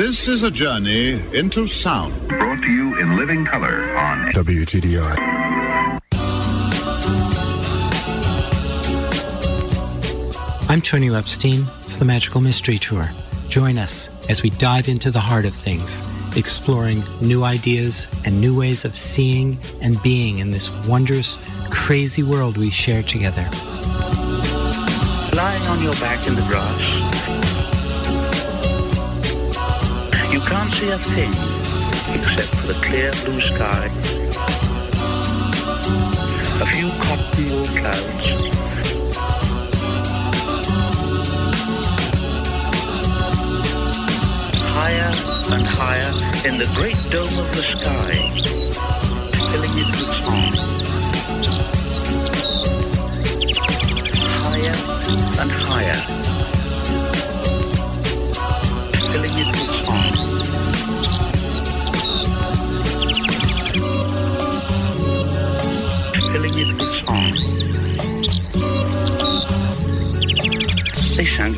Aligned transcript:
This 0.00 0.28
is 0.28 0.44
a 0.44 0.50
journey 0.50 1.20
into 1.36 1.66
sound. 1.66 2.26
Brought 2.26 2.62
to 2.62 2.72
you 2.72 2.98
in 3.00 3.18
living 3.18 3.44
color 3.44 3.94
on 3.98 4.28
WTDI. 4.32 5.14
I'm 10.70 10.80
Tonio 10.80 11.12
Epstein. 11.12 11.66
It's 11.82 11.96
the 11.96 12.06
Magical 12.06 12.40
Mystery 12.40 12.78
Tour. 12.78 13.10
Join 13.50 13.76
us 13.76 14.08
as 14.30 14.42
we 14.42 14.48
dive 14.48 14.88
into 14.88 15.10
the 15.10 15.20
heart 15.20 15.44
of 15.44 15.52
things, 15.52 16.02
exploring 16.34 17.04
new 17.20 17.44
ideas 17.44 18.08
and 18.24 18.40
new 18.40 18.58
ways 18.58 18.86
of 18.86 18.96
seeing 18.96 19.58
and 19.82 20.02
being 20.02 20.38
in 20.38 20.50
this 20.50 20.70
wondrous, 20.86 21.38
crazy 21.68 22.22
world 22.22 22.56
we 22.56 22.70
share 22.70 23.02
together. 23.02 23.46
Lying 25.36 25.62
on 25.64 25.82
your 25.82 25.92
back 25.96 26.26
in 26.26 26.36
the 26.36 26.42
grass, 26.48 27.39
you 30.32 30.40
can't 30.40 30.72
see 30.74 30.88
a 30.88 30.98
thing 30.98 31.32
except 32.14 32.54
for 32.56 32.66
the 32.68 32.74
clear 32.84 33.10
blue 33.24 33.40
sky, 33.40 33.86
a 36.60 36.66
few 36.66 36.88
cotton 37.04 37.50
wool 37.50 37.66
clouds, 37.66 38.26
higher 44.76 45.12
and 45.54 45.66
higher 45.66 46.12
in 46.48 46.58
the 46.58 46.70
great 46.74 47.00
dome 47.10 47.38
of 47.38 47.48
the 47.56 47.62
sky, 47.62 48.12
filling 49.50 49.78
it 49.78 49.86
with 49.86 50.24
song. 50.24 50.69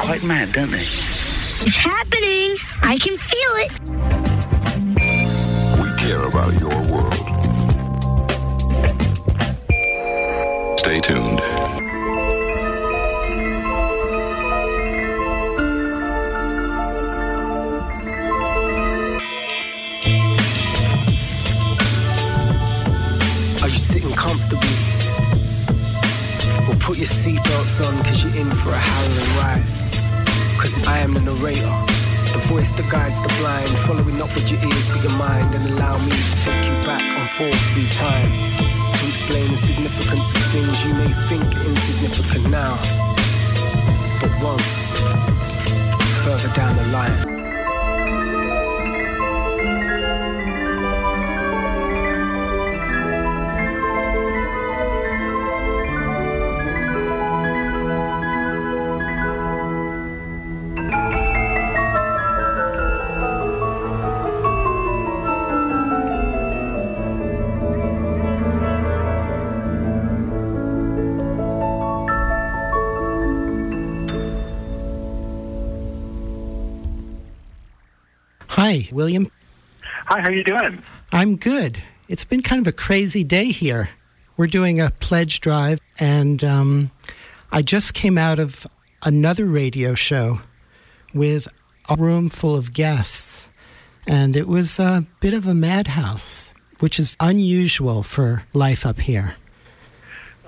Quite 0.02 0.24
mad, 0.24 0.52
don't 0.52 0.72
they? 0.72 0.86
It's 1.60 1.76
happening. 1.76 2.56
I 2.82 2.98
can 2.98 3.16
feel 3.16 3.52
it. 3.62 3.72
We 5.80 5.88
care 6.02 6.24
about 6.26 6.58
your 6.60 6.92
world. 6.92 7.31
With 34.34 34.50
your 34.50 34.60
ears 34.64 34.86
but 34.88 35.02
your 35.02 35.16
mind, 35.18 35.54
and 35.54 35.64
allow 35.70 35.96
me 35.98 36.10
to 36.10 36.36
take 36.44 36.64
you 36.64 36.76
back 36.84 37.02
on 37.02 37.26
forward 37.36 37.62
through 37.72 37.88
time 37.88 38.30
to 38.98 39.08
explain 39.08 39.50
the 39.50 39.56
significance 39.56 40.34
of 40.34 40.42
things 40.52 40.84
you 40.84 40.94
may 40.94 41.12
think 41.28 41.44
insignificant 41.66 42.50
now, 42.50 42.76
but 44.20 44.32
won't 44.42 44.60
further 46.24 46.52
down 46.54 46.76
the 46.76 46.86
line. 46.92 47.31
Hi, 80.12 80.20
how 80.20 80.28
are 80.28 80.32
you 80.32 80.44
doing? 80.44 80.82
I'm 81.10 81.36
good. 81.36 81.82
It's 82.06 82.26
been 82.26 82.42
kind 82.42 82.60
of 82.60 82.66
a 82.66 82.72
crazy 82.72 83.24
day 83.24 83.46
here. 83.46 83.88
We're 84.36 84.46
doing 84.46 84.78
a 84.78 84.90
pledge 85.00 85.40
drive, 85.40 85.80
and 85.98 86.44
um, 86.44 86.90
I 87.50 87.62
just 87.62 87.94
came 87.94 88.18
out 88.18 88.38
of 88.38 88.66
another 89.04 89.46
radio 89.46 89.94
show 89.94 90.42
with 91.14 91.48
a 91.88 91.96
room 91.96 92.28
full 92.28 92.54
of 92.54 92.74
guests, 92.74 93.48
and 94.06 94.36
it 94.36 94.48
was 94.48 94.78
a 94.78 95.06
bit 95.20 95.32
of 95.32 95.46
a 95.46 95.54
madhouse, 95.54 96.52
which 96.80 97.00
is 97.00 97.16
unusual 97.18 98.02
for 98.02 98.44
life 98.52 98.84
up 98.84 99.00
here. 99.00 99.36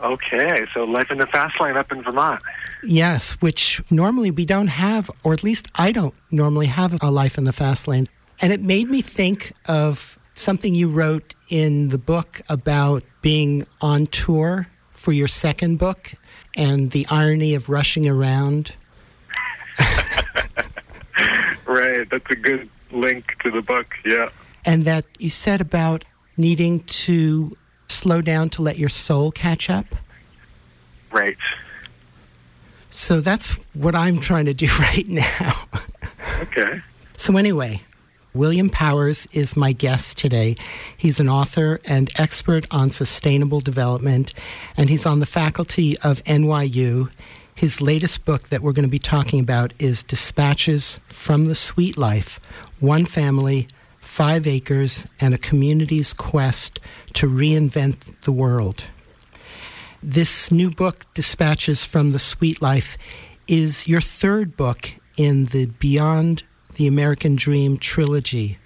Okay, 0.03 0.67
so 0.75 0.85
life 0.85 1.11
in 1.11 1.17
the 1.17 1.27
fast 1.29 1.59
lane 1.59 1.79
up 1.79 1.91
in 1.91 2.03
Vermont. 2.03 2.43
Yes, 2.83 3.33
which 3.41 3.81
normally 3.91 4.31
we 4.31 4.45
don't 4.45 4.67
have, 4.67 5.11
or 5.23 5.33
at 5.33 5.43
least 5.43 5.69
I 5.75 5.91
don't 5.91 6.13
normally 6.31 6.67
have 6.67 7.03
a 7.03 7.11
life 7.11 7.39
in 7.39 7.45
the 7.45 7.53
fast 7.55 7.89
lane. 7.89 8.09
And 8.45 8.53
it 8.53 8.61
made 8.61 8.91
me 8.91 9.01
think 9.01 9.55
of 9.65 10.19
something 10.35 10.75
you 10.75 10.91
wrote 10.91 11.35
in 11.49 11.89
the 11.89 11.97
book 11.97 12.43
about 12.51 13.03
being 13.23 13.67
on 13.81 14.05
tour 14.09 14.69
for 14.91 15.13
your 15.13 15.29
second 15.29 15.79
book 15.79 16.13
and 16.55 16.91
the 16.91 17.07
irony 17.11 17.55
of 17.55 17.71
rushing 17.71 18.07
around. 18.07 18.75
Right, 21.67 22.07
that's 22.11 22.31
a 22.31 22.37
good 22.37 22.69
link 22.93 23.35
to 23.43 23.51
the 23.51 23.63
book. 23.63 23.95
Yeah. 24.05 24.29
And 24.67 24.85
that 24.85 25.07
you 25.19 25.31
said 25.31 25.63
about 25.63 26.05
needing 26.37 26.81
to 26.81 27.57
slow 27.89 28.21
down 28.21 28.51
to 28.51 28.63
let 28.63 28.79
your 28.79 28.91
soul 28.91 29.33
catch 29.33 29.71
up. 29.71 29.87
Right. 31.11 31.39
So 32.91 33.21
that's 33.21 33.53
what 33.73 33.95
I'm 33.95 34.21
trying 34.21 34.45
to 34.45 34.55
do 34.55 34.67
right 34.79 35.09
now. 35.09 35.55
Okay. 36.43 36.83
So, 37.17 37.37
anyway, 37.39 37.83
William 38.35 38.69
Powers 38.69 39.29
is 39.33 39.57
my 39.57 39.71
guest 39.71 40.19
today. 40.19 40.57
He's 40.97 41.21
an 41.21 41.29
author 41.29 41.79
and 41.85 42.11
expert 42.19 42.67
on 42.69 42.91
sustainable 42.91 43.61
development, 43.61 44.35
and 44.77 44.91
he's 44.91 45.07
on 45.07 45.21
the 45.21 45.27
faculty 45.27 45.97
of 45.99 46.23
NYU. 46.25 47.11
His 47.55 47.81
latest 47.81 48.25
book 48.25 48.49
that 48.49 48.61
we're 48.61 48.73
going 48.73 48.89
to 48.89 48.91
be 48.91 48.99
talking 48.99 49.39
about 49.39 49.73
is 49.79 50.03
Dispatches 50.03 50.99
from 51.05 51.47
the 51.47 51.55
Sweet 51.55 51.97
Life 51.97 52.41
One 52.81 53.07
Family, 53.07 53.69
Five 53.99 54.49
Acres, 54.49 55.07
and 55.21 55.33
a 55.33 55.39
Community's 55.39 56.13
Quest 56.13 56.81
to 57.13 57.29
Reinvent 57.29 58.21
the 58.25 58.33
World. 58.33 58.87
This 60.03 60.51
new 60.51 60.73
book, 60.73 61.07
Dispatches 61.15 61.85
from 61.85 62.11
the 62.11 62.19
Sweet 62.19 62.61
Life, 62.61 62.99
is 63.47 63.87
your 63.87 64.01
third 64.01 64.57
book 64.57 64.91
in 65.17 65.45
the 65.47 65.67
Beyond 65.67 66.43
the 66.75 66.87
American 66.87 67.37
Dream 67.37 67.79
trilogy. 67.79 68.59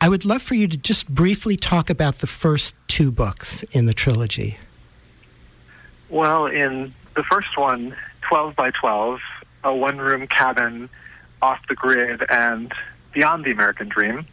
I 0.00 0.08
would 0.08 0.24
love 0.24 0.42
for 0.42 0.54
you 0.54 0.68
to 0.68 0.76
just 0.76 1.08
briefly 1.08 1.56
talk 1.56 1.88
about 1.88 2.18
the 2.18 2.26
first 2.26 2.74
two 2.88 3.10
books 3.10 3.62
in 3.72 3.86
the 3.86 3.94
trilogy. 3.94 4.58
Well, 6.10 6.46
in 6.46 6.92
the 7.14 7.22
first 7.24 7.56
one, 7.56 7.96
12 8.22 8.54
by 8.54 8.70
12, 8.70 9.20
a 9.64 9.74
one 9.74 9.98
room 9.98 10.26
cabin 10.26 10.88
off 11.40 11.60
the 11.68 11.74
grid 11.74 12.24
and 12.30 12.72
beyond 13.12 13.44
the 13.44 13.50
American 13.50 13.88
dream, 13.88 14.26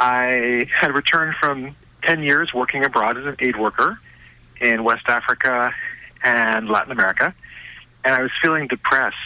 I 0.00 0.66
had 0.72 0.94
returned 0.94 1.34
from 1.36 1.76
10 2.02 2.22
years 2.22 2.52
working 2.52 2.84
abroad 2.84 3.16
as 3.18 3.26
an 3.26 3.36
aid 3.38 3.58
worker 3.58 3.98
in 4.60 4.84
West 4.84 5.04
Africa 5.08 5.72
and 6.22 6.68
Latin 6.68 6.92
America. 6.92 7.34
And 8.04 8.14
I 8.14 8.20
was 8.20 8.30
feeling 8.42 8.68
depressed, 8.68 9.16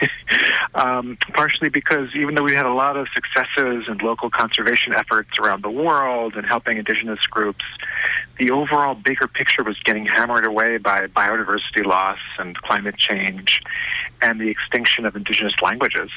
um, 0.74 1.18
partially 1.32 1.68
because 1.68 2.08
even 2.14 2.34
though 2.36 2.44
we 2.44 2.54
had 2.54 2.66
a 2.66 2.72
lot 2.72 2.96
of 2.96 3.08
successes 3.14 3.84
and 3.88 4.00
local 4.00 4.30
conservation 4.30 4.94
efforts 4.94 5.38
around 5.40 5.64
the 5.64 5.70
world 5.70 6.34
and 6.36 6.46
helping 6.46 6.78
indigenous 6.78 7.26
groups, 7.26 7.64
the 8.38 8.50
overall 8.50 8.94
bigger 8.94 9.26
picture 9.26 9.64
was 9.64 9.76
getting 9.82 10.06
hammered 10.06 10.44
away 10.44 10.76
by 10.76 11.06
biodiversity 11.08 11.84
loss 11.84 12.18
and 12.38 12.56
climate 12.58 12.96
change 12.96 13.60
and 14.22 14.40
the 14.40 14.48
extinction 14.48 15.04
of 15.04 15.16
indigenous 15.16 15.54
languages. 15.60 16.10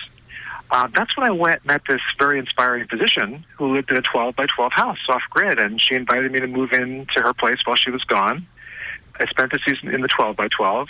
Uh, 0.72 0.88
that's 0.94 1.18
when 1.18 1.26
I 1.26 1.32
went 1.32 1.66
met 1.66 1.82
this 1.90 2.02
very 2.20 2.38
inspiring 2.38 2.88
physician 2.88 3.44
who 3.58 3.74
lived 3.74 3.92
in 3.92 3.98
a 3.98 4.02
12 4.02 4.36
by 4.36 4.46
12 4.46 4.74
house 4.74 5.00
off 5.10 5.24
grid, 5.32 5.60
and 5.60 5.82
she 5.82 5.96
invited 5.96 6.32
me 6.32 6.40
to 6.40 6.48
move 6.48 6.72
in 6.74 7.08
to 7.14 7.22
her 7.22 7.34
place 7.34 7.58
while 7.66 7.76
she 7.76 7.90
was 7.90 8.04
gone. 8.04 8.46
I 9.20 9.26
spent 9.26 9.52
the 9.52 9.60
season 9.68 9.90
in 9.90 10.02
the 10.02 10.08
12 10.08 10.36
by 10.36 10.48
12 10.48 10.88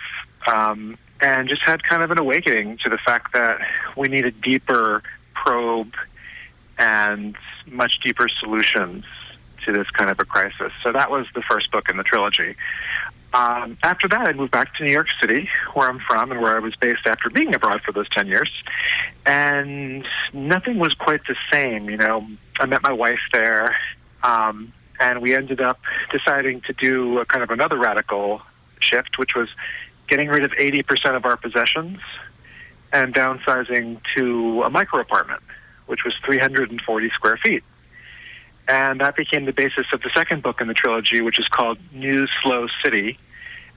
um, 0.47 0.97
and 1.21 1.49
just 1.49 1.63
had 1.63 1.83
kind 1.83 2.03
of 2.03 2.11
an 2.11 2.19
awakening 2.19 2.77
to 2.83 2.89
the 2.89 2.97
fact 2.97 3.33
that 3.33 3.59
we 3.97 4.07
need 4.07 4.25
a 4.25 4.31
deeper 4.31 5.03
probe 5.33 5.93
and 6.77 7.35
much 7.67 7.99
deeper 7.99 8.27
solutions 8.27 9.03
to 9.65 9.73
this 9.73 9.89
kind 9.91 10.09
of 10.09 10.19
a 10.19 10.25
crisis. 10.25 10.71
So 10.83 10.91
that 10.91 11.11
was 11.11 11.25
the 11.35 11.41
first 11.41 11.71
book 11.71 11.89
in 11.89 11.97
the 11.97 12.03
trilogy. 12.03 12.55
Um, 13.33 13.77
after 13.83 14.07
that, 14.07 14.21
I 14.21 14.33
moved 14.33 14.51
back 14.51 14.73
to 14.75 14.83
New 14.83 14.91
York 14.91 15.07
City, 15.21 15.47
where 15.73 15.87
I'm 15.87 15.99
from 15.99 16.31
and 16.31 16.41
where 16.41 16.55
I 16.55 16.59
was 16.59 16.75
based 16.75 17.05
after 17.05 17.29
being 17.29 17.53
abroad 17.53 17.81
for 17.85 17.91
those 17.91 18.09
10 18.09 18.27
years. 18.27 18.49
And 19.25 20.05
nothing 20.33 20.79
was 20.79 20.95
quite 20.95 21.21
the 21.27 21.35
same. 21.51 21.89
You 21.89 21.97
know, 21.97 22.27
I 22.59 22.65
met 22.65 22.81
my 22.81 22.91
wife 22.91 23.19
there, 23.31 23.75
um, 24.23 24.73
and 24.99 25.21
we 25.21 25.35
ended 25.35 25.61
up 25.61 25.79
deciding 26.11 26.61
to 26.61 26.73
do 26.73 27.19
a 27.19 27.25
kind 27.25 27.43
of 27.43 27.51
another 27.51 27.77
radical 27.77 28.41
shift, 28.79 29.19
which 29.19 29.35
was 29.35 29.49
getting 30.09 30.27
rid 30.29 30.43
of 30.43 30.51
80% 30.51 31.15
of 31.15 31.25
our 31.25 31.37
possessions 31.37 31.99
and 32.91 33.13
downsizing 33.13 34.01
to 34.15 34.63
a 34.63 34.69
micro 34.69 34.99
apartment, 34.99 35.41
which 35.85 36.03
was 36.03 36.13
340 36.25 37.09
square 37.09 37.37
feet. 37.37 37.63
And 38.67 39.01
that 39.01 39.15
became 39.15 39.45
the 39.45 39.53
basis 39.53 39.85
of 39.93 40.01
the 40.01 40.09
second 40.13 40.43
book 40.43 40.61
in 40.61 40.67
the 40.67 40.73
trilogy, 40.73 41.21
which 41.21 41.39
is 41.39 41.47
called 41.47 41.79
New 41.91 42.27
Slow 42.41 42.67
City. 42.83 43.17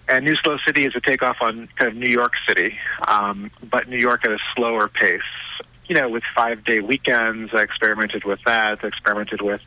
And 0.08 0.24
New 0.24 0.36
Slow 0.36 0.58
City 0.66 0.84
is 0.84 0.94
a 0.94 1.00
takeoff 1.00 1.36
on 1.40 1.68
kind 1.76 1.90
of 1.90 1.96
New 1.96 2.10
York 2.10 2.34
City, 2.46 2.76
um, 3.08 3.50
but 3.70 3.88
New 3.88 3.98
York 3.98 4.24
at 4.24 4.32
a 4.32 4.38
slower 4.54 4.88
pace. 4.88 5.20
You 5.86 5.94
know, 5.94 6.08
with 6.08 6.22
five 6.34 6.64
day 6.64 6.80
weekends, 6.80 7.52
I 7.54 7.62
experimented 7.62 8.24
with 8.24 8.40
that. 8.44 8.80
I 8.82 8.86
experimented 8.86 9.40
with 9.40 9.60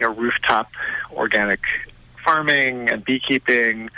you 0.00 0.06
know, 0.06 0.14
rooftop 0.14 0.70
organic 1.12 1.60
farming 2.24 2.90
and 2.90 3.04
beekeeping, 3.04 3.90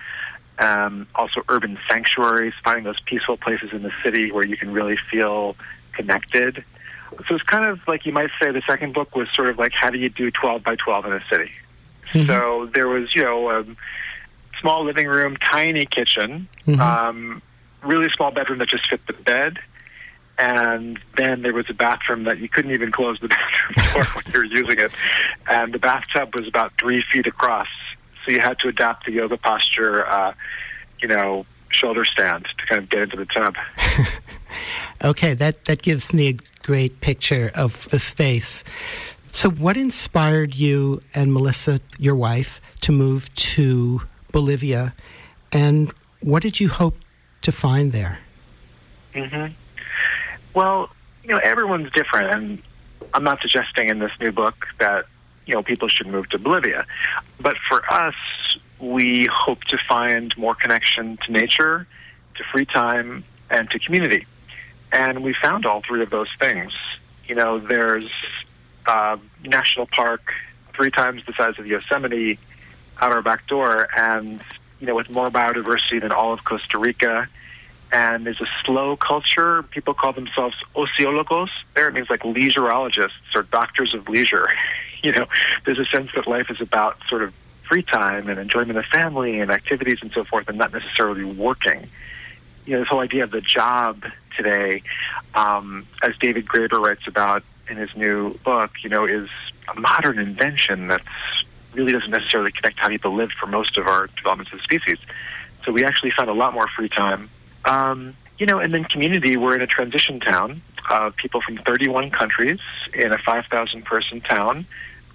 um, 0.58 1.06
also 1.14 1.42
urban 1.48 1.78
sanctuaries, 1.88 2.54
finding 2.64 2.84
those 2.84 3.00
peaceful 3.00 3.36
places 3.36 3.70
in 3.72 3.82
the 3.82 3.92
city 4.02 4.32
where 4.32 4.46
you 4.46 4.56
can 4.56 4.72
really 4.72 4.96
feel 5.10 5.56
connected. 5.92 6.64
So 7.28 7.34
it's 7.34 7.44
kind 7.44 7.66
of 7.66 7.80
like 7.86 8.06
you 8.06 8.12
might 8.12 8.30
say 8.40 8.50
the 8.50 8.62
second 8.66 8.94
book 8.94 9.14
was 9.16 9.28
sort 9.34 9.48
of 9.48 9.58
like 9.58 9.72
how 9.72 9.90
do 9.90 9.98
you 9.98 10.08
do 10.08 10.30
12 10.30 10.62
by 10.62 10.76
12 10.76 11.06
in 11.06 11.12
a 11.12 11.24
city? 11.30 11.50
Mm-hmm. 12.12 12.26
So 12.26 12.70
there 12.72 12.88
was, 12.88 13.14
you 13.14 13.22
know, 13.22 13.50
a 13.50 13.64
small 14.60 14.84
living 14.84 15.06
room, 15.06 15.36
tiny 15.36 15.86
kitchen, 15.86 16.48
mm-hmm. 16.66 16.80
um, 16.80 17.42
really 17.82 18.10
small 18.10 18.30
bedroom 18.30 18.58
that 18.58 18.68
just 18.68 18.88
fit 18.88 19.06
the 19.06 19.12
bed. 19.12 19.58
And 20.38 21.00
then 21.16 21.42
there 21.42 21.52
was 21.52 21.66
a 21.68 21.74
bathroom 21.74 22.24
that 22.24 22.38
you 22.38 22.48
couldn't 22.48 22.70
even 22.70 22.92
close 22.92 23.18
the 23.20 23.28
bathroom 23.28 23.92
door 23.92 24.04
when 24.14 24.24
you 24.32 24.38
were 24.38 24.44
using 24.44 24.78
it. 24.78 24.92
And 25.48 25.74
the 25.74 25.78
bathtub 25.78 26.34
was 26.34 26.46
about 26.46 26.72
three 26.78 27.02
feet 27.10 27.26
across. 27.26 27.68
So 28.28 28.32
you 28.32 28.40
had 28.40 28.58
to 28.58 28.68
adapt 28.68 29.06
the 29.06 29.12
yoga 29.12 29.38
posture, 29.38 30.06
uh, 30.06 30.34
you 31.00 31.08
know, 31.08 31.46
shoulder 31.70 32.04
stand 32.04 32.46
to 32.58 32.66
kind 32.66 32.82
of 32.82 32.90
get 32.90 33.00
into 33.00 33.16
the 33.16 33.24
tub. 33.24 33.56
okay, 35.02 35.32
that, 35.32 35.64
that 35.64 35.80
gives 35.80 36.12
me 36.12 36.28
a 36.28 36.36
great 36.62 37.00
picture 37.00 37.50
of 37.54 37.88
the 37.88 37.98
space. 37.98 38.64
So, 39.32 39.48
what 39.48 39.78
inspired 39.78 40.54
you 40.54 41.00
and 41.14 41.32
Melissa, 41.32 41.80
your 41.98 42.16
wife, 42.16 42.60
to 42.82 42.92
move 42.92 43.34
to 43.34 44.02
Bolivia, 44.30 44.94
and 45.50 45.90
what 46.20 46.42
did 46.42 46.60
you 46.60 46.68
hope 46.68 46.98
to 47.40 47.50
find 47.50 47.92
there? 47.92 48.18
Mm-hmm. 49.14 49.54
Well, 50.52 50.90
you 51.22 51.30
know, 51.30 51.38
everyone's 51.38 51.90
different, 51.92 52.34
and 52.34 52.62
I'm 53.14 53.24
not 53.24 53.40
suggesting 53.40 53.88
in 53.88 54.00
this 54.00 54.12
new 54.20 54.32
book 54.32 54.66
that 54.80 55.06
you 55.48 55.54
know 55.54 55.62
people 55.62 55.88
should 55.88 56.06
move 56.06 56.28
to 56.28 56.38
Bolivia, 56.38 56.86
but 57.40 57.56
for 57.66 57.82
us, 57.90 58.14
we 58.78 59.26
hope 59.32 59.64
to 59.64 59.78
find 59.78 60.36
more 60.36 60.54
connection 60.54 61.18
to 61.24 61.32
nature, 61.32 61.86
to 62.36 62.44
free 62.52 62.66
time, 62.66 63.24
and 63.50 63.68
to 63.70 63.78
community. 63.78 64.26
And 64.92 65.24
we 65.24 65.32
found 65.34 65.64
all 65.64 65.80
three 65.80 66.02
of 66.02 66.10
those 66.10 66.28
things. 66.38 66.72
You 67.26 67.34
know, 67.34 67.58
there's 67.58 68.10
a 68.86 69.18
national 69.42 69.86
park 69.86 70.32
three 70.74 70.90
times 70.90 71.22
the 71.26 71.32
size 71.32 71.58
of 71.58 71.66
Yosemite 71.66 72.38
out 73.00 73.10
our 73.10 73.22
back 73.22 73.46
door, 73.46 73.88
and 73.96 74.42
you 74.80 74.86
know, 74.86 74.94
with 74.94 75.08
more 75.08 75.30
biodiversity 75.30 76.00
than 76.00 76.12
all 76.12 76.32
of 76.32 76.44
Costa 76.44 76.78
Rica. 76.78 77.26
And 77.90 78.26
there's 78.26 78.40
a 78.42 78.48
slow 78.64 78.96
culture. 78.96 79.62
People 79.62 79.94
call 79.94 80.12
themselves 80.12 80.56
ociologos. 80.76 81.48
There, 81.74 81.88
it 81.88 81.94
means 81.94 82.10
like 82.10 82.20
leisurologists 82.20 83.34
or 83.34 83.44
doctors 83.44 83.94
of 83.94 84.06
leisure. 84.10 84.46
you 85.02 85.12
know, 85.12 85.26
there's 85.64 85.78
a 85.78 85.84
sense 85.86 86.10
that 86.14 86.26
life 86.26 86.50
is 86.50 86.60
about 86.60 86.98
sort 87.08 87.22
of 87.22 87.32
free 87.68 87.82
time 87.82 88.28
and 88.28 88.38
enjoyment 88.38 88.78
of 88.78 88.84
family 88.86 89.40
and 89.40 89.50
activities 89.50 89.98
and 90.00 90.10
so 90.12 90.24
forth, 90.24 90.48
and 90.48 90.58
not 90.58 90.72
necessarily 90.72 91.24
working. 91.24 91.88
You 92.64 92.74
know, 92.74 92.80
this 92.80 92.88
whole 92.88 93.00
idea 93.00 93.24
of 93.24 93.30
the 93.30 93.40
job 93.40 94.04
today, 94.36 94.82
um, 95.34 95.86
as 96.02 96.16
David 96.18 96.46
Graeber 96.46 96.80
writes 96.80 97.06
about 97.06 97.42
in 97.68 97.76
his 97.76 97.94
new 97.96 98.34
book, 98.38 98.70
you 98.82 98.88
know, 98.88 99.04
is 99.04 99.28
a 99.74 99.78
modern 99.78 100.18
invention 100.18 100.88
that 100.88 101.02
really 101.74 101.92
doesn't 101.92 102.10
necessarily 102.10 102.50
connect 102.52 102.78
how 102.78 102.88
people 102.88 103.14
live 103.14 103.30
for 103.32 103.46
most 103.46 103.76
of 103.76 103.86
our 103.86 104.08
developments 104.16 104.52
as 104.54 104.60
a 104.60 104.62
species. 104.62 104.98
So 105.64 105.72
we 105.72 105.84
actually 105.84 106.10
found 106.10 106.30
a 106.30 106.34
lot 106.34 106.54
more 106.54 106.66
free 106.68 106.88
time. 106.88 107.28
Um, 107.64 108.14
you 108.38 108.46
know, 108.46 108.58
and 108.58 108.72
then 108.72 108.84
community, 108.84 109.36
we're 109.36 109.54
in 109.54 109.60
a 109.60 109.66
transition 109.66 110.20
town 110.20 110.62
of 110.90 111.16
people 111.16 111.40
from 111.40 111.58
31 111.58 112.10
countries 112.10 112.60
in 112.94 113.12
a 113.12 113.18
5,000 113.18 113.84
person 113.84 114.20
town 114.20 114.66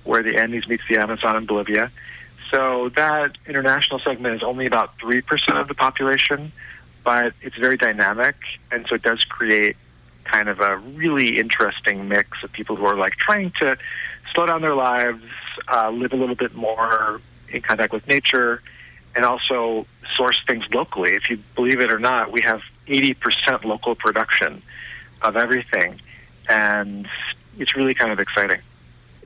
where 0.04 0.22
the 0.22 0.38
Andes 0.38 0.68
meets 0.68 0.84
the 0.90 0.98
Amazon 0.98 1.36
in 1.36 1.46
Bolivia. 1.46 1.92
So 2.52 2.90
that 2.96 3.38
international 3.48 4.00
segment 4.00 4.36
is 4.36 4.44
only 4.44 4.66
about 4.66 4.98
3% 5.00 5.60
of 5.60 5.68
the 5.68 5.74
population 5.74 6.52
but 7.04 7.34
it's 7.42 7.58
very 7.58 7.78
dynamic, 7.78 8.36
and 8.72 8.86
so 8.88 8.96
it 8.96 9.02
does 9.02 9.24
create 9.26 9.76
kind 10.24 10.48
of 10.48 10.60
a 10.60 10.78
really 10.78 11.38
interesting 11.38 12.08
mix 12.08 12.44
of 12.44 12.52
people 12.52 12.76
who 12.76 12.86
are 12.86 12.96
like 12.96 13.14
trying 13.18 13.52
to 13.60 13.78
slow 14.34 14.46
down 14.46 14.62
their 14.62 14.76
lives, 14.76 15.24
uh, 15.68 15.90
live 15.90 16.14
a 16.14 16.16
little 16.16 16.36
bit 16.36 16.56
more 16.56 17.22
in 17.50 17.62
contact 17.62 17.94
with 17.94 18.08
nature, 18.08 18.62
and 19.16 19.26
also 19.26 19.86
source 20.16 20.42
things 20.48 20.64
locally. 20.74 21.14
If 21.14 21.30
you 21.30 21.38
believe 21.56 21.82
it 21.82 21.92
or 21.92 22.00
not, 22.00 22.32
we 22.32 22.42
have 22.42 22.62
80% 22.88 23.66
local 23.66 23.96
production 23.96 24.62
of 25.24 25.38
everything, 25.38 26.00
and 26.50 27.08
it's 27.58 27.76
really 27.76 27.94
kind 27.94 28.12
of 28.12 28.20
exciting. 28.20 28.62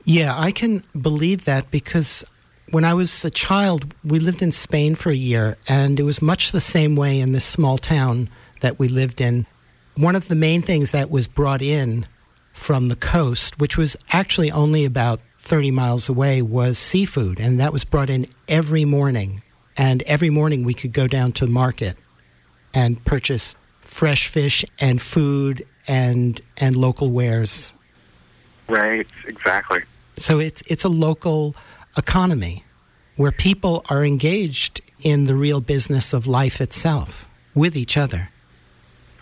Yeah, 0.04 0.38
I 0.38 0.52
can 0.52 0.84
believe 1.00 1.44
that 1.44 1.70
because 1.70 2.24
when 2.70 2.84
I 2.84 2.94
was 2.94 3.24
a 3.24 3.30
child, 3.30 3.94
we 4.04 4.18
lived 4.18 4.42
in 4.42 4.52
Spain 4.52 4.94
for 4.94 5.10
a 5.10 5.14
year, 5.14 5.56
and 5.68 5.98
it 5.98 6.04
was 6.04 6.22
much 6.22 6.52
the 6.52 6.60
same 6.60 6.96
way 6.96 7.20
in 7.20 7.32
this 7.32 7.44
small 7.44 7.78
town 7.78 8.28
that 8.60 8.78
we 8.78 8.88
lived 8.88 9.20
in. 9.20 9.46
One 9.96 10.16
of 10.16 10.28
the 10.28 10.34
main 10.34 10.62
things 10.62 10.92
that 10.92 11.10
was 11.10 11.26
brought 11.26 11.62
in 11.62 12.06
from 12.52 12.88
the 12.88 12.96
coast, 12.96 13.58
which 13.58 13.76
was 13.76 13.96
actually 14.10 14.50
only 14.50 14.84
about 14.84 15.20
30 15.38 15.70
miles 15.70 16.08
away, 16.08 16.42
was 16.42 16.78
seafood, 16.78 17.40
and 17.40 17.58
that 17.60 17.72
was 17.72 17.84
brought 17.84 18.10
in 18.10 18.26
every 18.48 18.84
morning. 18.84 19.40
And 19.76 20.02
every 20.02 20.30
morning 20.30 20.64
we 20.64 20.74
could 20.74 20.92
go 20.92 21.06
down 21.06 21.32
to 21.32 21.46
the 21.46 21.52
market 21.52 21.96
and 22.74 23.02
purchase 23.04 23.54
fresh 23.80 24.28
fish 24.28 24.64
and 24.78 25.00
food 25.00 25.66
and 25.88 26.40
and 26.58 26.76
local 26.76 27.10
wares. 27.10 27.74
Right, 28.68 29.06
exactly. 29.26 29.80
So 30.16 30.38
it's 30.38 30.62
it's 30.68 30.84
a 30.84 30.88
local 30.88 31.56
economy 31.96 32.64
where 33.16 33.32
people 33.32 33.84
are 33.88 34.04
engaged 34.04 34.80
in 35.02 35.26
the 35.26 35.34
real 35.34 35.60
business 35.60 36.12
of 36.12 36.26
life 36.26 36.60
itself 36.60 37.28
with 37.54 37.76
each 37.76 37.96
other. 37.96 38.30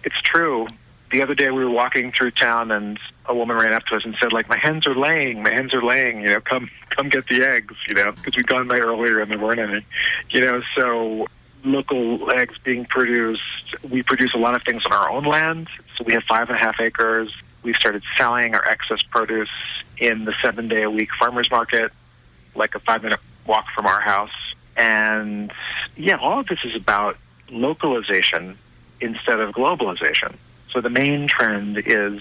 It's 0.04 0.20
true. 0.20 0.66
The 1.12 1.22
other 1.22 1.34
day 1.34 1.50
we 1.50 1.64
were 1.64 1.70
walking 1.70 2.12
through 2.12 2.32
town 2.32 2.70
and 2.70 2.98
a 3.26 3.34
woman 3.34 3.56
ran 3.56 3.72
up 3.72 3.84
to 3.86 3.96
us 3.96 4.04
and 4.04 4.14
said, 4.20 4.32
like, 4.32 4.48
my 4.48 4.58
hens 4.58 4.86
are 4.86 4.94
laying, 4.94 5.42
my 5.42 5.52
hens 5.52 5.72
are 5.72 5.82
laying, 5.82 6.20
you 6.20 6.26
know, 6.26 6.40
come, 6.40 6.70
come 6.90 7.08
get 7.08 7.28
the 7.28 7.44
eggs, 7.44 7.74
you 7.88 7.94
know, 7.94 8.12
because 8.12 8.36
we'd 8.36 8.46
gone 8.46 8.68
by 8.68 8.78
earlier 8.78 9.20
and 9.20 9.32
there 9.32 9.38
weren't 9.38 9.60
any, 9.60 9.84
you 10.30 10.40
know, 10.40 10.62
so 10.76 11.26
local 11.66 12.30
eggs 12.32 12.56
being 12.62 12.84
produced. 12.84 13.82
We 13.84 14.02
produce 14.02 14.34
a 14.34 14.38
lot 14.38 14.54
of 14.54 14.62
things 14.62 14.84
on 14.86 14.92
our 14.92 15.10
own 15.10 15.24
land. 15.24 15.68
So 15.96 16.04
we 16.04 16.14
have 16.14 16.22
five 16.24 16.48
and 16.48 16.56
a 16.56 16.60
half 16.60 16.80
acres. 16.80 17.32
We've 17.62 17.76
started 17.76 18.02
selling 18.16 18.54
our 18.54 18.66
excess 18.66 19.02
produce 19.02 19.50
in 19.98 20.24
the 20.24 20.34
seven 20.42 20.68
day 20.68 20.82
a 20.82 20.90
week 20.90 21.08
farmers 21.18 21.50
market 21.50 21.92
like 22.54 22.74
a 22.74 22.80
five 22.80 23.02
minute 23.02 23.20
walk 23.46 23.66
from 23.74 23.86
our 23.86 24.00
house. 24.00 24.30
And 24.76 25.52
yeah, 25.96 26.16
all 26.16 26.40
of 26.40 26.46
this 26.46 26.58
is 26.64 26.74
about 26.74 27.16
localization 27.50 28.58
instead 29.00 29.40
of 29.40 29.54
globalization. 29.54 30.34
So 30.70 30.80
the 30.80 30.90
main 30.90 31.26
trend 31.26 31.78
is 31.78 32.20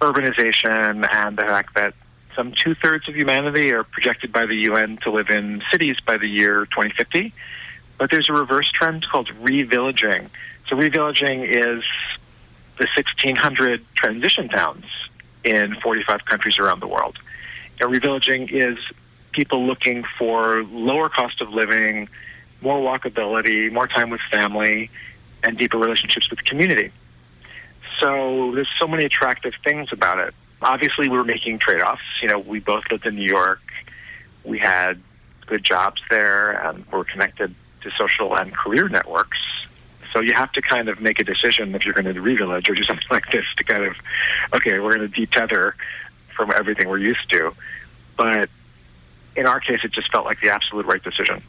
urbanization 0.00 1.06
and 1.12 1.36
the 1.36 1.42
fact 1.42 1.74
that 1.74 1.94
some 2.34 2.52
two 2.52 2.74
thirds 2.74 3.08
of 3.08 3.16
humanity 3.16 3.72
are 3.72 3.84
projected 3.84 4.32
by 4.32 4.46
the 4.46 4.54
UN 4.54 4.96
to 4.98 5.10
live 5.10 5.28
in 5.28 5.62
cities 5.70 5.96
by 6.00 6.16
the 6.16 6.28
year 6.28 6.66
2050. 6.66 7.32
But 7.98 8.10
there's 8.10 8.28
a 8.28 8.32
reverse 8.32 8.70
trend 8.70 9.06
called 9.08 9.28
revillaging. 9.42 10.28
So 10.68 10.76
revillaging 10.76 11.44
is 11.48 11.84
the 12.78 12.86
1600 12.96 13.84
transition 13.94 14.48
towns 14.48 14.84
in 15.44 15.74
45 15.76 16.24
countries 16.24 16.58
around 16.58 16.80
the 16.80 16.86
world. 16.86 17.18
And 17.80 17.90
revillaging 17.90 18.52
is 18.52 18.78
people 19.32 19.66
looking 19.66 20.04
for 20.18 20.62
lower 20.64 21.08
cost 21.08 21.40
of 21.40 21.50
living, 21.50 22.08
more 22.60 22.80
walkability, 22.80 23.70
more 23.72 23.86
time 23.86 24.10
with 24.10 24.20
family, 24.30 24.90
and 25.42 25.56
deeper 25.56 25.78
relationships 25.78 26.30
with 26.30 26.44
community. 26.44 26.90
So 27.98 28.52
there's 28.54 28.70
so 28.78 28.86
many 28.86 29.04
attractive 29.04 29.54
things 29.64 29.88
about 29.92 30.18
it. 30.18 30.34
obviously 30.62 31.08
we 31.08 31.16
were 31.16 31.24
making 31.24 31.58
trade-offs. 31.58 32.02
You 32.22 32.28
know, 32.28 32.38
we 32.38 32.60
both 32.60 32.84
lived 32.90 33.06
in 33.06 33.16
New 33.16 33.28
York. 33.28 33.60
We 34.44 34.58
had 34.58 35.00
good 35.46 35.64
jobs 35.64 36.02
there 36.10 36.52
and 36.52 36.86
were 36.92 37.04
connected 37.04 37.54
to 37.82 37.90
social 37.92 38.36
and 38.36 38.54
career 38.54 38.88
networks. 38.88 39.38
So 40.12 40.20
you 40.20 40.32
have 40.32 40.52
to 40.52 40.62
kind 40.62 40.88
of 40.88 41.00
make 41.00 41.20
a 41.20 41.24
decision 41.24 41.74
if 41.74 41.84
you're 41.84 41.94
going 41.94 42.12
to 42.12 42.20
re-village 42.20 42.68
or 42.70 42.74
do 42.74 42.82
something 42.82 43.06
like 43.10 43.30
this 43.30 43.44
to 43.56 43.64
kind 43.64 43.84
of, 43.84 43.96
okay, 44.54 44.78
we're 44.78 44.96
going 44.96 45.10
to 45.10 45.26
detether 45.26 45.72
from 46.34 46.52
everything 46.56 46.88
we're 46.88 46.98
used 46.98 47.28
to. 47.30 47.52
But 48.16 48.48
in 49.36 49.46
our 49.46 49.60
case, 49.60 49.80
it 49.84 49.92
just 49.92 50.10
felt 50.10 50.24
like 50.24 50.40
the 50.40 50.50
absolute 50.50 50.86
right 50.86 51.02
decision. 51.02 51.42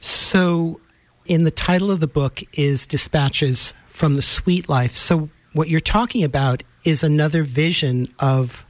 So, 0.00 0.80
in 1.26 1.44
the 1.44 1.50
title 1.50 1.90
of 1.90 2.00
the 2.00 2.06
book 2.06 2.40
is 2.54 2.86
Dispatches 2.86 3.74
from 3.86 4.14
the 4.14 4.22
Sweet 4.22 4.68
Life. 4.68 4.94
So, 4.94 5.28
what 5.52 5.68
you're 5.68 5.80
talking 5.80 6.24
about 6.24 6.62
is 6.84 7.02
another 7.02 7.42
vision 7.42 8.12
of 8.18 8.64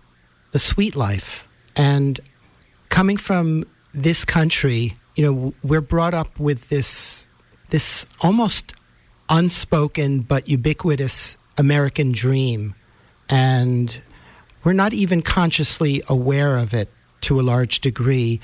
the 0.51 0.59
sweet 0.59 0.97
life. 0.97 1.47
And 1.77 2.19
coming 2.89 3.17
from 3.17 3.65
this 3.93 4.25
country, 4.25 4.97
you 5.19 5.25
know, 5.25 5.53
we're 5.65 5.81
brought 5.81 6.15
up 6.15 6.39
with 6.39 6.69
this 6.69 7.27
this 7.71 8.07
almost 8.21 8.73
unspoken 9.29 10.21
but 10.21 10.49
ubiquitous 10.49 11.37
American 11.59 12.13
dream. 12.13 12.77
And 13.29 14.01
we're 14.63 14.75
not 14.75 14.93
even 14.93 15.23
consciously 15.23 16.03
aware 16.09 16.57
of 16.57 16.73
it 16.73 16.89
to 17.23 17.41
a 17.41 17.43
large 17.43 17.81
degree. 17.81 18.41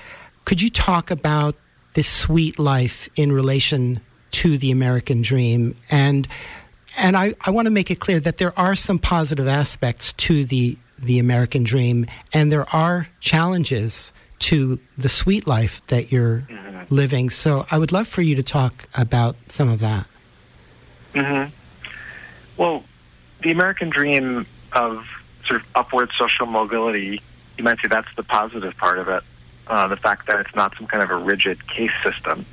Could 0.47 0.61
you 0.61 0.69
talk 0.69 1.13
about 1.13 1.55
this 1.93 2.09
sweet 2.09 2.59
life 2.59 3.09
in 3.15 3.31
relation 3.31 4.01
to 4.33 4.59
the 4.59 4.73
American 4.73 5.23
dream? 5.23 5.77
And 5.93 6.27
and 6.97 7.17
I, 7.17 7.37
I 7.43 7.51
want 7.51 7.67
to 7.67 7.71
make 7.71 7.93
it 7.93 8.01
clear 8.01 8.19
that 8.19 8.39
there 8.39 8.59
are 8.59 8.75
some 8.75 8.99
positive 8.99 9.47
aspects 9.47 10.13
to 10.15 10.45
the 10.45 10.77
the 10.99 11.21
American 11.21 11.63
dream, 11.63 12.07
and 12.33 12.51
there 12.51 12.69
are 12.75 13.07
challenges 13.21 14.13
to 14.45 14.79
the 14.99 15.09
sweet 15.09 15.47
life 15.47 15.81
that 15.87 16.13
you're 16.13 16.47
mm-hmm. 16.51 16.95
living. 16.95 17.31
So 17.31 17.67
I 17.71 17.79
would 17.79 17.93
love 17.93 18.07
for 18.07 18.21
you 18.21 18.35
to 18.35 18.43
talk 18.43 18.87
about 18.95 19.37
some 19.49 19.71
of 19.71 19.81
that. 19.81 20.07
Mm-hmm. 21.15 21.51
Well, 22.59 22.85
the 23.43 23.51
American 23.51 23.89
dream 23.89 24.47
of 24.73 25.07
sort 25.47 25.61
of 25.61 25.67
upward 25.75 26.11
social 26.19 26.45
mobility, 26.45 27.23
you 27.57 27.65
might 27.65 27.81
say 27.81 27.89
that's 27.89 28.15
the 28.17 28.23
positive 28.23 28.77
part 28.77 28.99
of 28.99 29.09
it. 29.09 29.23
Uh, 29.67 29.87
the 29.87 29.97
fact 29.97 30.27
that 30.27 30.39
it's 30.41 30.55
not 30.55 30.77
some 30.77 30.87
kind 30.87 31.03
of 31.03 31.11
a 31.11 31.17
rigid 31.17 31.67
case 31.67 31.93
system. 32.03 32.45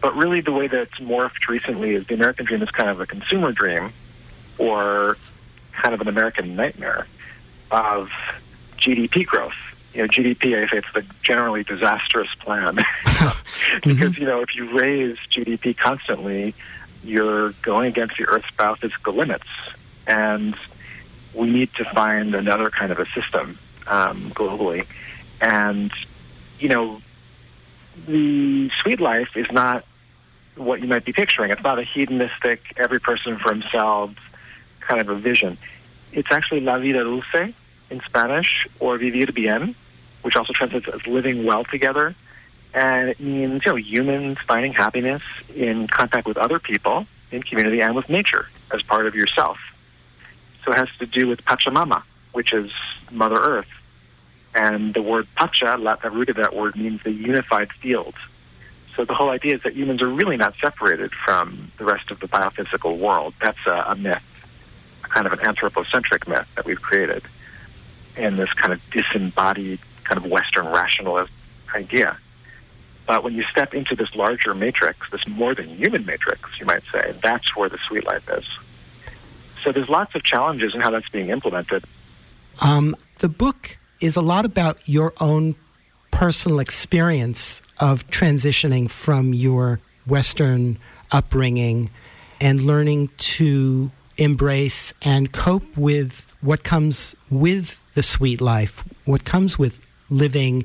But 0.00 0.16
really, 0.16 0.40
the 0.40 0.50
way 0.50 0.66
that 0.66 0.80
it's 0.80 0.98
morphed 0.98 1.46
recently 1.46 1.94
is 1.94 2.08
the 2.08 2.14
American 2.14 2.44
dream 2.46 2.60
is 2.60 2.70
kind 2.70 2.88
of 2.88 3.00
a 3.00 3.06
consumer 3.06 3.52
dream 3.52 3.92
or 4.58 5.16
kind 5.70 5.94
of 5.94 6.00
an 6.00 6.08
American 6.08 6.56
nightmare 6.56 7.06
of 7.70 8.10
GDP 8.78 9.24
growth. 9.24 9.54
You 9.94 10.02
know, 10.02 10.08
GDP, 10.08 10.62
I 10.62 10.68
say 10.68 10.78
it's 10.78 10.92
the 10.94 11.04
generally 11.22 11.64
disastrous 11.64 12.28
plan. 12.38 12.76
because, 13.84 14.12
mm-hmm. 14.12 14.20
you 14.20 14.26
know, 14.26 14.40
if 14.40 14.54
you 14.54 14.70
raise 14.78 15.16
GDP 15.30 15.76
constantly, 15.76 16.54
you're 17.02 17.50
going 17.62 17.88
against 17.88 18.16
the 18.16 18.26
Earth's 18.26 18.50
biophysical 18.58 19.14
limits. 19.14 19.48
And 20.06 20.54
we 21.34 21.50
need 21.50 21.72
to 21.74 21.84
find 21.84 22.34
another 22.34 22.70
kind 22.70 22.92
of 22.92 22.98
a 22.98 23.06
system 23.10 23.58
um, 23.86 24.30
globally. 24.30 24.86
And, 25.40 25.92
you 26.58 26.68
know, 26.68 27.00
the 28.06 28.70
sweet 28.80 29.00
life 29.00 29.36
is 29.36 29.50
not 29.50 29.84
what 30.56 30.80
you 30.80 30.88
might 30.88 31.04
be 31.04 31.12
picturing. 31.12 31.50
It's 31.50 31.62
not 31.62 31.78
a 31.78 31.82
hedonistic, 31.82 32.60
every 32.76 33.00
person 33.00 33.38
for 33.38 33.50
himself 33.50 34.12
kind 34.80 35.00
of 35.00 35.08
a 35.08 35.14
vision. 35.14 35.56
It's 36.12 36.30
actually 36.30 36.60
la 36.60 36.78
vida 36.78 37.04
dulce 37.04 37.54
in 37.90 38.00
Spanish, 38.00 38.66
or 38.78 38.98
vivir 38.98 39.32
bien, 39.32 39.74
which 40.22 40.36
also 40.36 40.52
translates 40.52 40.88
as 40.88 41.06
living 41.06 41.44
well 41.44 41.64
together. 41.64 42.14
And 42.72 43.08
it 43.08 43.20
means, 43.20 43.64
you 43.64 43.72
know, 43.72 43.76
humans 43.76 44.38
finding 44.46 44.72
happiness 44.72 45.22
in 45.54 45.88
contact 45.88 46.26
with 46.26 46.36
other 46.36 46.58
people, 46.58 47.06
in 47.32 47.42
community, 47.42 47.82
and 47.82 47.96
with 47.96 48.08
nature 48.08 48.48
as 48.72 48.82
part 48.82 49.06
of 49.06 49.14
yourself. 49.14 49.58
So 50.64 50.72
it 50.72 50.78
has 50.78 50.88
to 50.98 51.06
do 51.06 51.26
with 51.26 51.44
Pachamama, 51.44 52.02
which 52.32 52.52
is 52.52 52.70
Mother 53.10 53.38
Earth. 53.38 53.68
And 54.54 54.94
the 54.94 55.02
word 55.02 55.26
Pacha, 55.36 55.78
the 56.02 56.10
root 56.10 56.28
of 56.28 56.36
that 56.36 56.54
word, 56.54 56.76
means 56.76 57.02
the 57.02 57.12
unified 57.12 57.72
field. 57.72 58.14
So 58.96 59.04
the 59.04 59.14
whole 59.14 59.30
idea 59.30 59.54
is 59.54 59.62
that 59.62 59.74
humans 59.74 60.02
are 60.02 60.08
really 60.08 60.36
not 60.36 60.54
separated 60.60 61.12
from 61.12 61.70
the 61.78 61.84
rest 61.84 62.10
of 62.10 62.20
the 62.20 62.28
biophysical 62.28 62.98
world. 62.98 63.34
That's 63.40 63.58
a, 63.66 63.84
a 63.88 63.96
myth, 63.96 64.22
a 65.04 65.08
kind 65.08 65.26
of 65.26 65.32
an 65.32 65.40
anthropocentric 65.40 66.26
myth 66.28 66.46
that 66.56 66.66
we've 66.66 66.82
created 66.82 67.22
in 68.16 68.36
this 68.36 68.52
kind 68.52 68.72
of 68.72 68.80
disembodied, 68.90 69.78
kind 70.10 70.24
of 70.24 70.28
Western 70.28 70.66
rationalist 70.66 71.30
idea. 71.72 72.18
But 73.06 73.22
when 73.22 73.34
you 73.34 73.44
step 73.44 73.74
into 73.74 73.94
this 73.94 74.12
larger 74.16 74.54
matrix, 74.54 75.08
this 75.10 75.26
more 75.28 75.54
than 75.54 75.68
human 75.68 76.04
matrix, 76.04 76.58
you 76.58 76.66
might 76.66 76.82
say, 76.92 77.14
that's 77.22 77.54
where 77.54 77.68
the 77.68 77.78
sweet 77.86 78.04
life 78.04 78.28
is. 78.28 78.44
So 79.62 79.70
there's 79.70 79.88
lots 79.88 80.16
of 80.16 80.24
challenges 80.24 80.74
in 80.74 80.80
how 80.80 80.90
that's 80.90 81.08
being 81.10 81.28
implemented. 81.28 81.84
Um, 82.60 82.96
the 83.20 83.28
book 83.28 83.78
is 84.00 84.16
a 84.16 84.20
lot 84.20 84.44
about 84.44 84.76
your 84.88 85.12
own 85.20 85.54
personal 86.10 86.58
experience 86.58 87.62
of 87.78 88.04
transitioning 88.08 88.90
from 88.90 89.32
your 89.32 89.78
Western 90.06 90.76
upbringing 91.12 91.88
and 92.40 92.62
learning 92.62 93.10
to 93.18 93.92
embrace 94.16 94.92
and 95.02 95.32
cope 95.32 95.76
with 95.76 96.34
what 96.40 96.64
comes 96.64 97.14
with 97.30 97.80
the 97.94 98.02
sweet 98.02 98.40
life, 98.40 98.82
what 99.04 99.24
comes 99.24 99.56
with 99.56 99.86
living 100.10 100.64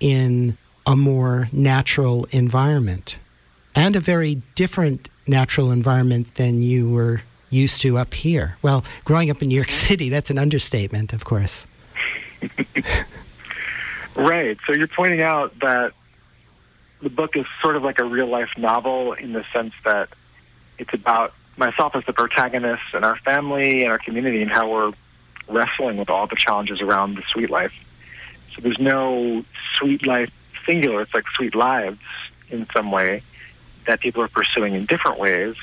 in 0.00 0.56
a 0.86 0.96
more 0.96 1.48
natural 1.52 2.26
environment 2.30 3.16
and 3.74 3.96
a 3.96 4.00
very 4.00 4.42
different 4.54 5.08
natural 5.26 5.70
environment 5.70 6.34
than 6.34 6.62
you 6.62 6.90
were 6.90 7.22
used 7.50 7.80
to 7.82 7.98
up 7.98 8.14
here. 8.14 8.56
Well, 8.62 8.84
growing 9.04 9.30
up 9.30 9.42
in 9.42 9.48
New 9.48 9.54
York 9.54 9.70
City, 9.88 10.08
that's 10.08 10.30
an 10.30 10.38
understatement, 10.38 11.12
of 11.12 11.24
course. 11.24 11.66
right. 14.16 14.58
So 14.66 14.72
you're 14.72 14.88
pointing 14.88 15.22
out 15.22 15.58
that 15.60 15.92
the 17.02 17.10
book 17.10 17.36
is 17.36 17.46
sort 17.62 17.76
of 17.76 17.82
like 17.82 18.00
a 18.00 18.04
real 18.04 18.26
life 18.26 18.50
novel 18.56 19.12
in 19.14 19.32
the 19.32 19.44
sense 19.52 19.72
that 19.84 20.08
it's 20.78 20.92
about 20.92 21.32
myself 21.56 21.94
as 21.94 22.04
the 22.06 22.12
protagonist 22.12 22.82
and 22.94 23.04
our 23.04 23.16
family 23.16 23.82
and 23.82 23.92
our 23.92 23.98
community 23.98 24.42
and 24.42 24.50
how 24.50 24.70
we're 24.70 24.92
wrestling 25.48 25.96
with 25.96 26.08
all 26.08 26.26
the 26.26 26.36
challenges 26.36 26.80
around 26.80 27.16
the 27.16 27.22
sweet 27.28 27.50
life. 27.50 27.72
So 28.54 28.62
there's 28.62 28.78
no 28.78 29.44
sweet 29.76 30.06
life 30.06 30.30
singular, 30.66 31.02
it's 31.02 31.14
like 31.14 31.24
sweet 31.34 31.54
lives 31.54 32.00
in 32.50 32.66
some 32.74 32.90
way 32.90 33.22
that 33.86 34.00
people 34.00 34.22
are 34.22 34.28
pursuing 34.28 34.74
in 34.74 34.86
different 34.86 35.18
ways. 35.18 35.56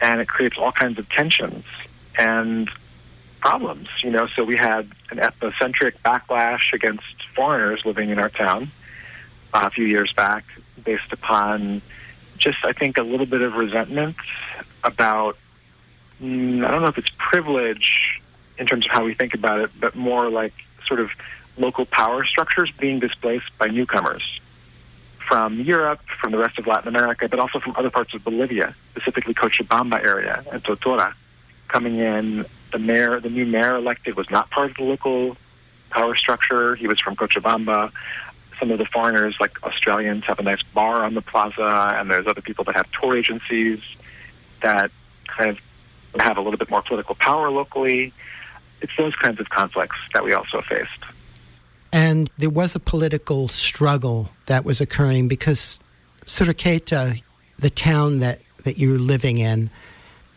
And 0.00 0.20
it 0.20 0.28
creates 0.28 0.56
all 0.58 0.72
kinds 0.72 0.98
of 0.98 1.08
tensions 1.08 1.64
and 2.18 2.68
problems, 3.40 3.88
you 4.02 4.10
know. 4.10 4.26
So 4.34 4.44
we 4.44 4.56
had 4.56 4.90
an 5.10 5.18
ethnocentric 5.18 5.92
backlash 6.04 6.72
against 6.72 7.04
foreigners 7.34 7.84
living 7.84 8.10
in 8.10 8.18
our 8.18 8.28
town 8.28 8.70
uh, 9.54 9.62
a 9.64 9.70
few 9.70 9.84
years 9.84 10.12
back 10.12 10.44
based 10.84 11.12
upon 11.12 11.82
just, 12.38 12.64
I 12.64 12.72
think, 12.72 12.98
a 12.98 13.02
little 13.02 13.26
bit 13.26 13.42
of 13.42 13.54
resentment 13.54 14.16
about, 14.82 15.36
mm, 16.20 16.64
I 16.66 16.70
don't 16.70 16.82
know 16.82 16.88
if 16.88 16.98
it's 16.98 17.10
privilege 17.18 18.20
in 18.58 18.66
terms 18.66 18.86
of 18.86 18.92
how 18.92 19.04
we 19.04 19.14
think 19.14 19.34
about 19.34 19.60
it, 19.60 19.70
but 19.78 19.94
more 19.94 20.28
like 20.30 20.54
sort 20.86 21.00
of 21.00 21.10
local 21.56 21.84
power 21.86 22.24
structures 22.24 22.70
being 22.78 22.98
displaced 22.98 23.50
by 23.58 23.68
newcomers 23.68 24.40
from 25.18 25.60
Europe, 25.60 26.00
from 26.20 26.32
the 26.32 26.38
rest 26.38 26.58
of 26.58 26.66
Latin 26.66 26.88
America, 26.88 27.28
but 27.28 27.38
also 27.38 27.60
from 27.60 27.74
other 27.76 27.90
parts 27.90 28.12
of 28.14 28.24
Bolivia, 28.24 28.74
specifically 28.90 29.34
Cochabamba 29.34 30.04
area 30.04 30.44
and 30.52 30.62
Totora, 30.62 31.14
coming 31.68 31.98
in. 31.98 32.44
The 32.72 32.78
mayor, 32.78 33.20
the 33.20 33.28
new 33.28 33.44
mayor 33.44 33.76
elected, 33.76 34.16
was 34.16 34.30
not 34.30 34.50
part 34.50 34.70
of 34.70 34.76
the 34.76 34.82
local 34.82 35.36
power 35.90 36.14
structure. 36.14 36.74
He 36.74 36.86
was 36.86 36.98
from 37.00 37.16
Cochabamba. 37.16 37.92
Some 38.58 38.70
of 38.70 38.78
the 38.78 38.86
foreigners, 38.86 39.36
like 39.40 39.62
Australians, 39.62 40.24
have 40.24 40.38
a 40.38 40.42
nice 40.42 40.62
bar 40.62 41.04
on 41.04 41.14
the 41.14 41.20
plaza, 41.20 41.96
and 41.98 42.10
there's 42.10 42.26
other 42.26 42.40
people 42.40 42.64
that 42.64 42.74
have 42.76 42.90
tour 42.92 43.16
agencies 43.16 43.80
that 44.62 44.90
kind 45.26 45.50
of 45.50 46.20
have 46.20 46.38
a 46.38 46.40
little 46.40 46.58
bit 46.58 46.70
more 46.70 46.82
political 46.82 47.14
power 47.14 47.50
locally. 47.50 48.12
It's 48.80 48.92
those 48.96 49.14
kinds 49.16 49.38
of 49.40 49.50
conflicts 49.50 49.96
that 50.14 50.24
we 50.24 50.32
also 50.32 50.62
faced. 50.62 51.04
And 51.92 52.30
there 52.38 52.50
was 52.50 52.74
a 52.74 52.80
political 52.80 53.48
struggle 53.48 54.30
that 54.46 54.64
was 54.64 54.80
occurring 54.80 55.28
because 55.28 55.78
Suruqueta, 56.24 57.22
the 57.58 57.70
town 57.70 58.20
that, 58.20 58.40
that 58.64 58.78
you're 58.78 58.98
living 58.98 59.38
in, 59.38 59.70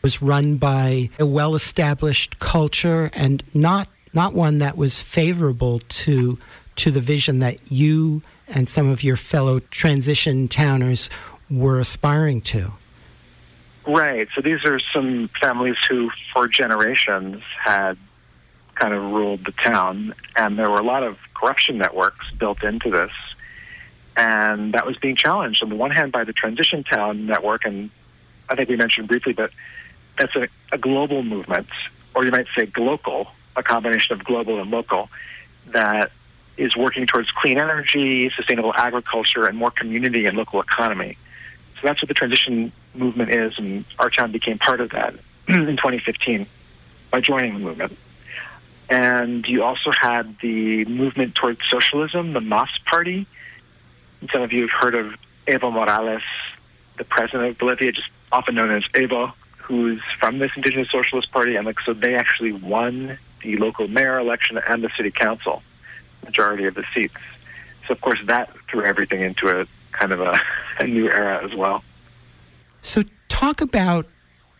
was 0.01 0.21
run 0.21 0.57
by 0.57 1.09
a 1.17 1.25
well 1.25 1.55
established 1.55 2.37
culture 2.39 3.09
and 3.13 3.43
not 3.55 3.87
not 4.13 4.33
one 4.33 4.59
that 4.59 4.77
was 4.77 5.01
favorable 5.01 5.79
to 5.89 6.37
to 6.75 6.91
the 6.91 7.01
vision 7.01 7.39
that 7.39 7.71
you 7.71 8.21
and 8.47 8.69
some 8.69 8.89
of 8.89 9.03
your 9.03 9.17
fellow 9.17 9.59
transition 9.59 10.47
towners 10.47 11.09
were 11.49 11.79
aspiring 11.79 12.41
to. 12.41 12.71
Right. 13.87 14.27
So 14.35 14.41
these 14.41 14.63
are 14.65 14.79
some 14.93 15.29
families 15.39 15.75
who, 15.87 16.09
for 16.33 16.47
generations, 16.47 17.41
had 17.63 17.97
kind 18.75 18.93
of 18.93 19.03
ruled 19.11 19.45
the 19.45 19.51
town, 19.51 20.13
and 20.35 20.57
there 20.57 20.69
were 20.69 20.79
a 20.79 20.83
lot 20.83 21.03
of 21.03 21.17
corruption 21.33 21.77
networks 21.77 22.29
built 22.31 22.63
into 22.63 22.89
this, 22.89 23.11
and 24.15 24.73
that 24.73 24.85
was 24.85 24.97
being 24.97 25.15
challenged 25.15 25.63
on 25.63 25.69
the 25.69 25.75
one 25.75 25.91
hand 25.91 26.11
by 26.11 26.23
the 26.23 26.33
Transition 26.33 26.83
Town 26.83 27.25
Network, 27.25 27.65
and 27.65 27.89
I 28.49 28.55
think 28.55 28.69
we 28.69 28.75
mentioned 28.75 29.07
briefly, 29.07 29.33
but 29.33 29.51
that's 30.17 30.35
a, 30.35 30.47
a 30.71 30.77
global 30.77 31.23
movement, 31.23 31.67
or 32.13 32.25
you 32.25 32.31
might 32.31 32.47
say 32.55 32.65
global, 32.65 33.27
a 33.55 33.63
combination 33.63 34.13
of 34.13 34.23
global 34.23 34.61
and 34.61 34.71
local, 34.71 35.09
that 35.67 36.11
is 36.57 36.75
working 36.75 37.05
towards 37.05 37.31
clean 37.31 37.57
energy, 37.57 38.29
sustainable 38.35 38.73
agriculture, 38.75 39.45
and 39.45 39.57
more 39.57 39.71
community 39.71 40.25
and 40.25 40.37
local 40.37 40.61
economy. 40.61 41.17
So 41.75 41.81
that's 41.83 42.01
what 42.01 42.07
the 42.07 42.13
transition 42.13 42.71
movement 42.93 43.31
is, 43.31 43.57
and 43.57 43.83
our 43.99 44.09
town 44.09 44.31
became 44.31 44.57
part 44.57 44.79
of 44.79 44.91
that 44.91 45.13
in 45.47 45.75
2015 45.75 46.45
by 47.11 47.19
joining 47.19 47.53
the 47.53 47.59
movement. 47.59 47.97
And 48.89 49.47
you 49.47 49.63
also 49.63 49.91
had 49.91 50.37
the 50.39 50.85
movement 50.85 51.35
towards 51.35 51.59
socialism, 51.67 52.33
the 52.33 52.41
MAS 52.41 52.69
party. 52.85 53.25
Some 54.31 54.41
of 54.41 54.53
you 54.53 54.61
have 54.61 54.71
heard 54.71 54.95
of 54.95 55.15
Evo 55.47 55.71
Morales, 55.71 56.21
the 56.97 57.03
president 57.03 57.49
of 57.49 57.57
Bolivia, 57.57 57.91
just 57.91 58.09
often 58.31 58.55
known 58.55 58.71
as 58.71 58.83
Evo, 58.93 59.33
who's 59.57 60.01
from 60.19 60.39
this 60.39 60.51
indigenous 60.55 60.89
socialist 60.91 61.31
party. 61.31 61.55
And 61.55 61.65
like, 61.65 61.79
so 61.81 61.93
they 61.93 62.15
actually 62.15 62.51
won 62.51 63.17
the 63.41 63.57
local 63.57 63.87
mayor 63.87 64.19
election 64.19 64.59
and 64.67 64.83
the 64.83 64.89
city 64.95 65.11
council, 65.11 65.63
majority 66.23 66.65
of 66.65 66.75
the 66.75 66.85
seats. 66.93 67.15
So 67.87 67.93
of 67.93 68.01
course 68.01 68.19
that 68.25 68.51
threw 68.69 68.83
everything 68.83 69.21
into 69.21 69.49
a 69.49 69.67
kind 69.91 70.11
of 70.11 70.21
a, 70.21 70.39
a 70.79 70.87
new 70.87 71.09
era 71.09 71.43
as 71.43 71.53
well. 71.55 71.83
So 72.81 73.03
talk 73.29 73.61
about 73.61 74.07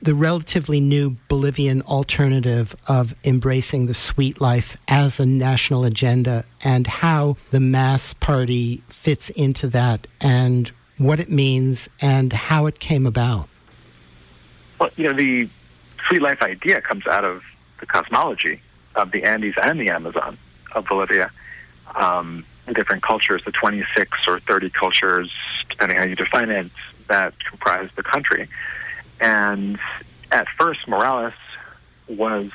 the 0.02 0.16
relatively 0.16 0.80
new 0.80 1.18
Bolivian 1.28 1.82
alternative 1.84 2.76
of 2.88 3.16
embracing 3.24 3.86
the 3.86 3.94
sweet 3.94 4.40
life 4.40 4.78
as 4.88 5.20
a 5.20 5.26
national 5.26 5.86
agenda 5.86 6.46
and 6.64 6.86
how 6.86 7.38
the 7.50 7.60
MAS 7.60 8.14
party 8.14 8.84
fits 8.90 9.30
into 9.32 9.68
that 9.68 10.08
and 10.22 10.72
what 10.98 11.20
it 11.20 11.30
means 11.30 11.90
and 12.02 12.32
how 12.32 12.66
it 12.66 12.80
came 12.80 13.06
about. 13.06 13.48
Well, 14.80 14.90
you 14.96 15.06
know, 15.06 15.14
the 15.14 15.50
sweet 16.08 16.22
life 16.22 16.42
idea 16.42 16.82
comes 16.82 17.08
out 17.08 17.24
of 17.24 17.44
the 17.80 17.86
cosmology 17.86 18.62
of 18.96 19.12
the 19.12 19.24
Andes 19.24 19.56
and 19.62 19.80
the 19.80 19.90
Amazon 19.90 20.38
of 20.74 20.86
Bolivia. 20.86 21.32
Um, 21.96 22.46
the 22.66 22.74
different 22.74 23.04
cultures, 23.04 23.44
the 23.46 23.52
26 23.52 24.28
or 24.28 24.40
30 24.40 24.70
cultures, 24.72 25.32
depending 25.70 25.98
how 25.98 26.06
you 26.06 26.16
define 26.16 26.50
it, 26.50 26.68
that 27.08 27.34
comprise 27.48 27.90
the 27.96 28.04
country. 28.04 28.48
And 29.20 29.80
at 30.32 30.48
first, 30.58 30.88
Morales 30.88 31.34
was 32.08 32.52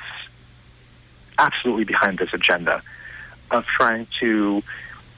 absolutely 1.37 1.85
behind 1.85 2.19
this 2.19 2.33
agenda 2.33 2.81
of 3.49 3.65
trying 3.65 4.07
to 4.19 4.63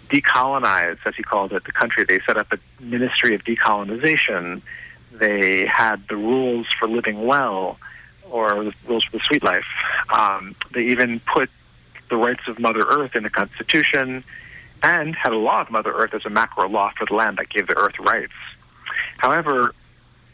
decolonize, 0.09 0.97
as 1.05 1.15
he 1.15 1.23
called 1.23 1.53
it, 1.53 1.63
the 1.65 1.71
country. 1.71 2.03
They 2.03 2.19
set 2.21 2.37
up 2.37 2.51
a 2.51 2.59
ministry 2.81 3.35
of 3.35 3.43
decolonization. 3.43 4.61
They 5.11 5.65
had 5.65 6.07
the 6.07 6.15
rules 6.15 6.67
for 6.79 6.87
living 6.87 7.25
well, 7.25 7.77
or 8.29 8.63
the 8.63 8.73
rules 8.87 9.03
for 9.05 9.17
the 9.17 9.23
sweet 9.23 9.43
life. 9.43 9.67
Um, 10.09 10.55
they 10.73 10.85
even 10.85 11.19
put 11.21 11.49
the 12.09 12.17
rights 12.17 12.47
of 12.47 12.59
Mother 12.59 12.81
Earth 12.87 13.15
in 13.15 13.23
the 13.23 13.29
Constitution 13.29 14.23
and 14.81 15.15
had 15.15 15.31
a 15.31 15.37
law 15.37 15.61
of 15.61 15.71
Mother 15.71 15.93
Earth 15.93 16.13
as 16.13 16.25
a 16.25 16.29
macro 16.29 16.67
law 16.67 16.91
for 16.97 17.05
the 17.05 17.15
land 17.15 17.37
that 17.37 17.49
gave 17.49 17.67
the 17.67 17.77
Earth 17.77 17.97
rights. 17.99 18.33
However, 19.17 19.73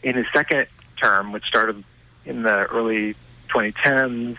in 0.02 0.16
his 0.16 0.26
second 0.32 0.66
term, 1.00 1.32
which 1.32 1.44
started 1.44 1.82
in 2.24 2.42
the 2.42 2.64
early 2.66 3.14
2010s, 3.48 4.36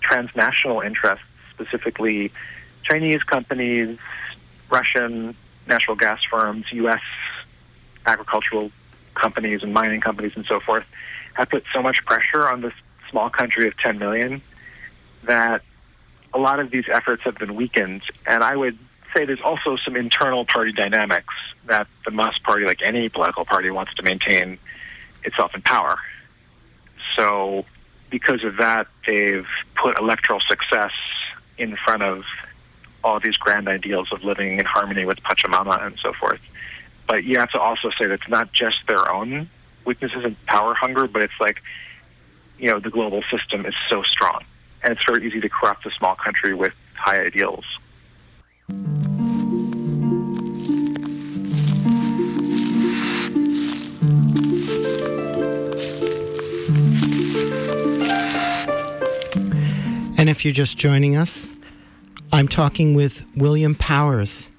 transnational 0.00 0.80
interests, 0.80 1.24
specifically 1.54 2.32
Chinese 2.82 3.22
companies, 3.22 3.98
Russian 4.70 5.34
natural 5.66 5.96
gas 5.96 6.22
firms, 6.24 6.66
U.S. 6.72 7.00
agricultural 8.06 8.70
companies 9.14 9.62
and 9.62 9.72
mining 9.74 10.00
companies 10.00 10.32
and 10.36 10.44
so 10.46 10.60
forth, 10.60 10.84
have 11.34 11.48
put 11.48 11.64
so 11.72 11.82
much 11.82 12.04
pressure 12.04 12.48
on 12.48 12.60
this 12.60 12.74
small 13.10 13.30
country 13.30 13.66
of 13.66 13.76
10 13.78 13.98
million 13.98 14.42
that 15.24 15.62
a 16.32 16.38
lot 16.38 16.60
of 16.60 16.70
these 16.70 16.84
efforts 16.92 17.22
have 17.22 17.36
been 17.36 17.54
weakened. 17.54 18.02
And 18.26 18.44
I 18.44 18.56
would 18.56 18.78
say 19.14 19.24
there's 19.24 19.40
also 19.40 19.76
some 19.76 19.96
internal 19.96 20.44
party 20.44 20.72
dynamics 20.72 21.34
that 21.66 21.86
the 22.04 22.10
MAS 22.10 22.38
party, 22.38 22.64
like 22.64 22.82
any 22.82 23.08
political 23.08 23.44
party, 23.44 23.70
wants 23.70 23.94
to 23.94 24.02
maintain 24.02 24.58
itself 25.26 25.54
in 25.54 25.62
power. 25.62 25.98
So, 27.14 27.64
because 28.10 28.44
of 28.44 28.56
that, 28.56 28.86
they've 29.06 29.46
put 29.74 29.98
electoral 29.98 30.40
success 30.40 30.92
in 31.58 31.76
front 31.76 32.02
of 32.02 32.24
all 33.02 33.20
these 33.20 33.36
grand 33.36 33.68
ideals 33.68 34.08
of 34.12 34.24
living 34.24 34.58
in 34.58 34.64
harmony 34.64 35.04
with 35.04 35.18
Pachamama 35.22 35.84
and 35.86 35.98
so 35.98 36.12
forth. 36.12 36.40
But 37.06 37.24
you 37.24 37.38
have 37.38 37.50
to 37.50 37.60
also 37.60 37.90
say 37.90 38.06
that 38.06 38.12
it's 38.12 38.28
not 38.28 38.52
just 38.52 38.78
their 38.88 39.10
own 39.10 39.48
weaknesses 39.84 40.24
and 40.24 40.46
power 40.46 40.74
hunger, 40.74 41.06
but 41.06 41.22
it's 41.22 41.40
like, 41.40 41.62
you 42.58 42.70
know, 42.70 42.80
the 42.80 42.90
global 42.90 43.22
system 43.30 43.64
is 43.64 43.74
so 43.88 44.02
strong. 44.02 44.42
And 44.82 44.92
it's 44.92 45.04
very 45.04 45.26
easy 45.26 45.40
to 45.40 45.48
corrupt 45.48 45.86
a 45.86 45.90
small 45.92 46.16
country 46.16 46.54
with 46.54 46.72
high 46.94 47.20
ideals. 47.20 47.64
And 60.18 60.30
if 60.30 60.44
you're 60.44 60.54
just 60.54 60.78
joining 60.78 61.14
us, 61.14 61.54
I'm 62.32 62.48
talking 62.48 62.94
with 62.94 63.26
William 63.36 63.74
Powers. 63.74 64.50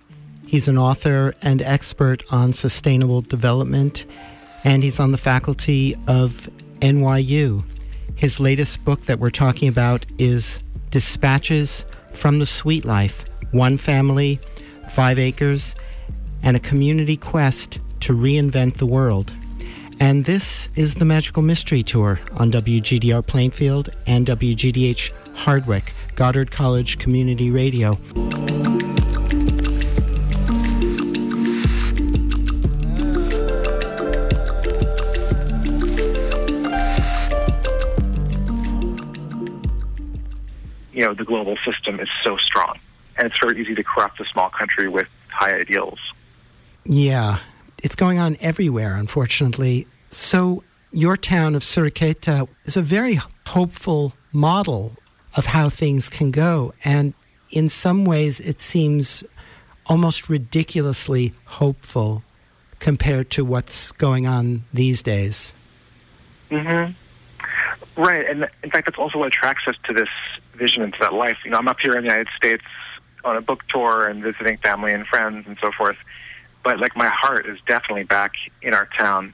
He's 0.45 0.67
an 0.67 0.77
author 0.77 1.33
and 1.41 1.63
expert 1.63 2.23
on 2.31 2.53
sustainable 2.53 3.21
development, 3.21 4.05
and 4.63 4.83
he's 4.83 4.99
on 4.99 5.11
the 5.11 5.17
faculty 5.17 5.95
of 6.07 6.47
NYU. 6.81 7.63
His 8.15 8.39
latest 8.39 8.85
book 8.85 9.05
that 9.05 9.19
we're 9.19 9.31
talking 9.31 9.67
about 9.67 10.05
is 10.19 10.61
Dispatches 10.91 11.85
from 12.13 12.37
the 12.37 12.45
Sweet 12.45 12.85
Life 12.85 13.25
One 13.51 13.77
Family, 13.77 14.39
Five 14.89 15.17
Acres, 15.17 15.75
and 16.43 16.55
a 16.55 16.59
Community 16.59 17.17
Quest 17.17 17.79
to 18.01 18.13
Reinvent 18.13 18.77
the 18.77 18.85
World. 18.85 19.33
And 19.99 20.25
this 20.25 20.69
is 20.75 20.95
the 20.95 21.05
Magical 21.05 21.41
Mystery 21.41 21.81
Tour 21.81 22.19
on 22.33 22.51
WGDR 22.51 23.25
Plainfield 23.25 23.89
and 24.05 24.27
WGDH 24.27 25.11
Hardwick, 25.37 25.93
Goddard 26.15 26.51
College 26.51 26.97
Community 26.97 27.51
Radio. 27.51 27.97
You 40.91 41.05
know, 41.05 41.13
the 41.13 41.23
global 41.23 41.55
system 41.57 41.99
is 41.99 42.09
so 42.23 42.37
strong, 42.37 42.79
and 43.15 43.27
it's 43.27 43.39
very 43.39 43.61
easy 43.61 43.75
to 43.75 43.83
corrupt 43.83 44.19
a 44.19 44.25
small 44.25 44.49
country 44.49 44.89
with 44.89 45.07
high 45.29 45.53
ideals. 45.53 45.99
Yeah, 46.83 47.39
it's 47.83 47.95
going 47.95 48.17
on 48.17 48.37
everywhere, 48.41 48.95
unfortunately. 48.95 49.87
So, 50.09 50.63
your 50.91 51.15
town 51.15 51.53
of 51.53 51.61
Suriqueta 51.61 52.47
is 52.65 52.75
a 52.75 52.81
very 52.81 53.19
hopeful 53.45 54.13
model 54.33 54.97
of 55.35 55.47
how 55.47 55.69
things 55.69 56.09
can 56.09 56.31
go. 56.31 56.73
And 56.83 57.13
in 57.51 57.69
some 57.69 58.05
ways, 58.05 58.39
it 58.39 58.61
seems 58.61 59.23
almost 59.85 60.29
ridiculously 60.29 61.33
hopeful 61.45 62.23
compared 62.79 63.29
to 63.31 63.43
what's 63.45 63.91
going 63.93 64.27
on 64.27 64.63
these 64.73 65.01
days. 65.01 65.53
Mm-hmm. 66.51 66.93
Right, 68.01 68.29
and 68.29 68.47
in 68.63 68.69
fact, 68.69 68.85
that's 68.85 68.97
also 68.97 69.17
what 69.19 69.27
attracts 69.27 69.67
us 69.67 69.75
to 69.85 69.93
this 69.93 70.09
vision 70.55 70.83
and 70.83 70.93
to 70.93 70.99
that 70.99 71.13
life. 71.13 71.37
You 71.43 71.51
know, 71.51 71.57
I'm 71.57 71.67
up 71.67 71.79
here 71.79 71.95
in 71.95 72.03
the 72.03 72.09
United 72.09 72.27
States 72.35 72.63
on 73.23 73.35
a 73.35 73.41
book 73.41 73.63
tour 73.67 74.07
and 74.07 74.21
visiting 74.21 74.57
family 74.57 74.93
and 74.93 75.05
friends 75.07 75.45
and 75.47 75.57
so 75.61 75.71
forth, 75.71 75.97
but 76.63 76.79
like 76.79 76.95
my 76.95 77.07
heart 77.07 77.47
is 77.47 77.57
definitely 77.67 78.03
back 78.03 78.33
in 78.61 78.73
our 78.73 78.87
town 78.97 79.33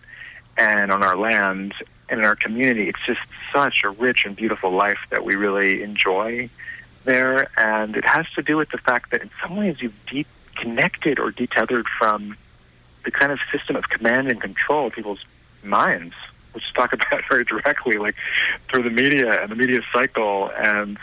and 0.57 0.91
on 0.91 1.03
our 1.03 1.17
land 1.17 1.73
and 2.13 2.21
in 2.21 2.25
our 2.27 2.35
community. 2.35 2.87
It's 2.87 3.05
just 3.05 3.19
such 3.51 3.83
a 3.83 3.89
rich 3.89 4.25
and 4.25 4.35
beautiful 4.35 4.71
life 4.71 4.99
that 5.09 5.25
we 5.25 5.35
really 5.35 5.81
enjoy 5.81 6.49
there, 7.05 7.49
and 7.57 7.97
it 7.97 8.07
has 8.07 8.25
to 8.35 8.41
do 8.41 8.55
with 8.55 8.69
the 8.69 8.77
fact 8.77 9.11
that 9.11 9.21
in 9.21 9.31
some 9.41 9.57
ways 9.57 9.77
you've 9.79 9.93
deep 10.09 10.27
connected 10.55 11.19
or 11.19 11.31
detethered 11.31 11.87
from 11.99 12.37
the 13.03 13.11
kind 13.11 13.31
of 13.31 13.39
system 13.51 13.75
of 13.75 13.89
command 13.89 14.29
and 14.29 14.39
control 14.39 14.87
of 14.87 14.93
people's 14.93 15.25
minds, 15.63 16.13
which 16.53 16.63
talk 16.73 16.93
about 17.11 17.23
very 17.27 17.43
directly, 17.43 17.97
like 17.97 18.15
through 18.69 18.83
the 18.83 18.91
media 18.91 19.41
and 19.41 19.51
the 19.51 19.55
media 19.55 19.81
cycle 19.91 20.51
and 20.55 20.97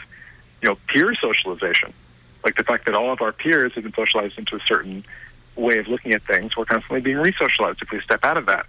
you 0.62 0.68
know 0.68 0.78
peer 0.86 1.12
socialization, 1.20 1.92
like 2.44 2.54
the 2.54 2.64
fact 2.64 2.86
that 2.86 2.94
all 2.94 3.12
of 3.12 3.20
our 3.20 3.32
peers 3.32 3.72
have 3.74 3.82
been 3.82 3.92
socialized 3.94 4.38
into 4.38 4.54
a 4.56 4.60
certain 4.60 5.04
way 5.56 5.78
of 5.78 5.88
looking 5.88 6.12
at 6.12 6.22
things. 6.22 6.56
We're 6.56 6.66
constantly 6.66 7.00
being 7.00 7.18
re-socialized 7.18 7.82
if 7.82 7.90
we 7.90 8.00
step 8.00 8.24
out 8.24 8.38
of 8.38 8.46
that 8.46 8.64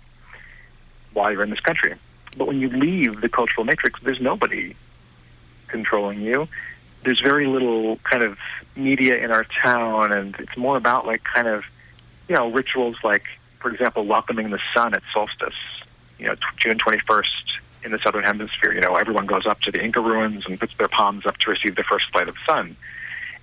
while 1.13 1.32
you're 1.32 1.43
in 1.43 1.51
this 1.51 1.60
country. 1.60 1.95
But 2.37 2.47
when 2.47 2.59
you 2.59 2.69
leave 2.69 3.21
the 3.21 3.29
cultural 3.29 3.65
matrix, 3.65 3.99
there's 4.03 4.21
nobody 4.21 4.75
controlling 5.67 6.21
you. 6.21 6.47
there's 7.03 7.19
very 7.19 7.47
little 7.47 7.97
kind 7.97 8.23
of 8.23 8.37
media 8.75 9.17
in 9.17 9.31
our 9.31 9.43
town, 9.43 10.11
and 10.11 10.35
it's 10.39 10.55
more 10.55 10.77
about 10.77 11.05
like 11.05 11.23
kind 11.23 11.47
of, 11.47 11.63
you 12.29 12.35
know, 12.35 12.51
rituals 12.51 12.95
like, 13.03 13.23
for 13.59 13.71
example, 13.71 14.05
welcoming 14.05 14.51
the 14.51 14.59
sun 14.73 14.93
at 14.93 15.01
solstice. 15.13 15.55
You 16.19 16.27
know, 16.27 16.35
t- 16.35 16.41
June 16.57 16.77
21st 16.77 17.25
in 17.83 17.91
the 17.91 17.99
southern 17.99 18.23
hemisphere. 18.23 18.73
You 18.73 18.81
know, 18.81 18.95
everyone 18.95 19.25
goes 19.25 19.47
up 19.47 19.61
to 19.61 19.71
the 19.71 19.83
Inca 19.83 19.99
ruins 19.99 20.45
and 20.45 20.59
puts 20.59 20.77
their 20.77 20.87
palms 20.87 21.25
up 21.25 21.37
to 21.37 21.49
receive 21.49 21.75
the 21.75 21.83
first 21.83 22.13
light 22.13 22.29
of 22.29 22.35
sun. 22.47 22.75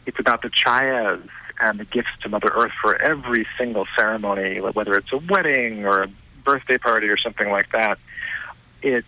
It's 0.07 0.21
about 0.21 0.43
the 0.43 0.51
challas 0.51 1.29
and 1.61 1.81
the 1.81 1.85
gifts 1.85 2.11
to 2.23 2.29
Mother 2.29 2.53
Earth 2.55 2.73
for 2.81 3.01
every 3.03 3.47
single 3.59 3.87
ceremony, 3.97 4.61
whether 4.61 4.95
it's 4.95 5.13
a 5.13 5.19
wedding 5.19 5.85
or 5.85 6.05
a 6.05 6.09
birthday 6.45 6.79
party 6.79 7.09
or 7.09 7.17
something 7.17 7.51
like 7.51 7.73
that. 7.73 7.99
It's 8.83 9.07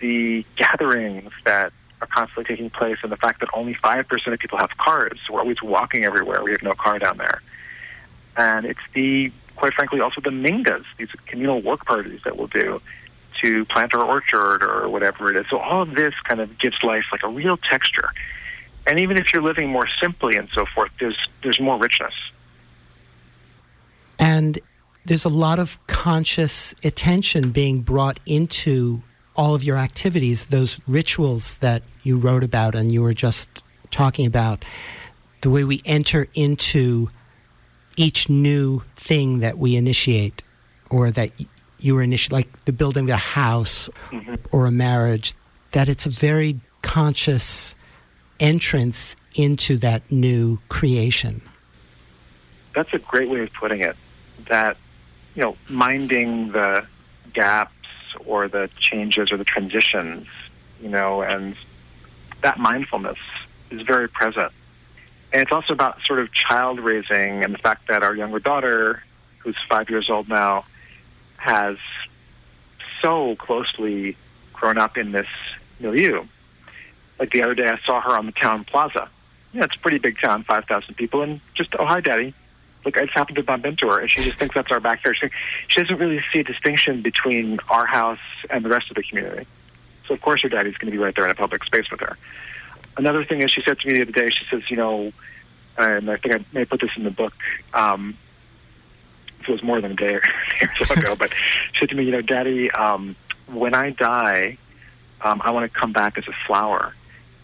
the 0.00 0.44
gatherings 0.56 1.32
that 1.44 1.72
are 2.00 2.06
constantly 2.06 2.44
taking 2.44 2.70
place 2.70 2.98
and 3.02 3.10
the 3.10 3.16
fact 3.16 3.40
that 3.40 3.48
only 3.54 3.74
5% 3.74 4.32
of 4.32 4.38
people 4.38 4.58
have 4.58 4.76
cars. 4.76 5.18
We're 5.30 5.40
always 5.40 5.62
walking 5.62 6.04
everywhere. 6.04 6.42
We 6.42 6.52
have 6.52 6.62
no 6.62 6.72
car 6.74 6.98
down 6.98 7.18
there. 7.18 7.42
And 8.36 8.66
it's 8.66 8.80
the, 8.94 9.32
quite 9.56 9.74
frankly, 9.74 10.00
also 10.00 10.20
the 10.20 10.30
mingas, 10.30 10.84
these 10.98 11.08
communal 11.26 11.62
work 11.62 11.86
parties 11.86 12.20
that 12.24 12.36
we'll 12.36 12.48
do 12.48 12.80
to 13.40 13.64
plant 13.66 13.94
our 13.94 14.04
orchard 14.04 14.62
or 14.62 14.88
whatever 14.88 15.30
it 15.30 15.36
is. 15.36 15.46
So 15.48 15.58
all 15.58 15.82
of 15.82 15.94
this 15.94 16.14
kind 16.24 16.40
of 16.40 16.58
gives 16.58 16.82
life 16.82 17.06
like 17.12 17.22
a 17.22 17.28
real 17.28 17.56
texture. 17.56 18.10
And 18.86 19.00
even 19.00 19.16
if 19.16 19.32
you're 19.32 19.42
living 19.42 19.68
more 19.68 19.88
simply 20.00 20.36
and 20.36 20.48
so 20.50 20.66
forth, 20.66 20.90
there's 21.00 21.18
there's 21.42 21.60
more 21.60 21.78
richness. 21.78 22.14
And 24.18 24.60
there's 25.04 25.24
a 25.24 25.30
lot 25.30 25.58
of 25.58 25.84
conscious 25.86 26.74
attention 26.82 27.50
being 27.50 27.80
brought 27.80 28.20
into 28.26 29.02
all 29.36 29.54
of 29.54 29.64
your 29.64 29.76
activities, 29.76 30.46
those 30.46 30.80
rituals 30.86 31.58
that 31.58 31.82
you 32.02 32.16
wrote 32.16 32.44
about 32.44 32.74
and 32.74 32.92
you 32.92 33.02
were 33.02 33.14
just 33.14 33.48
talking 33.90 34.26
about, 34.26 34.64
the 35.42 35.50
way 35.50 35.64
we 35.64 35.82
enter 35.84 36.26
into 36.34 37.10
each 37.96 38.28
new 38.28 38.82
thing 38.96 39.40
that 39.40 39.58
we 39.58 39.76
initiate 39.76 40.42
or 40.90 41.10
that 41.10 41.30
you 41.78 41.94
were 41.94 42.02
initially 42.02 42.38
like 42.38 42.64
the 42.64 42.72
building 42.72 43.04
of 43.04 43.10
a 43.10 43.16
house 43.16 43.90
mm-hmm. 44.10 44.34
or 44.52 44.66
a 44.66 44.70
marriage, 44.70 45.34
that 45.72 45.88
it's 45.88 46.06
a 46.06 46.10
very 46.10 46.58
conscious 46.82 47.74
entrance 48.40 49.16
into 49.34 49.76
that 49.76 50.10
new 50.10 50.58
creation. 50.68 51.42
That's 52.74 52.92
a 52.94 52.98
great 52.98 53.28
way 53.28 53.40
of 53.40 53.52
putting 53.52 53.80
it. 53.80 53.96
That, 54.48 54.76
you 55.34 55.42
know, 55.42 55.56
minding 55.68 56.52
the 56.52 56.86
gaps 57.32 57.72
or 58.26 58.48
the 58.48 58.70
changes 58.78 59.32
or 59.32 59.36
the 59.36 59.44
transitions, 59.44 60.28
you 60.80 60.88
know, 60.88 61.22
and 61.22 61.56
that 62.42 62.58
mindfulness 62.58 63.18
is 63.70 63.82
very 63.82 64.08
present. 64.08 64.52
And 65.32 65.42
it's 65.42 65.50
also 65.50 65.72
about 65.72 66.00
sort 66.02 66.20
of 66.20 66.32
child 66.32 66.78
raising 66.78 67.42
and 67.42 67.52
the 67.52 67.58
fact 67.58 67.88
that 67.88 68.02
our 68.02 68.14
younger 68.14 68.38
daughter, 68.38 69.02
who's 69.38 69.56
five 69.68 69.90
years 69.90 70.08
old 70.08 70.28
now, 70.28 70.64
has 71.36 71.76
so 73.02 73.34
closely 73.36 74.16
grown 74.52 74.78
up 74.78 74.96
in 74.96 75.12
this 75.12 75.26
milieu. 75.80 76.24
Like 77.18 77.32
the 77.32 77.42
other 77.42 77.54
day, 77.54 77.68
I 77.68 77.78
saw 77.84 78.00
her 78.00 78.16
on 78.16 78.26
the 78.26 78.32
town 78.32 78.64
plaza. 78.64 79.08
Yeah, 79.52 79.64
it's 79.64 79.76
a 79.76 79.78
pretty 79.78 79.98
big 79.98 80.20
town, 80.20 80.44
5,000 80.44 80.94
people, 80.94 81.22
and 81.22 81.40
just, 81.54 81.74
oh, 81.78 81.84
hi, 81.84 82.00
Daddy. 82.00 82.34
Look, 82.84 82.98
I 82.98 83.02
just 83.02 83.14
happened 83.14 83.36
to 83.36 83.68
into 83.68 83.88
her, 83.88 84.00
and 84.00 84.10
she 84.10 84.22
just 84.24 84.38
thinks 84.38 84.54
that's 84.54 84.70
our 84.70 84.80
backyard. 84.80 85.16
She, 85.20 85.30
she 85.68 85.80
doesn't 85.80 85.98
really 85.98 86.22
see 86.32 86.40
a 86.40 86.44
distinction 86.44 87.02
between 87.02 87.58
our 87.68 87.86
house 87.86 88.18
and 88.50 88.64
the 88.64 88.68
rest 88.68 88.90
of 88.90 88.96
the 88.96 89.02
community. 89.02 89.46
So, 90.06 90.14
of 90.14 90.20
course, 90.20 90.42
her 90.42 90.48
daddy's 90.48 90.76
going 90.76 90.92
to 90.92 90.96
be 90.96 91.02
right 91.02 91.14
there 91.14 91.24
in 91.24 91.30
a 91.30 91.34
public 91.34 91.64
space 91.64 91.90
with 91.90 92.00
her. 92.00 92.16
Another 92.96 93.24
thing 93.24 93.42
is, 93.42 93.50
she 93.50 93.62
said 93.62 93.80
to 93.80 93.88
me 93.88 93.94
the 93.94 94.02
other 94.02 94.12
day, 94.12 94.28
she 94.28 94.44
says, 94.50 94.70
you 94.70 94.76
know, 94.76 95.12
and 95.78 96.10
I 96.10 96.16
think 96.16 96.34
I 96.34 96.44
may 96.52 96.64
put 96.64 96.80
this 96.80 96.90
in 96.96 97.04
the 97.04 97.10
book, 97.10 97.34
um, 97.72 98.16
it 99.40 99.48
was 99.48 99.62
more 99.62 99.80
than 99.80 99.92
a 99.92 99.94
day 99.94 100.14
or, 100.14 100.22
so 100.84 100.94
ago, 100.94 101.16
but 101.16 101.30
she 101.72 101.80
said 101.80 101.88
to 101.90 101.94
me, 101.94 102.04
you 102.04 102.12
know, 102.12 102.20
Daddy, 102.20 102.70
um, 102.70 103.16
when 103.46 103.74
I 103.74 103.90
die, 103.90 104.58
um, 105.20 105.40
I 105.44 105.50
want 105.50 105.70
to 105.70 105.78
come 105.78 105.92
back 105.92 106.18
as 106.18 106.26
a 106.28 106.32
flower, 106.46 106.94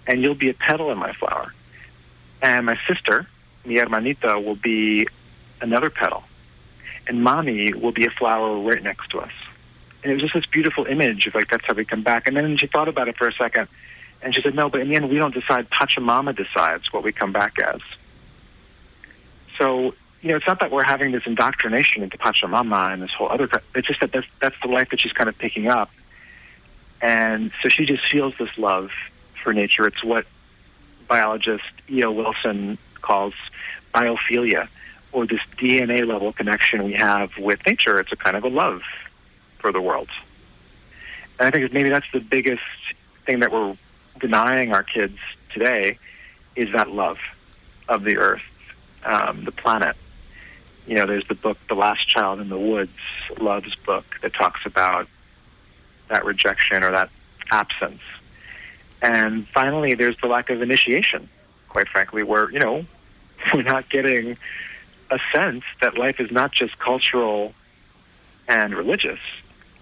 and 0.06 0.22
you'll 0.22 0.34
be 0.34 0.50
a 0.50 0.54
petal 0.54 0.90
in 0.90 0.98
my 0.98 1.12
flower. 1.12 1.52
And 2.42 2.66
my 2.66 2.78
sister, 2.86 3.26
mi 3.64 3.76
hermanita, 3.76 4.38
will 4.38 4.54
be 4.54 5.08
another 5.60 5.90
petal, 5.90 6.24
and 7.06 7.22
mommy 7.22 7.72
will 7.72 7.92
be 7.92 8.06
a 8.06 8.10
flower 8.10 8.58
right 8.58 8.82
next 8.82 9.10
to 9.10 9.20
us. 9.20 9.32
And 10.02 10.10
it 10.10 10.14
was 10.14 10.22
just 10.22 10.34
this 10.34 10.46
beautiful 10.46 10.86
image 10.86 11.26
of 11.26 11.34
like 11.34 11.50
that's 11.50 11.66
how 11.66 11.74
we 11.74 11.84
come 11.84 12.02
back. 12.02 12.26
And 12.26 12.36
then 12.36 12.56
she 12.56 12.66
thought 12.66 12.88
about 12.88 13.08
it 13.08 13.16
for 13.16 13.28
a 13.28 13.32
second, 13.32 13.68
and 14.22 14.34
she 14.34 14.42
said, 14.42 14.54
"No, 14.54 14.68
but 14.70 14.80
in 14.80 14.88
the 14.88 14.96
end, 14.96 15.10
we 15.10 15.16
don't 15.16 15.34
decide. 15.34 15.68
Pachamama 15.70 16.34
decides 16.34 16.92
what 16.92 17.02
we 17.02 17.12
come 17.12 17.32
back 17.32 17.58
as." 17.60 17.80
So 19.58 19.94
you 20.22 20.30
know, 20.30 20.36
it's 20.36 20.46
not 20.46 20.60
that 20.60 20.70
we're 20.70 20.82
having 20.82 21.12
this 21.12 21.22
indoctrination 21.26 22.02
into 22.02 22.18
Pachamama 22.18 22.92
and 22.92 23.02
this 23.02 23.12
whole 23.12 23.28
other. 23.28 23.48
It's 23.74 23.86
just 23.86 24.00
that 24.00 24.12
that's, 24.12 24.26
that's 24.40 24.56
the 24.62 24.68
life 24.68 24.90
that 24.90 25.00
she's 25.00 25.12
kind 25.12 25.28
of 25.28 25.38
picking 25.38 25.68
up, 25.68 25.90
and 27.00 27.50
so 27.62 27.68
she 27.68 27.86
just 27.86 28.06
feels 28.06 28.34
this 28.38 28.50
love 28.58 28.90
for 29.42 29.52
nature. 29.54 29.86
It's 29.86 30.04
what 30.04 30.26
biologist 31.08 31.64
E.O. 31.90 32.10
Wilson 32.12 32.78
calls 33.00 33.34
biophilia, 33.94 34.68
or 35.12 35.26
this 35.26 35.40
DNA 35.56 36.06
level 36.06 36.32
connection 36.32 36.84
we 36.84 36.92
have 36.92 37.36
with 37.38 37.64
nature. 37.66 37.98
It's 37.98 38.12
a 38.12 38.16
kind 38.16 38.36
of 38.36 38.44
a 38.44 38.48
love 38.48 38.82
for 39.58 39.72
the 39.72 39.80
world, 39.80 40.08
and 41.38 41.48
I 41.48 41.50
think 41.50 41.72
maybe 41.72 41.88
that's 41.88 42.10
the 42.12 42.20
biggest 42.20 42.62
thing 43.26 43.40
that 43.40 43.52
we're 43.52 43.76
denying 44.18 44.72
our 44.72 44.82
kids 44.82 45.18
today 45.52 45.98
is 46.56 46.72
that 46.72 46.90
love 46.90 47.18
of 47.88 48.04
the 48.04 48.18
earth, 48.18 48.42
um, 49.04 49.44
the 49.44 49.52
planet 49.52 49.96
you 50.90 50.96
know, 50.96 51.06
there's 51.06 51.26
the 51.28 51.36
book 51.36 51.56
The 51.68 51.74
Last 51.74 52.08
Child 52.08 52.40
in 52.40 52.48
the 52.48 52.58
Woods, 52.58 52.90
Louv's 53.38 53.76
book, 53.76 54.04
that 54.22 54.34
talks 54.34 54.66
about 54.66 55.06
that 56.08 56.24
rejection 56.24 56.82
or 56.82 56.90
that 56.90 57.10
absence. 57.52 58.00
And 59.00 59.46
finally, 59.48 59.94
there's 59.94 60.16
the 60.20 60.26
lack 60.26 60.50
of 60.50 60.62
initiation, 60.62 61.28
quite 61.68 61.86
frankly, 61.86 62.24
where, 62.24 62.50
you 62.50 62.58
know, 62.58 62.84
we're 63.54 63.62
not 63.62 63.88
getting 63.88 64.36
a 65.10 65.18
sense 65.32 65.64
that 65.80 65.98
life 65.98 66.20
is 66.20 66.30
not 66.30 66.52
just 66.52 66.78
cultural 66.78 67.54
and 68.48 68.74
religious, 68.74 69.20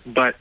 but 0.06 0.36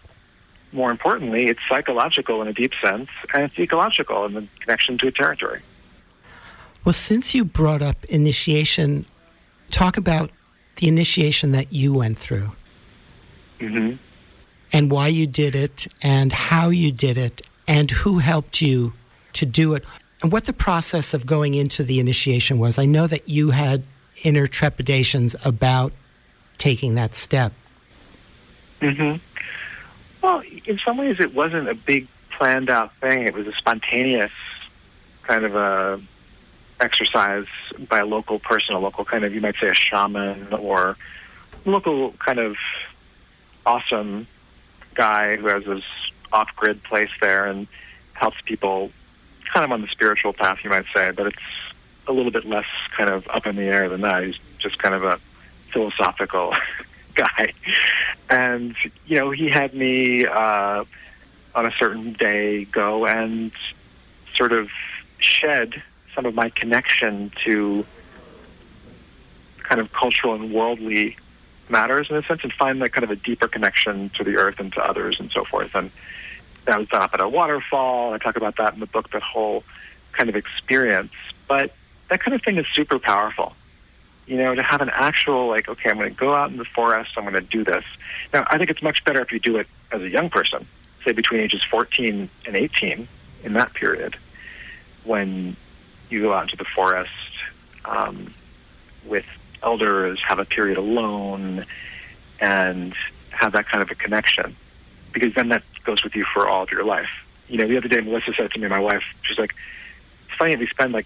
more 0.72 0.92
importantly, 0.92 1.48
it's 1.48 1.60
psychological 1.68 2.42
in 2.42 2.48
a 2.48 2.54
deep 2.54 2.74
sense, 2.84 3.10
and 3.34 3.44
it's 3.44 3.58
ecological 3.58 4.26
in 4.26 4.34
the 4.34 4.48
connection 4.60 4.98
to 4.98 5.08
a 5.08 5.12
territory. 5.12 5.62
Well, 6.84 6.94
since 6.94 7.34
you 7.34 7.46
brought 7.46 7.82
up 7.82 8.06
initiation, 8.06 9.06
talk 9.72 9.98
about 9.98 10.32
the 10.78 10.88
initiation 10.88 11.52
that 11.52 11.74
you 11.74 11.94
went 11.94 12.18
through. 12.18 12.52
Mm-hmm. 13.60 13.96
And 14.74 14.92
why 14.92 15.08
you 15.08 15.26
did 15.28 15.56
it, 15.56 15.88
and 16.02 16.32
how 16.32 16.70
you 16.70 16.92
did 16.92 17.18
it, 17.18 17.42
and 17.68 17.90
who 17.90 18.20
helped 18.20 18.62
you 18.62 18.94
to 19.34 19.46
do 19.46 19.74
it, 19.74 19.84
and 20.22 20.32
what 20.32 20.46
the 20.46 20.54
process 20.54 21.14
of 21.14 21.26
going 21.26 21.54
into 21.54 21.84
the 21.84 22.00
initiation 22.00 22.60
was. 22.60 22.78
I 22.78 22.86
know 22.86 23.08
that 23.08 23.30
you 23.30 23.52
had 23.52 23.84
inner 24.24 24.48
trepidations 24.48 25.36
about 25.46 25.92
taking 26.58 26.96
that 26.96 27.16
step. 27.16 27.54
Mm-hmm. 28.82 29.18
Well, 30.22 30.44
in 30.66 30.80
some 30.80 30.98
ways, 30.98 31.20
it 31.20 31.34
wasn't 31.34 31.70
a 31.70 31.76
big 31.76 32.08
planned 32.32 32.70
out 32.70 32.96
thing. 32.98 33.24
It 33.24 33.34
was 33.34 33.48
a 33.48 33.54
spontaneous 33.54 34.32
kind 35.24 35.46
of 35.46 35.56
a 35.56 36.02
exercise 36.80 37.48
by 37.90 38.00
a 38.00 38.06
local 38.06 38.40
person, 38.40 38.76
a 38.76 38.80
local 38.80 39.04
kind 39.04 39.24
of, 39.24 39.34
you 39.34 39.42
might 39.42 39.56
say, 39.60 39.68
a 39.68 39.74
shaman 39.74 40.54
or 40.54 40.96
local 41.66 42.12
kind 42.14 42.40
of 42.40 42.56
awesome 43.66 44.28
guy 44.94 45.38
who 45.38 45.48
has 45.48 45.66
his 45.66 45.84
off 46.32 46.50
grid 46.56 46.84
place 46.84 47.10
there 47.20 47.46
and 47.46 47.68
helps 48.14 48.38
people 48.46 48.92
kind 49.54 49.64
of 49.64 49.72
on 49.72 49.82
the 49.82 49.88
spiritual 49.88 50.34
path, 50.34 50.60
you 50.64 50.70
might 50.70 50.86
say, 50.94 51.12
but 51.12 51.28
it's 51.28 51.38
a 52.08 52.14
little 52.14 52.32
bit 52.32 52.46
less 52.46 52.66
kind 52.96 53.10
of 53.10 53.28
up 53.28 53.46
in 53.46 53.56
the 53.56 53.64
air 53.64 53.90
than 53.90 54.02
that. 54.02 54.24
He's 54.24 54.38
just 54.58 54.78
kind 54.80 54.96
of 54.96 55.04
a 55.04 55.20
philosophical 55.72 56.54
guy. 57.16 57.54
And, 58.30 58.76
you 59.06 59.20
know, 59.20 59.32
he 59.32 59.50
had 59.50 59.74
me 59.74 60.26
uh, 60.26 60.86
on 61.56 61.66
a 61.66 61.72
certain 61.78 62.14
day 62.14 62.66
go 62.66 63.06
and 63.06 63.52
sort 64.36 64.52
of 64.52 64.70
shed 65.20 65.82
some 66.14 66.26
of 66.26 66.34
my 66.34 66.50
connection 66.50 67.32
to 67.44 67.86
kind 69.60 69.82
of 69.82 69.92
cultural 69.92 70.34
and 70.34 70.52
worldly 70.52 71.18
matters 71.70 72.10
in 72.10 72.16
a 72.16 72.24
sense 72.24 72.42
and 72.44 72.54
find 72.54 72.82
that 72.82 72.94
kind 72.94 73.04
of 73.04 73.12
a 73.12 73.16
deeper 73.16 73.48
connection 73.48 74.10
to 74.12 74.24
the 74.24 74.38
earth 74.38 74.60
and 74.60 74.72
to 74.74 74.82
others 74.82 75.20
and 75.20 75.32
so 75.32 75.44
forth. 75.44 75.76
And 75.76 75.92
that 76.66 76.80
was 76.80 76.88
done 76.90 77.02
up 77.02 77.14
at 77.14 77.22
a 77.22 77.28
waterfall. 77.28 78.14
I 78.14 78.18
talk 78.18 78.38
about 78.38 78.56
that 78.58 78.74
in 78.74 78.80
the 78.80 78.86
book, 78.86 79.10
that 79.12 79.22
whole 79.22 79.64
kind 80.14 80.30
of 80.30 80.36
experience. 80.36 81.14
But 81.48 81.74
that 82.10 82.22
kind 82.22 82.34
of 82.34 82.42
thing 82.42 82.58
is 82.58 82.66
super 82.74 83.00
powerful. 83.00 83.54
You 84.26 84.38
know, 84.38 84.56
to 84.56 84.64
have 84.64 84.82
an 84.82 84.90
actual, 84.90 85.48
like, 85.48 85.70
okay, 85.70 85.90
I'm 85.90 85.98
going 85.98 86.10
to 86.10 86.16
go 86.16 86.34
out 86.34 86.52
in 86.52 86.58
the 86.58 86.66
forest, 86.66 87.12
I'm 87.18 87.24
going 87.24 87.36
to 87.36 87.42
do 87.42 87.64
this. 87.64 87.86
Now, 88.34 88.46
I 88.48 88.58
think 88.58 88.70
it's 88.70 88.82
much 88.82 89.04
better 89.06 89.22
if 89.22 89.32
you 89.32 89.40
do 89.40 89.58
it 89.58 89.68
as 89.92 90.02
a 90.02 90.10
young 90.10 90.30
person, 90.30 90.68
say 91.06 91.14
between 91.14 91.40
ages 91.40 91.64
14 91.64 92.30
and 92.46 92.56
18 92.56 93.08
in 93.44 93.54
that 93.54 93.74
period, 93.74 94.18
when 95.06 95.56
you 96.10 96.22
go 96.22 96.34
out 96.34 96.44
into 96.44 96.58
the 96.58 96.66
forest 96.66 97.12
um, 97.86 98.34
with 99.06 99.26
elders, 99.64 100.20
have 100.24 100.40
a 100.40 100.46
period 100.46 100.78
alone, 100.78 101.66
and 102.40 102.94
have 103.30 103.54
that 103.54 103.68
kind 103.68 103.82
of 103.82 103.90
a 103.90 103.96
connection. 103.96 104.56
Because 105.14 105.34
then 105.36 105.50
that 105.50 105.64
goes 105.86 106.04
with 106.04 106.16
you 106.16 106.26
for 106.26 106.48
all 106.48 106.64
of 106.64 106.72
your 106.72 106.84
life. 106.84 107.10
You 107.48 107.58
know, 107.58 107.68
the 107.68 107.78
other 107.78 107.88
day 107.88 108.02
Melissa 108.02 108.34
said 108.34 108.52
to 108.52 108.60
me, 108.60 108.68
my 108.68 108.80
wife, 108.80 109.04
she's 109.22 109.40
like, 109.40 109.56
it's 110.28 110.38
funny 110.38 110.52
that 110.52 110.60
we 110.60 110.68
spend 110.68 110.92
like 110.92 111.06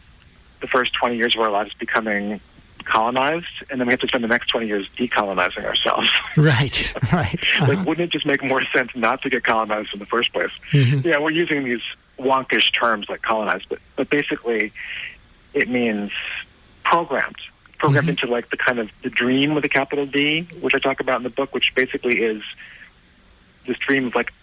the 0.62 0.68
first 0.68 0.94
20 0.94 1.18
years 1.18 1.36
of 1.36 1.42
our 1.42 1.52
lives 1.52 1.74
becoming 1.74 2.40
colonized, 2.86 3.46
and 3.70 3.80
then 3.80 3.88
we 3.88 3.94
have 3.94 4.00
to 4.00 4.08
spend 4.08 4.24
the 4.24 4.28
next 4.28 4.48
20 4.48 4.66
years 4.68 4.88
decolonizing 4.98 5.66
ourselves. 5.66 6.10
Right, 6.38 6.94
right. 7.14 7.46
like, 7.60 7.70
Uh-huh. 7.70 7.84
wouldn't 7.86 8.06
it 8.06 8.10
just 8.10 8.26
make 8.26 8.44
more 8.44 8.64
sense 8.74 8.92
not 8.96 9.22
to 9.24 9.30
get 9.30 9.44
colonized 9.44 9.94
in 9.94 10.00
the 10.00 10.06
first 10.06 10.32
place? 10.34 10.52
Mhm. 10.72 11.04
Yeah, 11.04 11.20
we're 11.20 11.32
using 11.32 11.64
these 11.64 11.82
wonkish 12.18 12.72
terms 12.74 13.08
like 13.10 13.22
colonized, 13.22 13.66
but 13.70 13.80
but 13.96 14.10
basically, 14.10 14.72
it 15.54 15.70
means 15.70 16.12
programmed, 16.84 17.36
programmed 17.78 18.10
into 18.10 18.28
like 18.28 18.50
the 18.50 18.58
kind 18.58 18.80
of 18.80 18.90
the 19.04 19.10
dream 19.10 19.54
with 19.56 19.64
a 19.66 19.70
capital 19.70 20.06
D, 20.06 20.48
which 20.62 20.74
I 20.74 20.80
talk 20.80 21.00
about 21.00 21.18
in 21.18 21.24
the 21.24 21.30
book, 21.30 21.54
which 21.54 21.74
basically 21.76 22.20
is 22.22 22.42
this 23.68 23.78
dream 23.78 24.08
of 24.08 24.16
like 24.16 24.34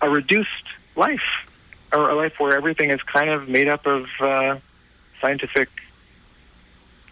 a 0.00 0.08
reduced 0.10 0.48
life, 0.96 1.46
or 1.92 2.10
a 2.10 2.14
life 2.14 2.34
where 2.40 2.56
everything 2.56 2.90
is 2.90 3.00
kind 3.02 3.30
of 3.30 3.48
made 3.48 3.68
up 3.68 3.86
of 3.86 4.06
uh, 4.20 4.56
scientific 5.24 5.70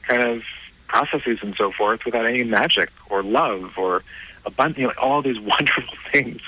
kind 0.03 0.23
of 0.23 0.43
processes 0.87 1.39
and 1.41 1.55
so 1.57 1.73
forth 1.73 2.05
without 2.05 2.27
any 2.27 2.45
magic 2.45 2.91
or 3.09 3.23
love 3.23 3.79
or 3.79 4.05
abundance, 4.45 4.79
you 4.79 4.87
know, 4.87 4.93
all 4.99 5.23
these 5.23 5.41
wonderful 5.55 5.97
things 6.13 6.43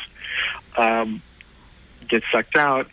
um, 0.77 1.23
get 2.07 2.23
sucked 2.31 2.57
out. 2.57 2.87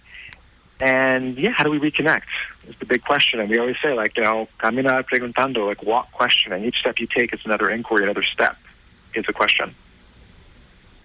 And 0.79 1.37
yeah, 1.37 1.49
how 1.51 1.65
do 1.65 1.69
we 1.69 1.79
reconnect? 1.79 2.31
Is 2.67 2.75
the 2.79 2.85
big 2.85 3.03
question. 3.03 3.39
And 3.41 3.49
we 3.49 3.57
always 3.57 3.75
say, 3.83 3.93
like, 3.93 4.15
you 4.15 4.23
know, 4.23 4.47
camina 4.59 5.03
preguntando, 5.03 5.67
like 5.67 5.83
walk 5.83 6.11
questioning. 6.13 6.63
Each 6.63 6.77
step 6.77 6.99
you 6.99 7.07
take 7.07 7.33
is 7.33 7.41
another 7.43 7.69
inquiry, 7.69 8.03
another 8.03 8.23
step 8.23 8.55
is 9.13 9.25
a 9.27 9.33
question. 9.33 9.75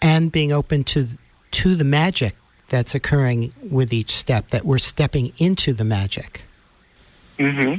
and 0.00 0.30
being 0.30 0.52
open 0.52 0.84
to 0.84 1.08
to 1.50 1.74
the 1.74 1.84
magic 1.84 2.36
that's 2.68 2.94
occurring 2.94 3.52
with 3.70 3.92
each 3.92 4.12
step 4.12 4.48
that 4.48 4.64
we're 4.64 4.78
stepping 4.78 5.32
into 5.38 5.72
the 5.72 5.84
magic 5.84 6.45
Mm-hmm. 7.38 7.78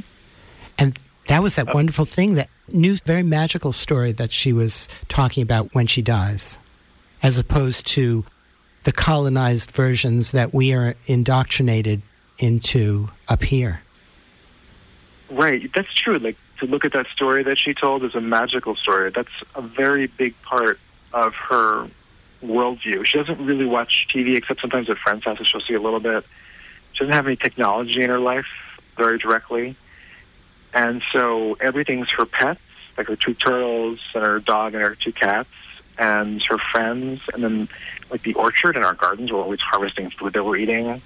and 0.78 0.98
that 1.28 1.42
was 1.42 1.56
that 1.56 1.74
wonderful 1.74 2.04
thing 2.04 2.34
that 2.34 2.48
new 2.68 2.96
very 2.96 3.22
magical 3.22 3.72
story 3.72 4.12
that 4.12 4.32
she 4.32 4.52
was 4.52 4.88
talking 5.08 5.42
about 5.42 5.74
when 5.74 5.86
she 5.86 6.02
dies 6.02 6.58
as 7.22 7.38
opposed 7.38 7.86
to 7.88 8.24
the 8.84 8.92
colonized 8.92 9.70
versions 9.72 10.30
that 10.30 10.54
we 10.54 10.72
are 10.72 10.94
indoctrinated 11.06 12.02
into 12.38 13.10
up 13.28 13.42
here 13.42 13.82
Right, 15.30 15.70
that's 15.74 15.92
true. 15.94 16.18
Like 16.18 16.36
to 16.58 16.66
look 16.66 16.84
at 16.84 16.92
that 16.92 17.06
story 17.08 17.42
that 17.44 17.58
she 17.58 17.74
told 17.74 18.02
is 18.04 18.14
a 18.14 18.20
magical 18.20 18.74
story. 18.76 19.10
That's 19.10 19.28
a 19.54 19.62
very 19.62 20.06
big 20.06 20.40
part 20.42 20.80
of 21.12 21.34
her 21.34 21.88
worldview. 22.42 23.04
She 23.04 23.18
doesn't 23.18 23.44
really 23.44 23.66
watch 23.66 24.08
TV 24.12 24.36
except 24.36 24.60
sometimes 24.60 24.88
at 24.88 24.98
friends' 24.98 25.24
houses. 25.24 25.46
She'll 25.46 25.60
see 25.60 25.74
a 25.74 25.80
little 25.80 26.00
bit. 26.00 26.24
She 26.92 27.00
doesn't 27.00 27.12
have 27.12 27.26
any 27.26 27.36
technology 27.36 28.02
in 28.02 28.10
her 28.10 28.18
life 28.18 28.46
very 28.98 29.16
directly, 29.18 29.76
and 30.74 31.02
so 31.12 31.56
everything's 31.60 32.10
her 32.10 32.26
pets, 32.26 32.60
like 32.98 33.06
her 33.06 33.16
two 33.16 33.32
turtles 33.32 34.00
and 34.14 34.22
her 34.22 34.40
dog 34.40 34.74
and 34.74 34.82
her 34.82 34.94
two 34.94 35.12
cats, 35.12 35.48
and 35.96 36.42
her 36.42 36.58
friends, 36.58 37.22
and 37.32 37.42
then 37.42 37.68
like 38.10 38.22
the 38.22 38.34
orchard 38.34 38.76
and 38.76 38.84
our 38.84 38.94
gardens. 38.94 39.32
We're 39.32 39.40
always 39.40 39.60
harvesting 39.60 40.10
food 40.10 40.34
that 40.34 40.44
we're 40.44 40.56
eating, 40.56 41.00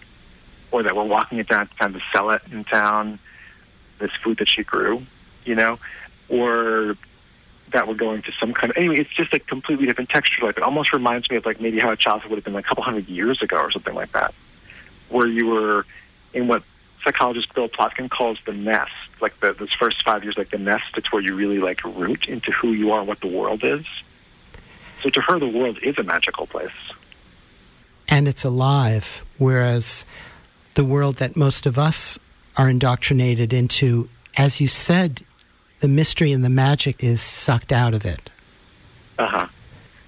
or 0.72 0.82
that 0.82 0.96
we're 0.96 1.04
walking 1.04 1.38
it 1.38 1.48
down 1.48 1.68
to 1.68 1.74
kind 1.76 1.94
of 1.94 2.02
sell 2.12 2.30
it 2.30 2.42
in 2.50 2.64
town 2.64 3.20
this 3.98 4.10
food 4.24 4.38
that 4.38 4.48
she 4.48 4.64
grew, 4.64 5.02
you 5.44 5.54
know, 5.54 5.78
or 6.28 6.96
that 7.72 7.86
we're 7.88 7.94
going 7.94 8.20
to 8.22 8.32
some 8.32 8.52
kind 8.52 8.70
of 8.70 8.76
anyway. 8.76 8.98
It's 8.98 9.10
just 9.10 9.32
a 9.32 9.38
completely 9.38 9.86
different 9.86 10.10
texture. 10.10 10.44
Like 10.44 10.56
it 10.56 10.62
almost 10.62 10.92
reminds 10.92 11.30
me 11.30 11.36
of 11.36 11.46
like 11.46 11.60
maybe 11.60 11.78
how 11.78 11.92
a 11.92 11.96
childhood 11.96 12.30
would 12.30 12.36
have 12.36 12.44
been 12.44 12.54
like 12.54 12.64
a 12.64 12.68
couple 12.68 12.82
hundred 12.82 13.08
years 13.08 13.40
ago 13.42 13.58
or 13.58 13.70
something 13.70 13.94
like 13.94 14.12
that, 14.12 14.34
where 15.08 15.26
you 15.26 15.46
were 15.46 15.86
in 16.34 16.48
what 16.48 16.62
psychologist 17.04 17.52
Bill 17.54 17.68
Plotkin 17.68 18.10
calls 18.10 18.38
the 18.44 18.52
nest. 18.52 18.92
Like 19.20 19.38
the 19.40 19.52
those 19.52 19.72
first 19.72 20.02
five 20.04 20.22
years, 20.24 20.36
like 20.36 20.50
the 20.50 20.58
nest. 20.58 20.84
It's 20.96 21.10
where 21.12 21.22
you 21.22 21.34
really 21.34 21.58
like 21.58 21.82
root 21.84 22.28
into 22.28 22.50
who 22.52 22.72
you 22.72 22.92
are 22.92 23.00
and 23.00 23.08
what 23.08 23.20
the 23.20 23.26
world 23.28 23.62
is. 23.64 23.84
So 25.02 25.08
to 25.10 25.20
her, 25.20 25.38
the 25.38 25.48
world 25.48 25.78
is 25.82 25.98
a 25.98 26.02
magical 26.02 26.46
place. 26.46 26.70
and 28.08 28.26
it's 28.28 28.44
alive 28.44 29.24
whereas 29.38 30.04
the 30.74 30.84
world 30.84 31.16
that 31.16 31.36
most 31.36 31.66
of 31.66 31.78
us 31.78 32.18
are 32.56 32.68
indoctrinated 32.68 33.52
into 33.52 34.08
as 34.36 34.60
you 34.60 34.66
said 34.68 35.22
the 35.80 35.88
mystery 35.88 36.32
and 36.32 36.44
the 36.44 36.50
magic 36.50 37.02
is 37.02 37.20
sucked 37.20 37.72
out 37.72 37.94
of 37.94 38.04
it 38.04 38.30
Uh 39.18 39.26
huh. 39.26 39.46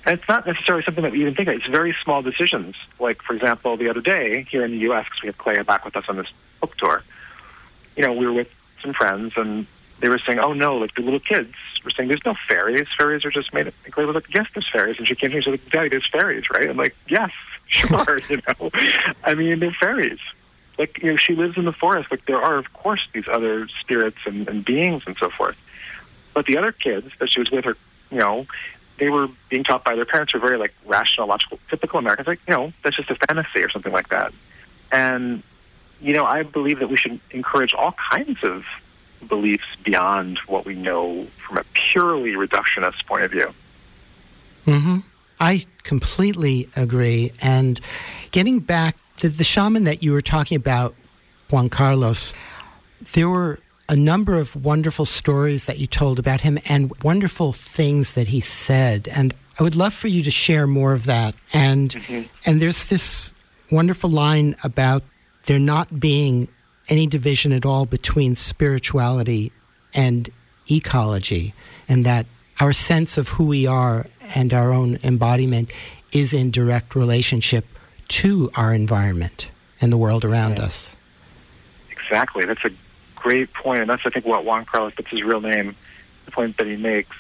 And 0.06 0.18
it's 0.18 0.28
not 0.28 0.46
necessarily 0.46 0.84
something 0.84 1.02
that 1.02 1.12
we 1.12 1.20
even 1.22 1.34
think 1.34 1.48
of. 1.48 1.54
It's 1.54 1.66
very 1.66 1.96
small 2.04 2.20
decisions. 2.20 2.74
Like, 3.00 3.22
for 3.22 3.32
example, 3.34 3.76
the 3.78 3.88
other 3.88 4.02
day 4.02 4.44
here 4.50 4.62
in 4.62 4.72
the 4.72 4.78
U.S., 4.88 5.04
because 5.06 5.22
we 5.22 5.28
have 5.28 5.38
Clea 5.38 5.62
back 5.62 5.82
with 5.86 5.96
us 5.96 6.04
on 6.08 6.16
this 6.16 6.26
book 6.66 6.76
tour, 6.76 7.02
you 7.96 8.02
know, 8.02 8.12
we 8.12 8.26
were 8.26 8.32
with 8.32 8.50
some 8.82 8.94
friends 8.94 9.32
and 9.36 9.66
they 10.00 10.08
were 10.08 10.18
saying, 10.18 10.38
oh 10.38 10.52
no, 10.52 10.76
like 10.76 10.94
the 10.94 11.02
little 11.02 11.20
kids 11.20 11.54
were 11.84 11.90
saying, 11.90 12.08
there's 12.08 12.24
no 12.24 12.34
fairies. 12.48 12.88
Fairies 12.96 13.24
are 13.24 13.30
just 13.30 13.52
made 13.52 13.68
up. 13.68 13.74
And 13.84 13.92
Clea 13.92 14.06
was 14.06 14.14
like, 14.14 14.34
yes, 14.34 14.46
there's 14.54 14.68
fairies. 14.68 14.98
And 14.98 15.06
she 15.06 15.14
came 15.14 15.30
me 15.30 15.36
and 15.36 15.44
said, 15.44 15.60
Daddy, 15.70 15.88
there's 15.88 16.06
fairies, 16.06 16.50
right? 16.50 16.68
I'm 16.68 16.76
like, 16.76 16.96
yes, 17.08 17.30
sure, 17.66 18.20
you 18.28 18.42
know. 18.48 18.70
I 19.22 19.34
mean, 19.34 19.60
they're 19.60 19.72
fairies. 19.72 20.18
Like, 20.78 21.02
you 21.02 21.10
know, 21.10 21.16
she 21.16 21.34
lives 21.34 21.56
in 21.56 21.64
the 21.64 21.72
forest. 21.72 22.10
Like, 22.10 22.26
there 22.26 22.42
are, 22.42 22.56
of 22.56 22.72
course, 22.72 23.06
these 23.12 23.28
other 23.28 23.68
spirits 23.80 24.18
and, 24.26 24.48
and 24.48 24.64
beings 24.64 25.04
and 25.06 25.16
so 25.16 25.30
forth. 25.30 25.56
But 26.32 26.46
the 26.46 26.58
other 26.58 26.72
kids 26.72 27.10
that 27.20 27.30
she 27.30 27.38
was 27.38 27.50
with 27.50 27.64
her, 27.64 27.76
you 28.10 28.18
know, 28.18 28.46
they 28.98 29.08
were 29.08 29.28
being 29.48 29.62
taught 29.62 29.84
by 29.84 29.94
their 29.94 30.04
parents 30.04 30.32
who 30.32 30.38
are 30.38 30.40
very 30.40 30.58
like 30.58 30.74
rational, 30.84 31.28
logical, 31.28 31.58
typical 31.68 31.98
Americans. 31.98 32.26
Like, 32.26 32.40
you 32.48 32.54
know, 32.54 32.72
that's 32.82 32.96
just 32.96 33.10
a 33.10 33.14
fantasy 33.14 33.62
or 33.62 33.70
something 33.70 33.92
like 33.92 34.08
that. 34.08 34.32
And 34.90 35.42
you 36.00 36.12
know, 36.12 36.24
I 36.24 36.42
believe 36.42 36.78
that 36.80 36.88
we 36.88 36.96
should 36.96 37.20
encourage 37.30 37.74
all 37.74 37.94
kinds 38.10 38.42
of 38.42 38.64
beliefs 39.28 39.64
beyond 39.82 40.38
what 40.46 40.66
we 40.66 40.74
know 40.74 41.26
from 41.46 41.58
a 41.58 41.64
purely 41.72 42.32
reductionist 42.32 43.06
point 43.06 43.24
of 43.24 43.30
view. 43.30 43.54
hmm 44.64 44.98
I 45.40 45.64
completely 45.82 46.68
agree. 46.76 47.32
And 47.42 47.80
getting 48.30 48.60
back, 48.60 48.96
to 49.18 49.28
the 49.28 49.44
shaman 49.44 49.84
that 49.84 50.02
you 50.02 50.12
were 50.12 50.20
talking 50.20 50.56
about, 50.56 50.94
Juan 51.50 51.68
Carlos, 51.68 52.34
there 53.12 53.28
were 53.28 53.60
a 53.88 53.96
number 53.96 54.34
of 54.34 54.56
wonderful 54.56 55.04
stories 55.04 55.66
that 55.66 55.78
you 55.78 55.86
told 55.86 56.18
about 56.18 56.40
him 56.40 56.58
and 56.66 56.90
wonderful 57.02 57.52
things 57.52 58.14
that 58.14 58.28
he 58.28 58.40
said. 58.40 59.08
And 59.08 59.34
I 59.58 59.62
would 59.62 59.76
love 59.76 59.92
for 59.92 60.08
you 60.08 60.22
to 60.22 60.30
share 60.30 60.66
more 60.66 60.92
of 60.92 61.04
that. 61.06 61.34
And 61.52 61.96
and 62.44 62.60
there's 62.60 62.86
this 62.86 63.34
wonderful 63.70 64.10
line 64.10 64.56
about 64.64 65.02
there 65.46 65.58
not 65.58 66.00
being 66.00 66.48
any 66.88 67.06
division 67.06 67.52
at 67.52 67.64
all 67.64 67.86
between 67.86 68.34
spirituality 68.34 69.52
and 69.92 70.30
ecology, 70.70 71.54
and 71.88 72.04
that 72.04 72.26
our 72.60 72.72
sense 72.72 73.16
of 73.18 73.28
who 73.28 73.44
we 73.44 73.66
are 73.66 74.06
and 74.34 74.52
our 74.52 74.72
own 74.72 74.98
embodiment 75.02 75.70
is 76.12 76.32
in 76.32 76.50
direct 76.50 76.94
relationship 76.94 77.64
to 78.08 78.50
our 78.54 78.72
environment 78.72 79.48
and 79.80 79.92
the 79.92 79.96
world 79.96 80.24
around 80.24 80.58
us. 80.58 80.94
Exactly. 81.90 82.44
That's 82.44 82.64
a 82.64 82.70
great 83.16 83.52
point, 83.52 83.80
and 83.80 83.90
that's 83.90 84.04
I 84.04 84.10
think 84.10 84.24
what 84.24 84.44
Juan 84.44 84.64
Carlos, 84.64 84.92
that's 84.96 85.08
his 85.08 85.22
real 85.22 85.40
name, 85.40 85.74
the 86.26 86.30
point 86.30 86.56
that 86.58 86.66
he 86.66 86.76
makes. 86.76 87.16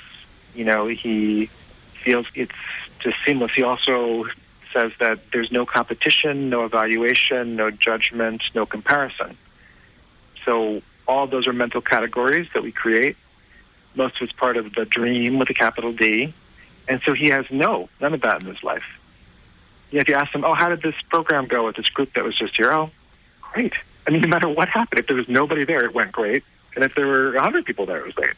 You 0.54 0.64
know, 0.64 0.86
he 0.86 1.50
feels 2.04 2.26
it's 2.34 2.52
just 3.00 3.16
seamless. 3.24 3.52
He 3.52 3.62
also 3.62 4.26
says 4.74 4.92
that 5.00 5.20
there's 5.32 5.50
no 5.50 5.64
competition, 5.64 6.50
no 6.50 6.66
evaluation, 6.66 7.56
no 7.56 7.70
judgment, 7.70 8.42
no 8.54 8.66
comparison. 8.66 9.38
So 10.44 10.82
all 11.08 11.26
those 11.26 11.46
are 11.46 11.54
mental 11.54 11.80
categories 11.80 12.48
that 12.52 12.62
we 12.62 12.72
create. 12.72 13.16
Most 13.94 14.16
of 14.16 14.22
it's 14.22 14.32
part 14.32 14.58
of 14.58 14.74
the 14.74 14.84
dream 14.84 15.38
with 15.38 15.48
a 15.48 15.54
capital 15.54 15.92
D. 15.92 16.34
And 16.88 17.00
so 17.02 17.14
he 17.14 17.28
has 17.28 17.46
no, 17.50 17.88
none 18.00 18.12
of 18.12 18.20
that 18.22 18.42
in 18.42 18.48
his 18.48 18.62
life. 18.62 18.84
You 19.90 19.98
know, 19.98 20.00
if 20.02 20.08
you 20.08 20.14
ask 20.14 20.34
him, 20.34 20.44
oh, 20.44 20.54
how 20.54 20.68
did 20.68 20.82
this 20.82 20.96
program 21.08 21.46
go 21.46 21.66
with 21.66 21.76
this 21.76 21.88
group 21.88 22.12
that 22.14 22.24
was 22.24 22.36
just 22.36 22.56
here? 22.56 22.72
Oh, 22.72 22.90
great. 23.40 23.74
I 24.06 24.10
mean, 24.10 24.20
no 24.20 24.28
matter 24.28 24.48
what 24.48 24.68
happened, 24.68 24.98
if 24.98 25.06
there 25.06 25.16
was 25.16 25.28
nobody 25.28 25.64
there, 25.64 25.84
it 25.84 25.94
went 25.94 26.12
great. 26.12 26.44
And 26.74 26.84
if 26.84 26.94
there 26.94 27.06
were 27.06 27.32
100 27.32 27.64
people 27.64 27.86
there, 27.86 28.00
it 28.00 28.04
was 28.04 28.14
great. 28.14 28.34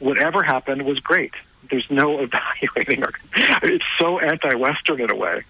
Whatever 0.00 0.42
happened 0.42 0.84
was 0.84 1.00
great. 1.00 1.32
There's 1.70 1.90
no 1.90 2.20
evaluating. 2.20 3.04
Or, 3.04 3.12
it's 3.62 3.84
so 3.98 4.18
anti-Western 4.18 5.00
in 5.00 5.10
a 5.10 5.16
way. 5.16 5.42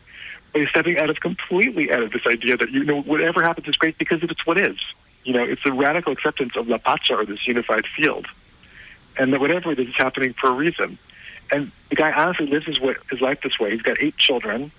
But 0.53 0.61
he's 0.61 0.70
stepping 0.70 0.98
out 0.98 1.11
of 1.11 1.20
completely 1.20 1.92
out 1.92 2.03
of 2.03 2.12
this 2.12 2.27
idea 2.27 2.57
that, 2.57 2.70
you 2.70 2.85
know, 2.85 3.03
whatever 3.03 3.42
happens 3.42 3.66
is 3.68 3.77
great 3.77 3.98
because 3.98 4.22
it's 4.22 4.46
what 4.46 4.61
is. 4.61 4.77
You 5.24 5.33
know, 5.33 5.42
it's 5.42 5.64
a 5.64 5.72
radical 5.72 6.12
acceptance 6.12 6.55
of 6.57 6.68
La 6.68 6.79
Pacha 6.79 7.14
or 7.14 7.24
this 7.24 7.46
unified 7.46 7.87
field. 7.96 8.27
And 9.18 9.33
that 9.33 9.40
whatever 9.40 9.72
it 9.72 9.79
is, 9.79 9.88
it's 9.88 9.96
happening 9.96 10.35
for 10.35 10.48
a 10.48 10.53
reason. 10.53 10.98
And 11.50 11.70
the 11.90 11.96
guy 11.96 12.12
honestly 12.12 12.46
lives 12.46 12.66
his, 12.66 12.81
way, 12.81 12.94
his 13.11 13.20
life 13.20 13.40
this 13.42 13.59
way. 13.59 13.70
He's 13.70 13.83
got 13.83 14.00
eight 14.00 14.16
children. 14.16 14.70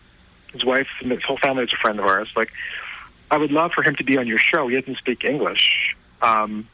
His 0.52 0.64
wife 0.64 0.88
and 1.02 1.12
his 1.12 1.24
whole 1.24 1.38
family 1.38 1.64
is 1.64 1.74
a 1.74 1.78
friend 1.78 2.00
of 2.00 2.06
ours. 2.06 2.30
Like, 2.36 2.52
I 3.32 3.38
would 3.38 3.52
love 3.52 3.72
for 3.74 3.84
him 3.84 3.96
to 3.96 4.04
be 4.04 4.18
on 4.18 4.28
your 4.28 4.38
show. 4.38 4.68
He 4.68 4.80
doesn't 4.80 4.98
speak 4.98 5.24
English. 5.26 5.96
Um, 6.22 6.68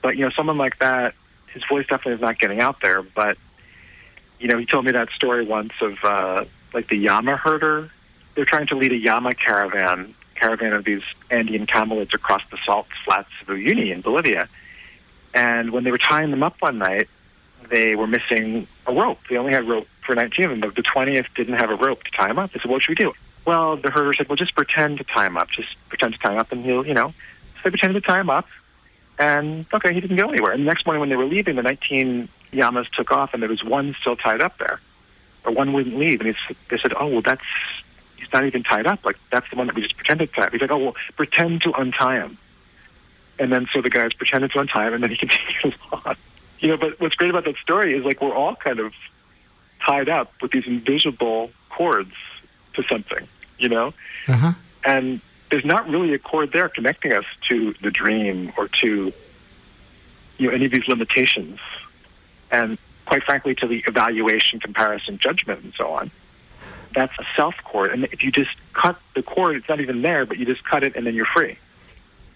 But 0.00 0.16
you 0.16 0.24
know, 0.24 0.30
someone 0.30 0.58
like 0.58 0.78
that, 0.78 1.14
his 1.52 1.62
voice 1.64 1.86
definitely 1.86 2.14
is 2.14 2.20
not 2.20 2.38
getting 2.38 2.60
out 2.60 2.80
there. 2.80 3.02
But 3.02 3.36
you 4.38 4.48
know, 4.48 4.58
he 4.58 4.66
told 4.66 4.84
me 4.84 4.92
that 4.92 5.10
story 5.10 5.44
once 5.44 5.72
of 5.80 5.96
uh, 6.04 6.44
like 6.72 6.88
the 6.88 6.98
llama 6.98 7.36
herder. 7.36 7.90
They're 8.34 8.44
trying 8.44 8.66
to 8.68 8.76
lead 8.76 8.92
a 8.92 8.98
llama 8.98 9.34
caravan, 9.34 10.14
caravan 10.34 10.72
of 10.72 10.84
these 10.84 11.02
Andean 11.30 11.66
camelids 11.66 12.14
across 12.14 12.42
the 12.50 12.58
salt 12.64 12.86
flats 13.04 13.30
of 13.42 13.48
Uyuni 13.48 13.92
in 13.92 14.00
Bolivia. 14.00 14.48
And 15.34 15.70
when 15.70 15.84
they 15.84 15.90
were 15.90 15.98
tying 15.98 16.30
them 16.30 16.42
up 16.42 16.60
one 16.60 16.78
night, 16.78 17.08
they 17.68 17.96
were 17.96 18.06
missing 18.06 18.66
a 18.86 18.92
rope. 18.92 19.20
They 19.28 19.36
only 19.36 19.52
had 19.52 19.68
rope 19.68 19.88
for 20.04 20.14
19 20.14 20.44
of 20.44 20.60
them. 20.60 20.72
The 20.74 20.82
20th 20.82 21.26
didn't 21.34 21.54
have 21.54 21.70
a 21.70 21.76
rope 21.76 22.04
to 22.04 22.10
tie 22.10 22.28
them 22.28 22.38
up. 22.38 22.52
They 22.52 22.60
said, 22.60 22.70
what 22.70 22.82
should 22.82 22.98
we 22.98 23.04
do? 23.04 23.12
Well, 23.44 23.76
the 23.76 23.90
herder 23.90 24.12
said, 24.12 24.28
well, 24.28 24.36
just 24.36 24.54
pretend 24.54 24.98
to 24.98 25.04
tie 25.04 25.26
him 25.26 25.36
up. 25.36 25.50
Just 25.50 25.76
pretend 25.88 26.14
to 26.14 26.18
tie 26.18 26.32
him 26.32 26.38
up 26.38 26.52
and 26.52 26.64
he'll, 26.64 26.86
you 26.86 26.94
know. 26.94 27.08
So 27.56 27.60
they 27.64 27.70
pretended 27.70 28.02
to 28.02 28.06
tie 28.06 28.20
him 28.20 28.30
up. 28.30 28.46
And, 29.18 29.66
okay, 29.72 29.92
he 29.92 30.00
didn't 30.00 30.16
go 30.16 30.28
anywhere. 30.28 30.52
And 30.52 30.62
the 30.62 30.66
next 30.66 30.86
morning 30.86 31.00
when 31.00 31.08
they 31.08 31.16
were 31.16 31.24
leaving, 31.24 31.56
the 31.56 31.62
19 31.62 32.28
llamas 32.52 32.88
took 32.90 33.10
off 33.10 33.34
and 33.34 33.42
there 33.42 33.50
was 33.50 33.64
one 33.64 33.94
still 34.00 34.16
tied 34.16 34.40
up 34.40 34.58
there. 34.58 34.80
Or 35.44 35.52
one 35.52 35.72
wouldn't 35.72 35.96
leave. 35.96 36.20
And 36.20 36.34
he, 36.34 36.56
they 36.68 36.78
said, 36.78 36.92
oh, 36.98 37.06
well, 37.06 37.22
that's, 37.22 37.42
he's 38.16 38.32
not 38.32 38.44
even 38.44 38.62
tied 38.62 38.86
up. 38.86 39.04
Like, 39.04 39.16
that's 39.30 39.48
the 39.50 39.56
one 39.56 39.66
that 39.68 39.76
we 39.76 39.82
just 39.82 39.96
pretended 39.96 40.30
to 40.30 40.34
tie 40.34 40.46
up. 40.46 40.52
He's 40.52 40.60
like, 40.60 40.70
oh, 40.70 40.78
well, 40.78 40.96
pretend 41.16 41.62
to 41.62 41.72
untie 41.72 42.16
him. 42.16 42.38
And 43.38 43.52
then 43.52 43.68
so 43.72 43.80
the 43.80 43.90
guys 43.90 44.12
pretended 44.12 44.50
to 44.52 44.60
untie 44.60 44.88
him 44.88 44.94
and 44.94 45.02
then 45.02 45.10
he 45.10 45.16
continued 45.26 45.78
on. 45.92 46.16
You 46.60 46.68
know, 46.68 46.76
but 46.76 47.00
what's 47.00 47.14
great 47.14 47.30
about 47.30 47.44
that 47.44 47.56
story 47.56 47.94
is 47.94 48.04
like 48.04 48.20
we're 48.20 48.34
all 48.34 48.56
kind 48.56 48.80
of 48.80 48.92
tied 49.86 50.08
up 50.08 50.32
with 50.42 50.50
these 50.50 50.66
invisible 50.66 51.50
cords 51.70 52.14
to 52.74 52.82
something, 52.84 53.28
you 53.58 53.68
know? 53.68 53.94
Uh-huh. 54.26 54.52
And 54.84 55.20
there's 55.50 55.64
not 55.64 55.88
really 55.88 56.14
a 56.14 56.18
cord 56.18 56.52
there 56.52 56.68
connecting 56.68 57.12
us 57.12 57.24
to 57.48 57.74
the 57.80 57.90
dream 57.90 58.52
or 58.56 58.68
to 58.68 59.12
you 60.38 60.46
know 60.46 60.54
any 60.54 60.66
of 60.66 60.72
these 60.72 60.86
limitations. 60.88 61.58
And 62.50 62.78
quite 63.06 63.22
frankly 63.24 63.54
to 63.56 63.66
the 63.66 63.82
evaluation, 63.86 64.60
comparison, 64.60 65.18
judgment 65.18 65.62
and 65.64 65.72
so 65.74 65.88
on. 65.90 66.10
That's 66.94 67.12
a 67.18 67.24
self 67.36 67.54
cord. 67.64 67.90
And 67.92 68.04
if 68.12 68.22
you 68.22 68.30
just 68.32 68.50
cut 68.72 68.98
the 69.14 69.22
cord, 69.22 69.56
it's 69.56 69.68
not 69.68 69.80
even 69.80 70.02
there, 70.02 70.24
but 70.26 70.38
you 70.38 70.46
just 70.46 70.64
cut 70.64 70.82
it 70.82 70.94
and 70.96 71.06
then 71.06 71.14
you're 71.14 71.26
free. 71.26 71.56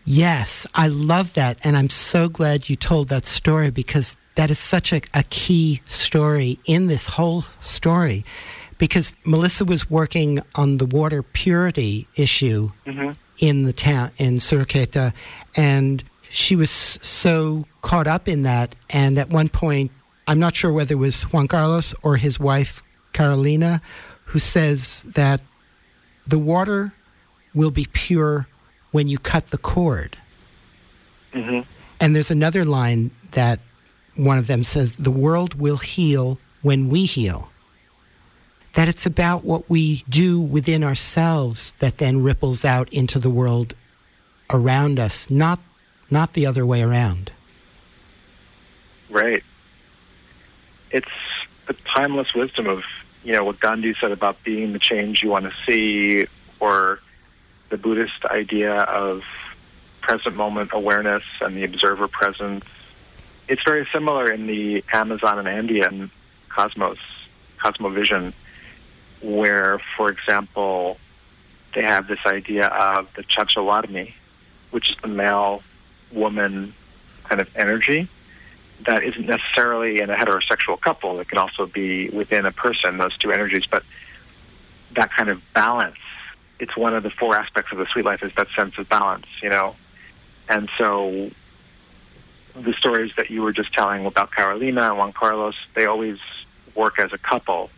Yes, 0.05 0.66
I 0.75 0.88
love 0.88 1.35
that. 1.35 1.59
And 1.62 1.77
I'm 1.77 1.90
so 1.90 2.29
glad 2.29 2.68
you 2.68 2.77
told 2.77 3.09
that 3.09 3.25
story 3.27 3.70
because 3.70 4.16
that 4.35 4.51
is 4.51 4.59
such 4.59 4.92
a, 4.92 5.01
a 5.14 5.22
key 5.25 5.81
story 5.87 6.59
in 6.64 6.87
this 6.88 7.07
whole 7.07 7.42
story. 7.61 8.25
Because 8.79 9.14
Melissa 9.25 9.64
was 9.64 9.88
working 9.88 10.40
on 10.57 10.79
the 10.79 10.87
water 10.87 11.22
purity 11.22 12.09
issue 12.16 12.72
Mhm. 12.87 13.14
in 13.38 13.64
the 13.64 13.72
town, 13.72 14.11
in 14.18 14.38
Suruqueta, 14.38 15.12
and 15.55 16.03
she 16.31 16.57
was 16.57 16.70
so 16.70 17.66
caught 17.83 18.07
up 18.09 18.27
in 18.29 18.42
that. 18.42 18.75
And 18.90 19.18
at 19.18 19.29
one 19.31 19.48
point, 19.48 19.92
I'm 20.27 20.39
not 20.39 20.55
sure 20.55 20.73
whether 20.73 20.95
it 20.95 20.99
was 20.99 21.25
Juan 21.25 21.49
Carlos 21.49 21.95
or 22.03 22.17
his 22.17 22.39
wife, 22.39 22.83
Carolina, 23.13 23.83
who 24.27 24.39
says 24.39 25.03
that 25.15 25.41
the 26.27 26.39
water 26.39 26.93
will 27.55 27.71
be 27.71 27.87
pure 27.93 28.47
when 28.93 29.09
you 29.09 29.19
cut 29.19 29.49
the 29.49 29.59
cord. 29.59 30.17
hmm 31.33 31.61
And 32.01 32.15
there's 32.15 32.31
another 32.31 32.65
line 32.65 33.11
that 33.33 33.61
one 34.17 34.39
of 34.39 34.47
them 34.47 34.65
says, 34.65 34.93
The 34.93 35.11
world 35.11 35.55
will 35.55 35.79
heal 35.79 36.39
when 36.63 36.89
we 36.89 37.05
heal. 37.05 37.51
That 38.75 38.89
it's 38.89 39.05
about 39.05 39.45
what 39.45 39.69
we 39.69 40.03
do 40.09 40.41
within 40.41 40.83
ourselves 40.83 41.73
that 41.81 41.99
then 41.99 42.23
ripples 42.23 42.65
out 42.65 42.91
into 42.93 43.19
the 43.19 43.29
world 43.31 43.75
around 44.51 44.99
us, 44.99 45.29
not, 45.29 45.61
not 46.11 46.33
the 46.33 46.47
other 46.47 46.65
way 46.65 46.83
around. 46.83 47.33
Right. 49.11 49.43
It's 50.93 51.09
the 51.67 51.73
timeless 51.73 52.35
wisdom 52.35 52.67
of, 52.67 52.85
you 53.25 53.33
know, 53.33 53.45
what 53.45 53.59
Gandhi 53.59 53.95
said 53.99 54.13
about 54.13 54.43
being 54.45 54.73
the 54.75 54.79
change 54.79 55.23
you 55.23 55.31
want 55.31 55.47
to 55.47 55.53
see, 55.67 56.27
or 56.61 57.01
the 57.71 57.79
Buddhist 57.79 58.25
idea 58.27 58.83
of 58.83 59.25
present 60.03 60.37
moment 60.37 60.71
awareness 60.75 61.23
and 61.41 61.57
the 61.57 61.65
observer 61.65 62.09
presence. 62.09 62.65
It's 63.49 63.63
very 63.63 63.89
similar 63.93 64.31
in 64.31 64.47
the 64.47 64.85
Amazon 64.93 65.39
and 65.39 65.49
Andean 65.49 66.11
cosmos, 66.49 66.99
cosmovision, 67.59 68.35
where, 69.23 69.81
for 69.97 70.11
example, 70.11 70.99
they 71.75 71.83
have 71.83 72.07
this 72.07 72.19
idea 72.27 72.67
of 72.67 73.09
the 73.15 73.23
Chachawarmi, 73.23 74.13
which 74.73 74.91
is 74.91 74.97
the 75.01 75.09
male 75.09 75.63
woman 76.13 76.75
kind 77.25 77.41
of 77.41 77.49
energy 77.57 78.09
that 78.87 79.03
isn't 79.03 79.27
necessarily 79.27 80.01
in 80.01 80.11
a 80.11 80.14
heterosexual 80.14 80.81
couple. 80.81 81.18
It 81.21 81.29
can 81.29 81.38
also 81.38 81.66
be 81.66 82.09
within 82.11 82.47
a 82.47 82.53
person, 82.53 82.99
those 82.99 83.16
two 83.16 83.31
energies. 83.31 83.66
But 83.66 83.85
that 84.92 85.11
kind 85.11 85.29
of 85.29 85.40
balance, 85.55 85.97
it's 86.59 86.77
one 86.77 86.95
of 86.95 87.03
the 87.03 87.11
four 87.11 87.37
aspects 87.37 87.73
of 87.73 87.79
the 87.79 87.87
sweet 87.87 88.05
life 88.05 88.23
is 88.23 88.33
that 88.37 88.49
sense 88.55 88.79
of 88.79 88.88
balance, 88.88 89.27
you 89.42 89.49
know. 89.49 89.75
And 90.49 90.68
so 90.77 91.31
the 92.55 92.73
stories 92.75 93.12
that 93.16 93.31
you 93.31 93.42
were 93.42 93.53
just 93.53 93.73
telling 93.73 94.05
about 94.07 94.33
Carolina 94.33 94.88
and 94.88 94.99
Juan 94.99 95.12
Carlos, 95.12 95.55
they 95.75 95.87
always 95.87 96.18
work 96.75 96.99
as 96.99 97.12
a 97.12 97.18
couple, 97.18 97.71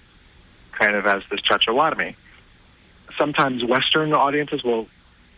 kind 0.72 0.96
of 0.96 1.06
as 1.06 1.22
this 1.30 1.40
Chachawarmi. 1.40 2.14
Sometimes 3.16 3.64
Western 3.64 4.12
audiences 4.12 4.64
will 4.64 4.88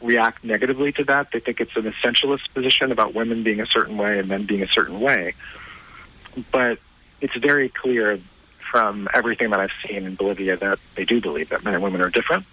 react 0.02 0.44
negatively 0.44 0.92
to 0.92 1.04
that. 1.04 1.32
They 1.32 1.40
think 1.40 1.60
it's 1.60 1.76
an 1.76 1.84
essentialist 1.84 2.52
position 2.54 2.92
about 2.92 3.14
women 3.14 3.42
being 3.42 3.60
a 3.60 3.66
certain 3.66 3.96
way 3.96 4.18
and 4.18 4.28
men 4.28 4.44
being 4.44 4.62
a 4.62 4.68
certain 4.68 5.00
way. 5.00 5.34
But 6.50 6.78
it's 7.20 7.36
very 7.36 7.68
clear 7.68 8.20
from 8.70 9.08
everything 9.14 9.50
that 9.50 9.60
I've 9.60 9.72
seen 9.86 10.04
in 10.04 10.16
Bolivia 10.16 10.56
that 10.56 10.78
they 10.96 11.04
do 11.04 11.20
believe 11.20 11.48
that 11.50 11.64
men 11.64 11.74
and 11.74 11.82
women 11.82 12.00
are 12.00 12.10
different 12.10 12.44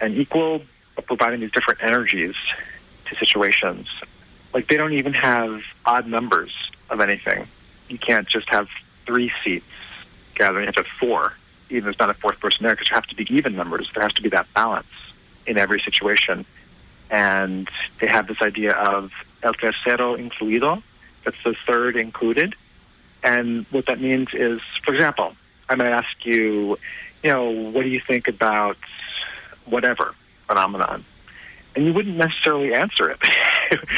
and 0.00 0.16
equal, 0.16 0.62
but 0.96 1.06
providing 1.06 1.40
these 1.40 1.52
different 1.52 1.82
energies 1.82 2.34
to 3.06 3.14
situations. 3.16 3.86
Like 4.52 4.68
they 4.68 4.76
don't 4.76 4.94
even 4.94 5.12
have 5.14 5.62
odd 5.84 6.06
numbers 6.06 6.52
of 6.88 7.00
anything. 7.00 7.46
You 7.88 7.98
can't 7.98 8.26
just 8.26 8.48
have 8.48 8.68
three 9.06 9.32
seats 9.44 9.66
gathering. 10.34 10.62
You 10.62 10.66
have 10.66 10.74
to 10.76 10.82
have 10.82 10.98
four, 10.98 11.34
even 11.68 11.78
if 11.78 11.84
there's 11.84 11.98
not 11.98 12.10
a 12.10 12.14
fourth 12.14 12.40
person 12.40 12.64
there, 12.64 12.72
because 12.72 12.88
there 12.88 12.96
have 12.96 13.06
to 13.06 13.14
be 13.14 13.32
even 13.32 13.54
numbers. 13.54 13.90
There 13.94 14.02
has 14.02 14.14
to 14.14 14.22
be 14.22 14.30
that 14.30 14.52
balance 14.54 14.88
in 15.46 15.56
every 15.58 15.80
situation 15.80 16.44
and 17.10 17.68
they 18.00 18.06
have 18.06 18.26
this 18.28 18.40
idea 18.40 18.72
of 18.72 19.12
el 19.42 19.54
tercero 19.54 20.16
incluido, 20.16 20.82
that's 21.24 21.36
the 21.44 21.54
third 21.66 21.96
included. 21.96 22.54
And 23.22 23.66
what 23.70 23.86
that 23.86 24.00
means 24.00 24.28
is, 24.32 24.60
for 24.84 24.94
example, 24.94 25.34
I 25.68 25.74
might 25.74 25.90
ask 25.90 26.24
you, 26.24 26.78
you 27.22 27.30
know, 27.30 27.50
what 27.50 27.82
do 27.82 27.88
you 27.88 28.00
think 28.00 28.28
about 28.28 28.78
whatever 29.66 30.14
phenomenon? 30.46 31.04
And 31.76 31.84
you 31.84 31.92
wouldn't 31.92 32.16
necessarily 32.16 32.74
answer 32.74 33.10
it, 33.10 33.18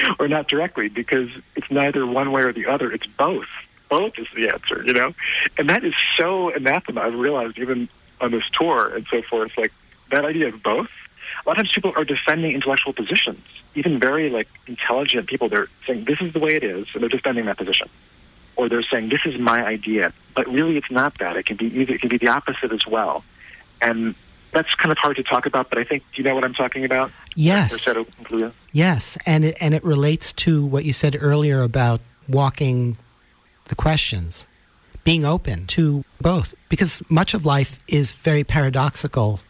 or 0.18 0.29
not 0.29 0.48
directly, 0.48 0.88
because 0.88 1.31
it's 1.57 1.70
neither 1.70 2.07
one 2.07 2.33
way 2.33 2.42
or 2.42 2.53
the 2.53 2.66
other. 2.66 2.92
It's 2.92 3.07
both. 3.07 3.46
Both 3.88 4.18
is 4.18 4.27
the 4.35 4.48
answer, 4.48 4.83
you 4.85 4.92
know? 4.92 5.14
And 5.57 5.70
that 5.70 5.85
is 5.85 5.94
so 6.16 6.51
anathema. 6.51 7.03
I've 7.03 7.14
realized 7.14 7.59
even 7.59 7.88
on 8.20 8.31
this 8.31 8.44
tour 8.53 8.94
and 8.94 9.07
so 9.11 9.22
forth, 9.22 9.53
like 9.57 9.72
that 10.11 10.25
idea 10.25 10.48
of 10.48 10.62
both 10.62 10.88
a 11.45 11.49
lot 11.49 11.59
of 11.59 11.64
times 11.64 11.73
people 11.73 11.92
are 11.97 12.05
defending 12.05 12.53
intellectual 12.53 12.92
positions. 12.92 13.40
Even 13.75 13.99
very 13.99 14.31
like 14.31 14.49
intelligent 14.66 15.27
people, 15.29 15.49
they're 15.49 15.68
saying 15.87 16.05
this 16.05 16.21
is 16.21 16.33
the 16.33 16.38
way 16.38 16.55
it 16.55 16.64
is, 16.64 16.87
and 16.95 17.03
they're 17.03 17.09
defending 17.09 17.47
that 17.47 17.57
position. 17.57 17.88
Or 18.57 18.68
they're 18.68 18.83
saying 18.83 19.09
this 19.09 19.25
is 19.25 19.38
my 19.38 19.64
idea, 19.64 20.12
but 20.35 20.47
really 20.47 20.77
it's 20.77 20.90
not 20.90 21.18
that. 21.18 21.37
It 21.37 21.47
can 21.47 21.57
be 21.57 21.66
either, 21.66 21.95
it 21.95 22.01
can 22.01 22.11
be 22.11 22.18
the 22.18 22.29
opposite 22.29 22.71
as 22.71 22.87
well, 22.87 23.25
and 23.81 24.14
that's 24.53 24.75
kind 24.75 24.92
of 24.92 24.99
hard 24.99 25.16
to 25.16 25.23
talk 25.23 25.47
about. 25.47 25.71
But 25.71 25.79
I 25.79 25.85
think 25.85 26.03
do 26.12 26.21
you 26.21 26.25
know 26.25 26.35
what 26.35 26.45
I'm 26.45 26.53
talking 26.53 26.85
about? 26.85 27.11
Yes. 27.35 27.89
Oh, 27.89 28.53
yes, 28.72 29.16
and 29.24 29.47
it, 29.47 29.57
and 29.61 29.72
it 29.72 29.83
relates 29.83 30.33
to 30.35 30.64
what 30.66 30.85
you 30.85 30.93
said 30.93 31.16
earlier 31.18 31.62
about 31.62 32.03
walking 32.28 32.99
the 33.68 33.74
questions, 33.74 34.47
being 35.03 35.24
open 35.24 35.66
to 35.68 36.05
both, 36.20 36.55
because 36.68 37.03
much 37.09 37.33
of 37.33 37.47
life 37.47 37.78
is 37.89 38.12
very 38.12 38.45
paradoxical. 38.45 39.41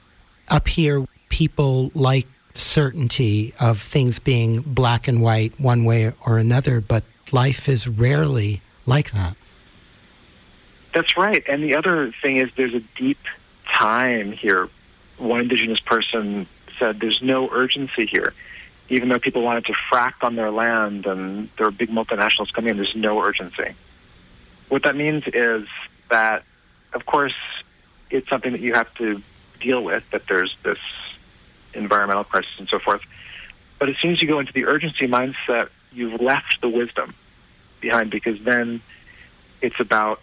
Up 0.48 0.68
here, 0.68 1.06
people 1.32 1.90
like 1.94 2.28
certainty 2.54 3.54
of 3.58 3.80
things 3.80 4.18
being 4.18 4.60
black 4.60 5.08
and 5.08 5.22
white 5.22 5.58
one 5.58 5.84
way 5.84 6.12
or 6.26 6.36
another, 6.36 6.80
but 6.80 7.02
life 7.32 7.68
is 7.70 7.88
rarely 7.88 8.60
like 8.84 9.10
that. 9.12 9.34
That's 10.92 11.16
right. 11.16 11.42
And 11.48 11.64
the 11.64 11.74
other 11.74 12.12
thing 12.20 12.36
is 12.36 12.50
there's 12.54 12.74
a 12.74 12.82
deep 12.96 13.18
time 13.66 14.32
here. 14.32 14.68
One 15.16 15.40
indigenous 15.40 15.80
person 15.80 16.46
said 16.78 17.00
there's 17.00 17.22
no 17.22 17.48
urgency 17.50 18.04
here. 18.04 18.34
Even 18.90 19.08
though 19.08 19.18
people 19.18 19.40
wanted 19.40 19.64
to 19.64 19.72
frack 19.72 20.22
on 20.22 20.34
their 20.34 20.50
land 20.50 21.06
and 21.06 21.48
there 21.56 21.66
are 21.66 21.70
big 21.70 21.88
multinationals 21.88 22.52
coming 22.52 22.72
in, 22.72 22.76
there's 22.76 22.94
no 22.94 23.22
urgency. 23.22 23.74
What 24.68 24.82
that 24.82 24.96
means 24.96 25.24
is 25.28 25.66
that, 26.10 26.42
of 26.92 27.06
course, 27.06 27.34
it's 28.10 28.28
something 28.28 28.52
that 28.52 28.60
you 28.60 28.74
have 28.74 28.92
to 28.96 29.22
deal 29.60 29.82
with, 29.82 30.04
that 30.10 30.26
there's 30.28 30.54
this 30.62 30.78
environmental 31.74 32.24
crisis 32.24 32.52
and 32.58 32.68
so 32.68 32.78
forth. 32.78 33.02
But 33.78 33.88
as 33.88 33.96
soon 33.98 34.12
as 34.12 34.22
you 34.22 34.28
go 34.28 34.38
into 34.38 34.52
the 34.52 34.66
urgency 34.66 35.06
mindset, 35.06 35.68
you've 35.92 36.20
left 36.20 36.60
the 36.60 36.68
wisdom. 36.68 37.14
behind 37.82 38.10
because 38.10 38.42
then 38.42 38.80
it's 39.60 39.78
about 39.78 40.22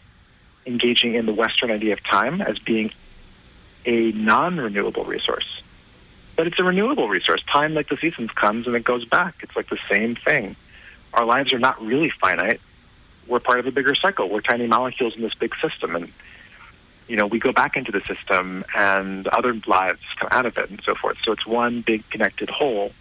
engaging 0.65 1.13
in 1.13 1.27
the 1.27 1.33
Western 1.33 1.69
idea 1.69 1.93
of 1.93 2.03
time 2.03 2.41
as 2.41 2.57
being 2.57 2.91
a 3.85 4.11
non-renewable 4.13 5.05
resource. 5.05 5.61
But 6.35 6.47
it's 6.47 6.57
a 6.57 6.63
renewable 6.63 7.07
resource. 7.07 7.43
Time, 7.43 7.75
like 7.75 7.89
the 7.89 7.97
seasons, 7.97 8.31
comes 8.31 8.65
and 8.65 8.75
it 8.75 8.83
goes 8.83 9.05
back. 9.05 9.35
It's 9.41 9.55
like 9.55 9.69
the 9.69 9.79
same 9.91 10.15
thing. 10.15 10.55
Our 11.13 11.25
lives 11.25 11.53
are 11.53 11.59
not 11.59 11.79
really 11.85 12.09
finite. 12.09 12.61
We're 13.27 13.39
part 13.39 13.59
of 13.59 13.67
a 13.67 13.71
bigger 13.71 13.93
cycle. 13.93 14.29
We're 14.29 14.41
tiny 14.41 14.65
molecules 14.65 15.15
in 15.15 15.21
this 15.21 15.33
big 15.33 15.53
system, 15.57 15.95
and 15.95 16.11
you 17.09 17.15
know 17.15 17.25
we 17.25 17.39
go 17.39 17.51
back 17.51 17.75
into 17.75 17.91
the 17.91 18.01
system, 18.01 18.63
and 18.75 19.27
other 19.27 19.53
lives 19.67 19.99
come 20.17 20.29
out 20.31 20.45
of 20.45 20.57
it, 20.57 20.69
and 20.69 20.81
so 20.83 20.95
forth. 20.95 21.17
So 21.23 21.31
it's 21.31 21.45
one 21.45 21.81
big 21.81 22.07
connected 22.09 22.49
whole 22.49 22.93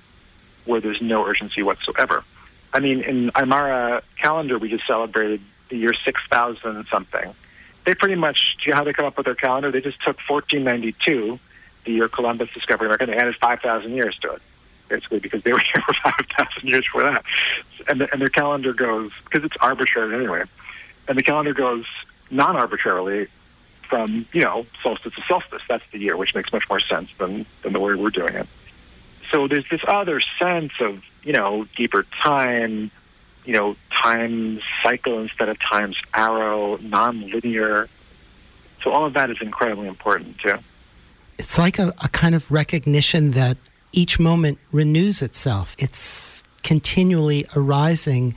where 0.65 0.81
there's 0.81 1.01
no 1.01 1.25
urgency 1.25 1.63
whatsoever. 1.63 2.25
I 2.73 2.81
mean, 2.81 3.03
in 3.03 3.31
Aymara 3.31 4.03
calendar, 4.21 4.59
we 4.59 4.69
just 4.69 4.87
celebrated 4.87 5.41
the 5.69 5.77
year 5.77 5.95
6000 5.95 6.87
something. 6.91 7.35
They 7.85 7.95
pretty 7.95 8.17
much, 8.17 8.57
do 8.59 8.65
you 8.67 8.73
know 8.73 8.79
how 8.79 8.85
they 8.85 8.93
come 8.93 9.07
up 9.07 9.17
with 9.17 9.27
their 9.27 9.35
calendar? 9.35 9.71
They 9.71 9.81
just 9.81 9.99
took 10.01 10.19
1492, 10.29 11.39
the 11.85 11.93
year 11.93 12.09
Columbus 12.09 12.51
discovered 12.53 12.87
America, 12.87 13.05
and 13.05 13.13
they 13.13 13.17
added 13.17 13.37
5,000 13.37 13.93
years 13.93 14.19
to 14.19 14.33
it, 14.33 14.43
basically, 14.89 15.21
because 15.21 15.43
they 15.43 15.53
were 15.53 15.59
here 15.75 15.83
for 15.87 15.95
5,000 15.95 16.69
years 16.69 16.87
for 16.87 17.03
that. 17.03 17.25
And, 17.89 18.03
the, 18.03 18.13
and 18.13 18.21
their 18.21 18.29
calendar 18.29 18.75
goes, 18.75 19.11
because 19.25 19.45
it's 19.45 19.57
arbitrary 19.61 20.15
anyway, 20.15 20.43
and 21.09 21.17
the 21.17 21.23
calendar 21.23 21.55
goes 21.55 21.87
non 22.31 22.57
arbitrarily 22.57 23.29
from, 23.89 24.27
you 24.33 24.43
know, 24.43 24.67
solstice 24.83 25.15
to 25.15 25.23
solstice. 25.23 25.63
That's 25.69 25.85
the 25.93 25.99
year, 25.99 26.17
which 26.17 26.35
makes 26.35 26.53
much 26.53 26.69
more 26.69 26.81
sense 26.81 27.11
than, 27.19 27.47
than 27.63 27.73
the 27.73 27.81
way 27.81 27.95
we're 27.95 28.11
doing 28.11 28.35
it. 28.35 28.47
So 29.31 29.49
there's 29.49 29.69
this 29.71 29.81
other 29.87 30.21
sense 30.39 30.73
of, 30.81 31.03
you 31.23 31.33
know, 31.33 31.67
deeper 31.77 32.05
time, 32.23 32.91
you 33.45 33.53
know, 33.55 33.77
time 33.91 34.61
cycle 34.83 35.21
instead 35.21 35.49
of 35.49 35.59
time's 35.59 35.97
arrow, 36.15 36.77
non-linear. 36.79 37.89
So 38.83 38.91
all 38.93 39.07
of 39.07 39.15
that 39.15 39.31
is 39.31 39.39
incredibly 39.41 39.89
important 39.89 40.39
too. 40.39 40.59
It's 41.39 41.59
like 41.59 41.79
a, 41.79 41.93
a 42.03 42.09
kind 42.09 42.35
of 42.35 42.51
recognition 42.51 43.33
that 43.33 43.57
each 43.93 44.19
moment 44.19 44.59
renews 44.73 45.23
itself. 45.23 45.77
It's 45.79 46.43
continually 46.63 47.47
arising, 47.57 48.35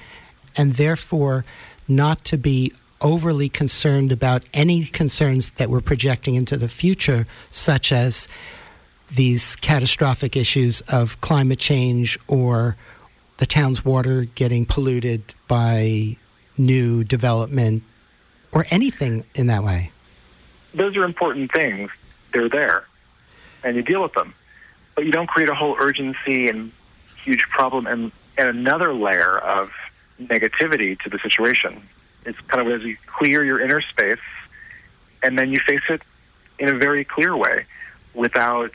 and 0.55 0.73
therefore 0.73 1.45
not 1.87 2.23
to 2.25 2.37
be 2.37 2.73
overly 3.01 3.49
concerned 3.49 4.11
about 4.11 4.43
any 4.53 4.85
concerns 4.85 5.51
that 5.51 5.69
we're 5.69 5.81
projecting 5.81 6.35
into 6.35 6.57
the 6.57 6.67
future, 6.67 7.27
such 7.49 7.91
as 7.91 8.27
these 9.13 9.55
catastrophic 9.57 10.37
issues 10.37 10.81
of 10.81 11.19
climate 11.21 11.59
change 11.59 12.17
or 12.27 12.77
the 13.37 13.45
town's 13.45 13.83
water 13.83 14.25
getting 14.35 14.65
polluted 14.65 15.23
by 15.47 16.15
new 16.57 17.03
development 17.03 17.83
or 18.51 18.65
anything 18.69 19.25
in 19.35 19.47
that 19.47 19.63
way? 19.63 19.91
Those 20.73 20.95
are 20.95 21.03
important 21.03 21.51
things. 21.51 21.89
They're 22.33 22.49
there, 22.49 22.85
and 23.63 23.75
you 23.75 23.81
deal 23.81 24.01
with 24.01 24.13
them. 24.13 24.33
But 24.95 25.05
you 25.05 25.11
don't 25.11 25.27
create 25.27 25.49
a 25.49 25.55
whole 25.55 25.75
urgency 25.79 26.47
and 26.47 26.71
huge 27.23 27.43
problem 27.49 27.87
and, 27.87 28.11
and 28.37 28.47
another 28.47 28.93
layer 28.93 29.37
of 29.39 29.71
negativity 30.21 30.99
to 31.01 31.09
the 31.09 31.19
situation. 31.19 31.81
It's 32.25 32.39
kind 32.47 32.65
of 32.65 32.73
as 32.73 32.85
you 32.85 32.97
clear 33.07 33.43
your 33.43 33.59
inner 33.59 33.81
space, 33.81 34.19
and 35.23 35.37
then 35.37 35.51
you 35.51 35.59
face 35.59 35.81
it 35.89 36.01
in 36.59 36.69
a 36.69 36.77
very 36.77 37.03
clear 37.03 37.35
way 37.35 37.65
without 38.13 38.71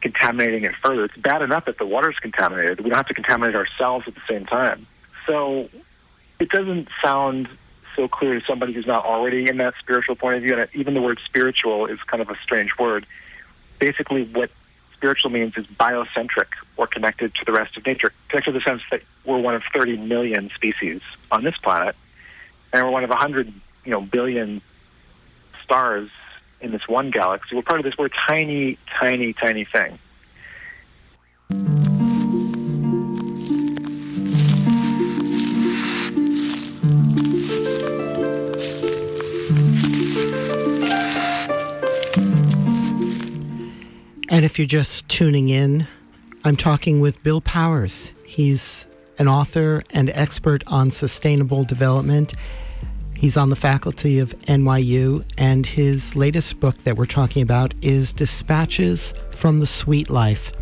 contaminating 0.00 0.64
it 0.64 0.74
further. 0.82 1.04
It's 1.04 1.16
bad 1.16 1.42
enough 1.42 1.64
that 1.66 1.78
the 1.78 1.86
water's 1.86 2.18
contaminated. 2.18 2.80
We 2.80 2.90
don't 2.90 2.96
have 2.96 3.08
to 3.08 3.14
contaminate 3.14 3.54
ourselves 3.54 4.06
at 4.06 4.14
the 4.14 4.20
same 4.28 4.46
time. 4.46 4.86
So 5.26 5.68
it 6.38 6.48
doesn't 6.50 6.88
sound 7.02 7.48
so 7.96 8.08
clear 8.08 8.38
to 8.38 8.46
somebody 8.46 8.72
who's 8.72 8.86
not 8.86 9.04
already 9.04 9.48
in 9.48 9.56
that 9.58 9.74
spiritual 9.78 10.14
point 10.14 10.36
of 10.36 10.42
view. 10.42 10.56
And 10.56 10.68
even 10.74 10.94
the 10.94 11.02
word 11.02 11.20
spiritual 11.24 11.86
is 11.86 11.98
kind 12.06 12.22
of 12.22 12.30
a 12.30 12.36
strange 12.42 12.78
word. 12.78 13.06
Basically, 13.80 14.24
what 14.24 14.50
spiritual 14.94 15.30
means 15.30 15.56
is 15.56 15.66
biocentric 15.66 16.46
or 16.76 16.86
connected 16.86 17.34
to 17.34 17.44
the 17.44 17.52
rest 17.52 17.76
of 17.76 17.84
nature. 17.86 18.12
Connected 18.28 18.52
to 18.52 18.58
the 18.58 18.64
sense 18.64 18.82
that 18.90 19.02
we're 19.24 19.38
one 19.38 19.54
of 19.54 19.62
30 19.74 19.96
million 19.98 20.50
species 20.54 21.00
on 21.30 21.44
this 21.44 21.56
planet, 21.58 21.96
and 22.72 22.84
we're 22.84 22.90
one 22.90 23.04
of 23.04 23.10
100 23.10 23.52
you 23.84 23.92
know, 23.92 24.00
billion 24.00 24.60
stars 25.64 26.10
in 26.60 26.72
this 26.72 26.86
one 26.88 27.10
galaxy. 27.10 27.56
We're 27.56 27.62
part 27.62 27.80
of 27.80 27.84
this. 27.84 27.96
We're 27.96 28.06
a 28.06 28.10
tiny, 28.10 28.78
tiny, 28.98 29.32
tiny 29.32 29.64
thing. 29.64 29.98
And 44.30 44.44
if 44.44 44.58
you're 44.58 44.66
just 44.66 45.08
tuning 45.08 45.48
in, 45.48 45.88
I'm 46.44 46.56
talking 46.56 47.00
with 47.00 47.22
Bill 47.22 47.40
Powers. 47.40 48.12
He's 48.24 48.86
an 49.18 49.28
author 49.28 49.82
and 49.92 50.10
expert 50.10 50.62
on 50.66 50.90
sustainable 50.90 51.64
development 51.64 52.34
He's 53.18 53.36
on 53.36 53.50
the 53.50 53.56
faculty 53.56 54.20
of 54.20 54.30
NYU, 54.46 55.24
and 55.36 55.66
his 55.66 56.14
latest 56.14 56.60
book 56.60 56.76
that 56.84 56.96
we're 56.96 57.04
talking 57.04 57.42
about 57.42 57.74
is 57.82 58.12
Dispatches 58.12 59.12
from 59.32 59.58
the 59.58 59.66
Sweet 59.66 60.08
Life 60.08 60.52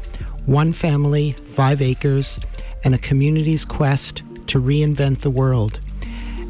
One 0.47 0.73
Family, 0.73 1.33
Five 1.33 1.83
Acres, 1.83 2.41
and 2.83 2.95
a 2.95 2.99
Community's 2.99 3.67
Quest 3.67 4.23
to 4.47 4.59
Reinvent 4.59 5.19
the 5.19 5.29
World. 5.29 5.81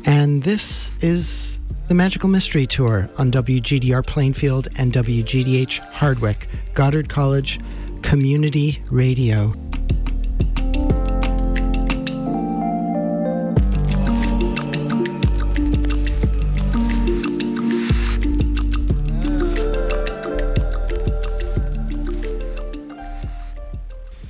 And 0.04 0.44
this 0.44 0.92
is 1.00 1.58
the 1.88 1.94
Magical 1.94 2.28
Mystery 2.28 2.66
Tour 2.66 3.10
on 3.18 3.32
WGDR 3.32 4.06
Plainfield 4.06 4.68
and 4.76 4.92
WGDH 4.92 5.78
Hardwick, 5.78 6.48
Goddard 6.74 7.08
College 7.08 7.58
Community 8.02 8.80
Radio. 8.92 9.52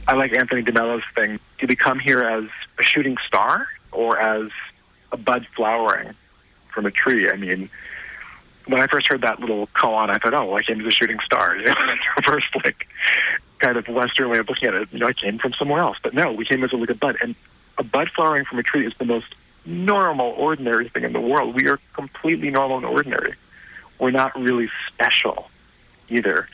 I 0.09 0.15
like 0.15 0.33
Anthony 0.35 0.63
DeMello's 0.63 1.05
thing. 1.15 1.41
Do 1.59 1.67
we 1.67 1.77
come 1.77 1.99
here 1.99 2.23
as 2.23 2.45
a 2.79 2.83
shooting 2.83 3.17
star 3.27 3.67
or 3.93 4.19
as 4.19 4.51
a 5.13 5.17
bud 5.17 5.47
flowering 5.57 6.15
from 6.73 6.87
a 6.87 6.91
tree? 6.91 7.29
I 7.29 7.37
mean, 7.37 7.69
when 8.67 8.81
I 8.81 8.87
first 8.87 9.09
heard 9.09 9.23
that 9.23 9.41
little 9.41 9.67
koan, 9.69 10.11
I 10.11 10.19
thought, 10.19 10.35
oh, 10.35 10.47
well, 10.47 10.57
I 10.57 10.63
came 10.63 10.81
as 10.81 10.87
a 10.87 10.91
shooting 10.91 11.19
star. 11.25 11.57
You 11.67 11.67
know, 11.67 11.95
first 12.23 12.49
like 12.65 12.87
kind 13.59 13.77
of 13.77 13.89
Western 13.89 14.29
way 14.31 14.39
of 14.39 14.49
looking 14.49 14.69
at 14.69 14.75
it. 14.75 14.89
You 14.93 14.99
know, 15.01 15.07
I 15.07 15.13
came 15.13 15.39
from 15.39 15.53
somewhere 15.55 15.81
else, 15.81 15.99
but 16.03 16.15
no, 16.15 16.33
we 16.33 16.45
came 16.45 16.63
as 16.63 16.73
a, 16.73 16.77
a 16.77 16.95
bud, 16.95 17.17
and 17.21 17.35
a 17.79 17.83
bud 17.83 18.11
flowering 18.11 18.45
from 18.45 18.59
a 18.59 18.63
tree 18.63 18.87
is 18.87 18.93
the 18.99 19.05
most 19.05 19.35
normal, 19.65 20.35
ordinary 20.37 20.89
thing 20.89 21.05
in 21.05 21.13
the 21.13 21.21
world. 21.21 21.55
We 21.55 21.69
are 21.69 21.81
completely 21.95 22.51
normal 22.51 22.77
and 22.77 22.87
ordinary. 22.87 23.35
We're 23.99 24.13
not 24.13 24.39
really 24.39 24.69
special 24.89 25.51
either. 26.09 26.49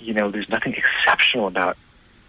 You 0.00 0.12
know, 0.12 0.30
there's 0.30 0.48
nothing 0.48 0.74
exceptional 0.74 1.46
about 1.46 1.78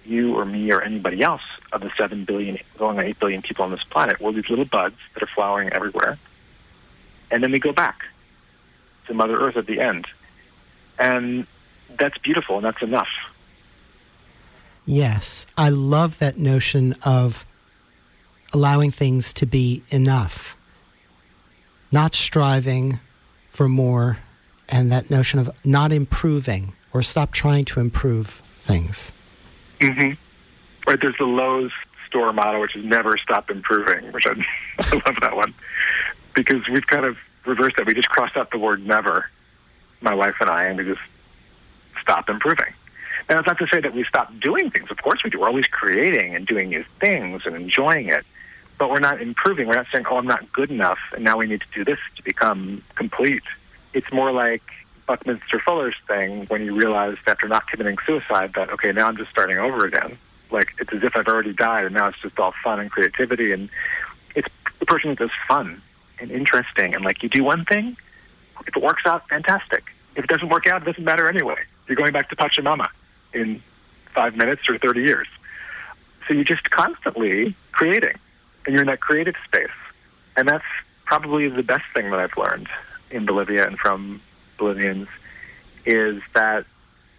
you 0.06 0.36
or 0.36 0.45
me 0.45 0.72
or 0.72 0.82
anybody 0.82 1.22
else 1.22 1.41
of 1.72 1.82
the 1.82 1.91
7 1.97 2.26
billion, 2.26 2.58
going 2.78 2.97
on 2.99 3.06
8 3.06 3.20
billion 3.20 3.41
people 3.41 3.66
on 3.66 3.72
this 3.72 3.84
planet. 3.84 4.20
We're 4.20 4.32
these 4.32 4.49
little 4.49 4.66
buds 4.66 4.95
that 5.14 5.24
are 5.24 5.28
flowering 5.28 5.70
everywhere. 5.70 6.18
And 7.32 7.43
then 7.43 7.51
we 7.51 7.60
go 7.60 7.72
back 7.72 8.03
to 9.08 9.14
Mother 9.14 9.39
Earth 9.39 9.58
at 9.58 9.66
the 9.66 9.80
end. 9.80 10.08
And 10.97 11.47
that's 11.97 12.18
beautiful 12.18 12.58
and 12.58 12.66
that's 12.66 12.82
enough. 12.82 13.10
Yes. 14.86 15.45
I 15.58 15.70
love 15.70 16.20
that 16.20 16.38
notion 16.38 16.95
of 17.03 17.45
allowing 18.53 18.91
things 18.91 19.34
to 19.34 19.45
be 19.45 19.84
enough, 19.89 20.56
not 21.91 22.16
striving 22.16 22.99
for 23.49 23.68
more, 23.68 24.20
and 24.70 24.91
that 24.91 25.10
notion 25.10 25.39
of 25.39 25.49
not 25.64 25.91
improving 25.91 26.74
or 26.93 27.03
stop 27.03 27.32
trying 27.32 27.66
to 27.66 27.80
improve 27.80 28.41
things. 28.60 29.12
Mm-hmm. 29.90 30.90
Right. 30.90 31.02
There's 31.02 31.18
the 31.18 31.26
Lowe's 31.26 31.72
store 32.08 32.32
motto, 32.34 32.62
which 32.62 32.76
is 32.76 32.86
never 32.86 33.18
stop 33.18 33.50
improving, 33.50 34.12
which 34.12 34.28
I, 34.28 34.32
I 34.80 35.02
love 35.06 35.18
that 35.22 35.36
one 35.36 35.54
because 36.34 36.68
we've 36.68 36.86
kind 36.86 37.06
of 37.06 37.18
reversed 37.46 37.78
that. 37.78 37.88
We 37.88 37.94
just 37.94 38.10
crossed 38.10 38.38
out 38.38 38.52
the 38.52 38.60
word 38.60 38.86
never, 38.86 39.30
my 40.02 40.14
wife 40.14 40.36
and 40.40 40.50
I, 40.50 40.66
and 40.66 40.78
we 40.78 40.84
just 40.84 41.02
stop 42.02 42.30
improving. 42.30 42.74
Now, 43.30 43.40
it's 43.40 43.48
not 43.48 43.58
to 43.58 43.68
say 43.68 43.80
that 43.80 43.96
we 43.96 44.04
stop 44.04 44.32
doing 44.40 44.70
things. 44.70 44.92
Of 44.92 45.02
course 45.02 45.24
we 45.24 45.32
do. 45.32 45.40
We're 45.40 45.48
always 45.48 45.68
creating 45.68 46.36
and 46.36 46.46
doing 46.46 46.70
new 46.70 46.86
things 47.00 47.42
and 47.46 47.56
enjoying 47.56 48.10
it. 48.10 48.24
But 48.78 48.92
we're 48.92 49.00
not 49.00 49.22
improving. 49.22 49.68
We're 49.68 49.76
not 49.76 49.88
saying, 49.92 50.06
oh, 50.10 50.18
I'm 50.18 50.28
not 50.28 50.52
good 50.52 50.70
enough, 50.70 51.00
and 51.14 51.24
now 51.24 51.38
we 51.38 51.48
need 51.48 51.62
to 51.62 51.68
do 51.74 51.84
this 51.84 52.00
to 52.18 52.24
become 52.24 52.84
complete. 52.96 53.44
It's 53.94 54.12
more 54.12 54.32
like 54.32 54.64
Buckminster 55.08 55.60
Fuller's 55.60 55.95
thing 56.08 56.45
when 56.47 56.62
he 56.62 56.70
realized 56.70 57.20
after 57.28 57.47
not 57.47 57.68
committing 57.68 57.97
suicide 58.06 58.53
that 58.56 58.70
okay 58.72 58.91
now 58.91 59.08
I'm 59.08 59.18
just 59.18 59.30
starting 59.30 59.58
over 59.58 59.86
again. 59.86 60.18
Like 60.51 60.70
it's 60.80 60.91
as 60.93 61.03
if 61.03 61.16
I've 61.16 61.28
already 61.28 61.53
died 61.53 61.86
and 61.86 61.93
now 61.93 62.08
it's 62.08 62.20
just 62.20 62.39
all 62.39 62.53
fun 62.64 62.80
and 62.80 62.89
creativity 62.91 63.51
and 63.51 63.70
it's 64.36 64.47
the 64.80 64.86
person 64.86 65.10
that 65.12 65.20
does 65.20 65.32
fun 65.47 65.82
and 66.20 66.32
interesting. 66.32 66.95
And 66.95 67.03
like 67.03 67.24
you 67.24 67.30
do 67.30 67.43
one 67.43 67.66
thing, 67.66 67.97
if 68.68 68.76
it 68.76 68.82
works 68.82 69.06
out, 69.06 69.28
fantastic. 69.30 69.84
If 70.16 70.24
it 70.24 70.30
doesn't 70.30 70.49
work 70.49 70.68
out, 70.68 70.82
it 70.82 70.86
doesn't 70.86 71.03
matter 71.03 71.28
anyway. 71.28 71.58
You're 71.88 71.97
going 71.97 72.14
back 72.14 72.30
to 72.30 72.36
Pachamama 72.36 72.89
in 73.34 73.62
five 74.14 74.36
minutes 74.36 74.68
or 74.70 74.78
30 74.78 75.01
years. 75.01 75.28
So 76.28 76.34
you're 76.34 76.43
just 76.43 76.72
constantly 76.72 77.56
creating, 77.72 78.16
and 78.66 78.74
you're 78.74 78.82
in 78.82 78.88
that 78.88 79.01
creative 79.01 79.36
space. 79.45 79.68
And 80.36 80.47
that's 80.47 80.66
probably 81.06 81.47
the 81.47 81.64
best 81.64 81.84
thing 81.93 82.10
that 82.10 82.20
I've 82.20 82.36
learned 82.38 82.68
in 83.12 83.26
Bolivia 83.26 83.68
and 83.68 83.78
from 83.78 84.22
Bolivians 84.58 85.08
is 85.86 86.22
that 86.34 86.66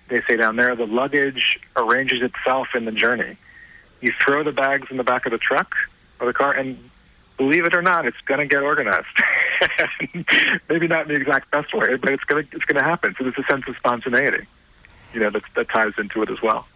they 0.09 0.22
say 0.28 0.37
down 0.37 0.57
there 0.57 0.74
the 0.76 0.87
luggage 0.87 1.59
arranges 1.76 2.22
itself 2.22 2.68
in 2.74 2.84
the 2.84 2.93
journey. 2.93 3.37
You 4.01 4.12
throw 4.20 4.45
the 4.45 4.53
bags 4.53 4.89
in 4.91 4.97
the 4.97 5.05
back 5.05 5.26
of 5.26 5.32
the 5.32 5.39
truck 5.39 5.74
or 6.20 6.26
the 6.26 6.32
car, 6.32 6.53
and 6.53 6.78
believe 7.37 7.64
it 7.64 7.74
or 7.74 7.82
not, 7.82 8.07
it's 8.07 8.20
going 8.26 8.41
to 8.41 8.47
get 8.47 8.62
organized. 8.62 9.07
Maybe 10.68 10.87
not 10.87 11.03
in 11.03 11.09
the 11.09 11.20
exact 11.20 11.51
best 11.51 11.74
way, 11.74 11.97
but 11.97 12.11
it's 12.11 12.24
going 12.24 12.47
to 12.47 12.57
it's 12.57 12.64
going 12.64 12.82
to 12.82 12.89
happen. 12.89 13.14
So 13.18 13.24
there's 13.24 13.39
a 13.39 13.51
sense 13.51 13.64
of 13.66 13.76
spontaneity, 13.76 14.47
you 15.12 15.20
know, 15.20 15.30
that 15.30 15.43
that 15.55 15.68
ties 15.68 15.93
into 15.99 16.22
it 16.22 16.30
as 16.30 16.41
well. 16.43 16.66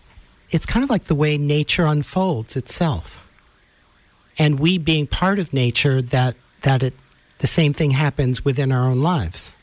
It's 0.51 0.67
kind 0.67 0.83
of 0.83 0.91
like 0.91 1.05
the 1.05 1.15
way 1.15 1.39
nature 1.39 1.87
unfolds 1.87 2.57
itself, 2.57 3.25
and 4.39 4.59
we 4.59 4.79
being 4.79 5.07
part 5.07 5.39
of 5.39 5.53
nature, 5.53 6.03
that 6.03 6.37
that 6.63 6.83
it 6.83 6.95
the 7.39 7.47
same 7.47 7.73
thing 7.73 7.93
happens 7.93 8.45
within 8.45 8.73
our 8.73 8.89
own 8.89 9.01
lives. 9.01 9.57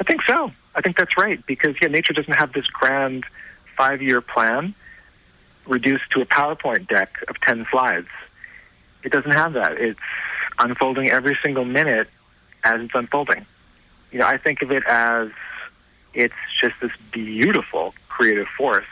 I 0.00 0.04
think 0.04 0.22
so. 0.22 0.52
I 0.74 0.80
think 0.80 0.96
that's 0.96 1.16
right 1.16 1.44
because 1.46 1.74
yeah, 1.80 1.88
nature 1.88 2.12
doesn't 2.12 2.34
have 2.34 2.52
this 2.52 2.66
grand 2.66 3.24
five-year 3.76 4.20
plan 4.20 4.74
reduced 5.66 6.10
to 6.10 6.20
a 6.20 6.26
PowerPoint 6.26 6.88
deck 6.88 7.16
of 7.28 7.40
ten 7.40 7.66
slides. 7.70 8.08
It 9.02 9.12
doesn't 9.12 9.32
have 9.32 9.54
that. 9.54 9.78
It's 9.78 10.00
unfolding 10.58 11.10
every 11.10 11.38
single 11.42 11.64
minute 11.64 12.08
as 12.64 12.80
it's 12.80 12.94
unfolding. 12.94 13.46
You 14.12 14.20
know, 14.20 14.26
I 14.26 14.38
think 14.38 14.62
of 14.62 14.70
it 14.70 14.84
as 14.86 15.30
it's 16.14 16.34
just 16.58 16.74
this 16.80 16.92
beautiful 17.12 17.94
creative 18.08 18.48
force. 18.48 18.86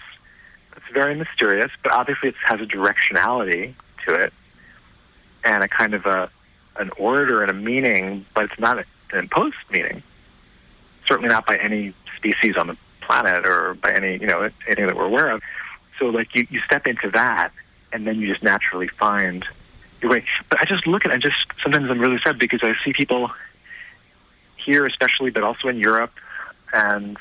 It's 0.77 0.87
very 0.93 1.15
mysterious, 1.15 1.71
but 1.83 1.93
obviously 1.93 2.31
it 2.31 2.35
has 2.45 2.61
a 2.61 2.67
directionality 2.67 3.75
to 4.07 4.15
it 4.15 4.33
and 5.45 5.63
a 5.63 5.69
kind 5.69 5.95
of 5.95 6.07
a 6.07 6.31
an 6.77 6.91
order 6.99 7.43
and 7.43 7.51
a 7.51 7.55
meaning, 7.55 8.27
but 8.35 8.47
it's 8.47 8.59
not 8.59 8.79
an 8.79 8.85
imposed 9.13 9.57
meaning. 9.71 10.03
Certainly 11.07 11.29
not 11.29 11.47
by 11.47 11.57
any 11.57 11.95
species 12.17 12.57
on 12.57 12.69
the 12.69 12.77
planet 13.01 13.47
or 13.47 13.75
by 13.75 13.93
any 13.93 14.17
you 14.19 14.27
know 14.27 14.49
anything 14.67 14.87
that 14.87 14.97
we're 14.97 15.07
aware 15.07 15.31
of. 15.31 15.43
So 15.99 16.07
like 16.07 16.35
you, 16.35 16.47
you 16.51 16.61
step 16.61 16.87
into 16.87 17.11
that, 17.11 17.53
and 17.93 18.07
then 18.07 18.19
you 18.21 18.27
just 18.27 18.43
naturally 18.43 18.89
find 18.89 19.45
your 20.01 20.11
way. 20.11 20.25
But 20.49 20.61
I 20.61 20.65
just 20.65 20.87
look 20.87 21.05
at 21.05 21.11
it, 21.11 21.15
and 21.15 21.23
just 21.23 21.47
sometimes 21.63 21.91
I'm 21.91 22.01
really 22.01 22.19
sad 22.19 22.39
because 22.39 22.61
I 22.63 22.75
see 22.85 22.93
people 22.93 23.31
here, 24.57 24.87
especially, 24.87 25.31
but 25.31 25.43
also 25.43 25.69
in 25.69 25.79
Europe 25.79 26.13
and 26.73 27.19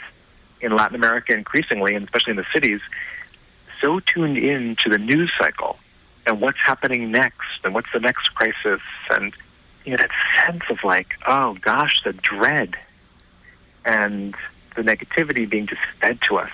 in 0.61 0.75
Latin 0.75 0.95
America 0.95 1.33
increasingly, 1.33 1.93
and 1.93 2.05
especially 2.05 2.31
in 2.31 2.37
the 2.37 2.45
cities, 2.53 2.79
so 3.81 3.99
tuned 3.99 4.37
in 4.37 4.75
to 4.77 4.89
the 4.89 4.97
news 4.97 5.31
cycle 5.37 5.77
and 6.25 6.39
what's 6.39 6.59
happening 6.59 7.11
next 7.11 7.59
and 7.63 7.73
what's 7.73 7.91
the 7.91 7.99
next 7.99 8.29
crisis 8.33 8.81
and 9.11 9.33
you 9.85 9.91
know 9.91 9.97
that 9.97 10.09
sense 10.45 10.63
of 10.69 10.81
like 10.83 11.15
oh 11.27 11.57
gosh 11.61 12.01
the 12.03 12.13
dread 12.13 12.75
and 13.85 14.35
the 14.75 14.81
negativity 14.81 15.49
being 15.49 15.67
just 15.67 15.81
fed 15.99 16.19
to 16.21 16.37
us 16.37 16.51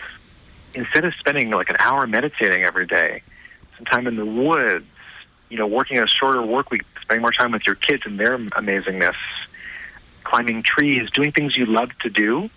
instead 0.73 1.05
of 1.05 1.13
spending 1.15 1.49
like 1.49 1.69
an 1.69 1.77
hour 1.79 2.05
meditating 2.05 2.63
every 2.63 2.85
day 2.85 3.21
some 3.77 3.85
time 3.85 4.07
in 4.07 4.15
the 4.15 4.25
woods 4.25 4.85
you 5.49 5.57
know 5.57 5.67
working 5.67 5.97
a 5.99 6.07
shorter 6.07 6.41
work 6.41 6.69
week 6.71 6.83
spending 7.01 7.21
more 7.21 7.31
time 7.31 7.51
with 7.51 7.65
your 7.65 7.75
kids 7.75 8.03
and 8.05 8.19
their 8.19 8.37
amazingness 8.37 9.15
climbing 10.23 10.61
trees 10.61 11.09
doing 11.11 11.31
things 11.31 11.55
you 11.57 11.65
love 11.65 11.89
to 11.99 12.09
do 12.09 12.49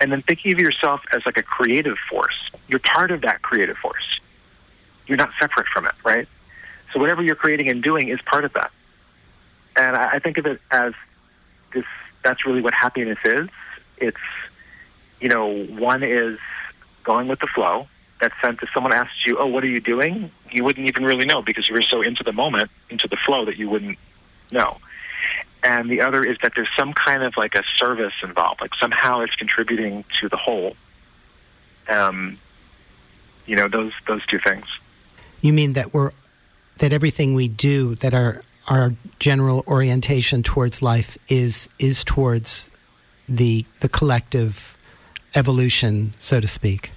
and 0.00 0.12
then 0.12 0.22
thinking 0.22 0.52
of 0.52 0.60
yourself 0.60 1.00
as 1.12 1.24
like 1.24 1.36
a 1.38 1.42
creative 1.42 1.96
force 2.10 2.50
you're 2.68 2.78
part 2.80 3.10
of 3.10 3.22
that 3.22 3.42
creative 3.42 3.76
force 3.78 4.20
you're 5.06 5.18
not 5.18 5.30
separate 5.40 5.66
from 5.68 5.86
it, 5.86 5.94
right? 6.04 6.28
So 6.92 7.00
whatever 7.00 7.22
you're 7.22 7.36
creating 7.36 7.68
and 7.68 7.82
doing 7.82 8.08
is 8.08 8.20
part 8.22 8.44
of 8.44 8.52
that. 8.54 8.70
And 9.76 9.94
I, 9.94 10.18
think 10.18 10.38
of 10.38 10.46
it 10.46 10.60
as 10.70 10.94
this. 11.74 11.84
That's 12.24 12.46
really 12.46 12.62
what 12.62 12.72
happiness 12.72 13.18
is. 13.24 13.48
It's 13.98 14.16
you 15.20 15.28
know, 15.28 15.64
one 15.64 16.02
is 16.02 16.38
going 17.04 17.28
with 17.28 17.40
the 17.40 17.46
flow. 17.46 17.88
That 18.20 18.32
sense, 18.40 18.60
if 18.62 18.70
someone 18.72 18.92
asks 18.92 19.26
you, 19.26 19.38
"Oh, 19.38 19.46
what 19.46 19.64
are 19.64 19.68
you 19.68 19.80
doing?" 19.80 20.30
you 20.50 20.64
wouldn't 20.64 20.88
even 20.88 21.04
really 21.04 21.26
know 21.26 21.42
because 21.42 21.68
you 21.68 21.74
were 21.74 21.82
so 21.82 22.02
into 22.02 22.22
the 22.22 22.32
moment, 22.32 22.70
into 22.90 23.08
the 23.08 23.16
flow 23.16 23.44
that 23.44 23.56
you 23.56 23.68
wouldn't 23.68 23.98
know. 24.50 24.78
And 25.62 25.90
the 25.90 26.00
other 26.00 26.24
is 26.24 26.36
that 26.42 26.52
there's 26.54 26.68
some 26.76 26.92
kind 26.92 27.22
of 27.22 27.36
like 27.36 27.54
a 27.54 27.62
service 27.76 28.14
involved, 28.22 28.60
like 28.60 28.74
somehow 28.80 29.20
it's 29.20 29.34
contributing 29.34 30.04
to 30.20 30.28
the 30.28 30.36
whole. 30.36 30.76
Um, 31.88 32.38
you 33.46 33.56
know, 33.56 33.68
those 33.68 33.92
those 34.06 34.24
two 34.26 34.38
things. 34.38 34.66
You 35.40 35.52
mean 35.52 35.72
that 35.74 35.92
we're 35.92 36.12
that 36.78 36.92
everything 36.92 37.34
we 37.34 37.48
do, 37.48 37.94
that 37.96 38.14
our 38.14 38.42
our 38.68 38.94
general 39.18 39.64
orientation 39.66 40.42
towards 40.42 40.82
life 40.82 41.18
is 41.28 41.68
is 41.78 42.04
towards 42.04 42.70
the 43.28 43.64
the 43.80 43.88
collective 43.88 44.76
evolution, 45.34 46.14
so 46.18 46.40
to 46.40 46.48
speak. 46.48 46.92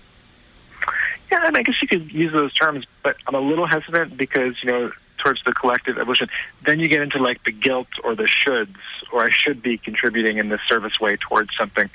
Yeah, 1.32 1.52
I 1.54 1.62
guess 1.62 1.82
you 1.82 1.88
could 1.88 2.12
use 2.12 2.34
those 2.34 2.54
terms, 2.54 2.86
but 3.04 3.18
I'm 3.28 3.36
a 3.36 3.40
little 3.40 3.68
hesitant 3.68 4.18
because 4.18 4.56
you 4.64 4.72
know 4.72 4.92
towards 5.18 5.44
the 5.44 5.54
collective 5.54 5.98
evolution. 5.98 6.30
Then 6.66 6.80
you 6.80 6.88
get 6.88 7.02
into 7.02 7.20
like 7.20 7.44
the 7.44 7.52
guilt 7.52 7.88
or 8.04 8.16
the 8.16 8.24
shoulds, 8.24 8.76
or 9.12 9.24
I 9.24 9.30
should 9.30 9.62
be 9.62 9.78
contributing 9.78 10.38
in 10.38 10.50
this 10.50 10.62
service 10.68 11.00
way 11.00 11.18
towards 11.18 11.56
something. 11.56 11.90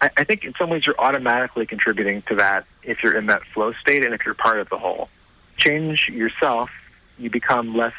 I, 0.00 0.10
I 0.16 0.24
think 0.24 0.44
in 0.44 0.54
some 0.58 0.70
ways 0.70 0.86
you're 0.86 1.00
automatically 1.00 1.66
contributing 1.66 2.22
to 2.22 2.36
that 2.36 2.66
if 2.82 3.02
you're 3.02 3.16
in 3.16 3.26
that 3.26 3.42
flow 3.44 3.72
state 3.72 4.04
and 4.04 4.14
if 4.14 4.24
you're 4.24 4.34
part 4.34 4.60
of 4.60 4.68
the 4.68 4.78
whole 4.78 5.08
change 5.56 6.08
yourself, 6.08 6.70
you 7.18 7.30
become 7.30 7.76
less 7.76 7.94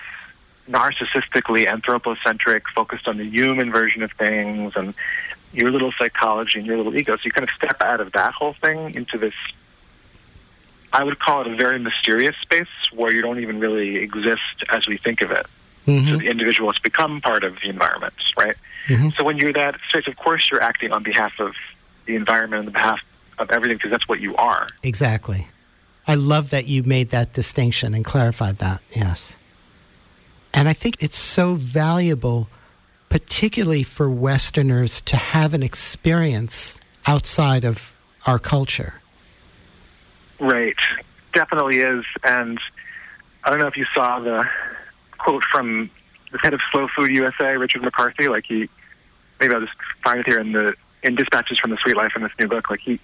narcissistically 0.69 1.67
anthropocentric, 1.67 2.63
focused 2.69 3.07
on 3.07 3.17
the 3.17 3.25
human 3.25 3.71
version 3.71 4.03
of 4.03 4.11
things 4.13 4.73
and 4.75 4.93
your 5.51 5.71
little 5.71 5.91
psychology 5.97 6.59
and 6.59 6.67
your 6.67 6.77
little 6.77 6.95
ego. 6.95 7.15
So 7.15 7.21
you 7.25 7.31
kind 7.31 7.47
of 7.47 7.53
step 7.55 7.81
out 7.81 7.99
of 7.99 8.11
that 8.11 8.33
whole 8.33 8.53
thing 8.53 8.93
into 8.93 9.17
this, 9.17 9.33
I 10.93 11.03
would 11.03 11.19
call 11.19 11.41
it 11.41 11.47
a 11.47 11.55
very 11.55 11.79
mysterious 11.79 12.35
space 12.41 12.67
where 12.93 13.11
you 13.11 13.21
don't 13.21 13.39
even 13.39 13.59
really 13.59 13.97
exist 13.97 14.63
as 14.69 14.87
we 14.87 14.97
think 14.97 15.21
of 15.21 15.31
it. 15.31 15.45
Mm-hmm. 15.85 16.09
So 16.09 16.17
the 16.17 16.27
individual 16.27 16.71
has 16.71 16.79
become 16.79 17.21
part 17.21 17.43
of 17.43 17.55
the 17.63 17.69
environment, 17.69 18.13
right? 18.37 18.55
Mm-hmm. 18.87 19.09
So 19.17 19.23
when 19.23 19.37
you're 19.37 19.53
that 19.53 19.79
space, 19.89 20.07
of 20.07 20.17
course 20.17 20.49
you're 20.51 20.61
acting 20.61 20.91
on 20.91 21.03
behalf 21.03 21.39
of 21.39 21.53
the 22.05 22.15
environment 22.15 22.59
and 22.59 22.67
the 22.67 22.71
behalf 22.71 22.99
of 23.39 23.49
everything 23.49 23.77
because 23.77 23.91
that's 23.91 24.07
what 24.07 24.19
you 24.19 24.35
are. 24.35 24.67
Exactly. 24.83 25.47
I 26.07 26.15
love 26.15 26.49
that 26.51 26.67
you 26.67 26.83
made 26.83 27.09
that 27.09 27.33
distinction 27.33 27.93
and 27.93 28.03
clarified 28.03 28.57
that. 28.57 28.81
Yes. 28.95 29.35
And 30.53 30.67
I 30.67 30.73
think 30.73 31.01
it's 31.01 31.17
so 31.17 31.53
valuable, 31.53 32.49
particularly 33.09 33.83
for 33.83 34.09
Westerners, 34.09 35.01
to 35.01 35.15
have 35.15 35.53
an 35.53 35.63
experience 35.63 36.79
outside 37.05 37.65
of 37.65 37.97
our 38.25 38.39
culture. 38.39 39.01
Right. 40.39 40.77
Definitely 41.33 41.77
is. 41.77 42.05
And 42.23 42.59
I 43.43 43.49
don't 43.49 43.59
know 43.59 43.67
if 43.67 43.77
you 43.77 43.85
saw 43.93 44.19
the 44.19 44.47
quote 45.17 45.43
from 45.43 45.89
the 46.31 46.37
head 46.39 46.53
of 46.53 46.61
Slow 46.71 46.87
Food 46.87 47.11
USA, 47.11 47.57
Richard 47.57 47.83
McCarthy. 47.83 48.27
Like 48.27 48.45
he, 48.45 48.69
maybe 49.39 49.53
I'll 49.53 49.61
just 49.61 49.73
find 50.03 50.19
it 50.19 50.27
here 50.27 50.39
in 50.39 50.51
the 50.51 50.75
in 51.03 51.15
Dispatches 51.15 51.59
from 51.59 51.71
the 51.71 51.77
Sweet 51.77 51.95
Life 51.95 52.11
in 52.15 52.23
this 52.23 52.31
new 52.39 52.47
book. 52.47 52.69
Like 52.69 52.81
he, 52.81 52.99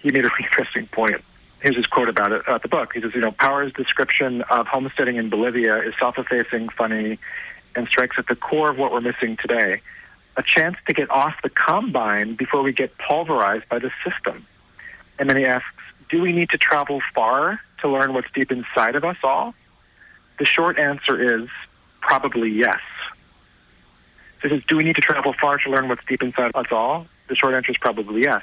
he 0.00 0.10
made 0.10 0.24
a 0.24 0.28
really 0.28 0.44
interesting 0.44 0.86
point 0.88 1.22
here's 1.60 1.76
his 1.76 1.86
quote 1.86 2.08
about 2.08 2.32
it 2.32 2.42
about 2.42 2.62
the 2.62 2.68
book. 2.68 2.92
He 2.94 3.00
says, 3.00 3.14
you 3.14 3.20
know, 3.20 3.32
Power's 3.32 3.72
description 3.72 4.42
of 4.42 4.66
homesteading 4.66 5.16
in 5.16 5.28
Bolivia 5.28 5.78
is 5.82 5.94
self-effacing, 5.98 6.70
funny, 6.70 7.18
and 7.76 7.86
strikes 7.88 8.16
at 8.18 8.26
the 8.26 8.36
core 8.36 8.70
of 8.70 8.78
what 8.78 8.92
we're 8.92 9.00
missing 9.00 9.36
today. 9.36 9.80
A 10.36 10.42
chance 10.42 10.76
to 10.86 10.94
get 10.94 11.10
off 11.10 11.34
the 11.42 11.50
combine 11.50 12.34
before 12.34 12.62
we 12.62 12.72
get 12.72 12.96
pulverized 12.98 13.68
by 13.68 13.78
the 13.78 13.90
system. 14.04 14.46
And 15.18 15.28
then 15.28 15.36
he 15.36 15.44
asks, 15.44 15.66
do 16.08 16.20
we 16.20 16.32
need 16.32 16.50
to 16.50 16.58
travel 16.58 17.00
far 17.14 17.60
to 17.80 17.88
learn 17.88 18.14
what's 18.14 18.28
deep 18.34 18.50
inside 18.50 18.96
of 18.96 19.04
us 19.04 19.16
all? 19.22 19.54
The 20.38 20.44
short 20.44 20.78
answer 20.78 21.42
is 21.42 21.48
probably 22.00 22.50
yes. 22.50 22.80
So 24.42 24.48
he 24.48 24.56
says, 24.56 24.64
do 24.66 24.76
we 24.76 24.84
need 24.84 24.96
to 24.96 25.02
travel 25.02 25.34
far 25.38 25.58
to 25.58 25.70
learn 25.70 25.88
what's 25.88 26.04
deep 26.08 26.22
inside 26.22 26.52
of 26.54 26.56
us 26.56 26.72
all? 26.72 27.06
The 27.28 27.36
short 27.36 27.54
answer 27.54 27.72
is 27.72 27.78
probably 27.78 28.22
yes 28.22 28.42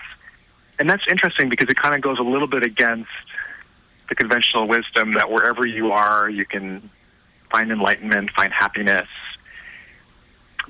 and 0.80 0.90
that's 0.90 1.04
interesting 1.10 1.50
because 1.50 1.70
it 1.70 1.78
kind 1.78 1.96
of 1.96 2.02
goes 2.02 2.20
a 2.20 2.24
little 2.24 2.48
bit 2.48 2.64
against 2.64 3.10
the 4.10 4.16
conventional 4.16 4.68
wisdom 4.68 5.14
that 5.14 5.32
wherever 5.32 5.66
you 5.66 5.92
are, 5.92 6.30
you 6.30 6.46
can 6.46 6.90
find 7.52 7.72
enlightenment, 7.72 8.32
find 8.32 8.54
happiness. 8.54 9.08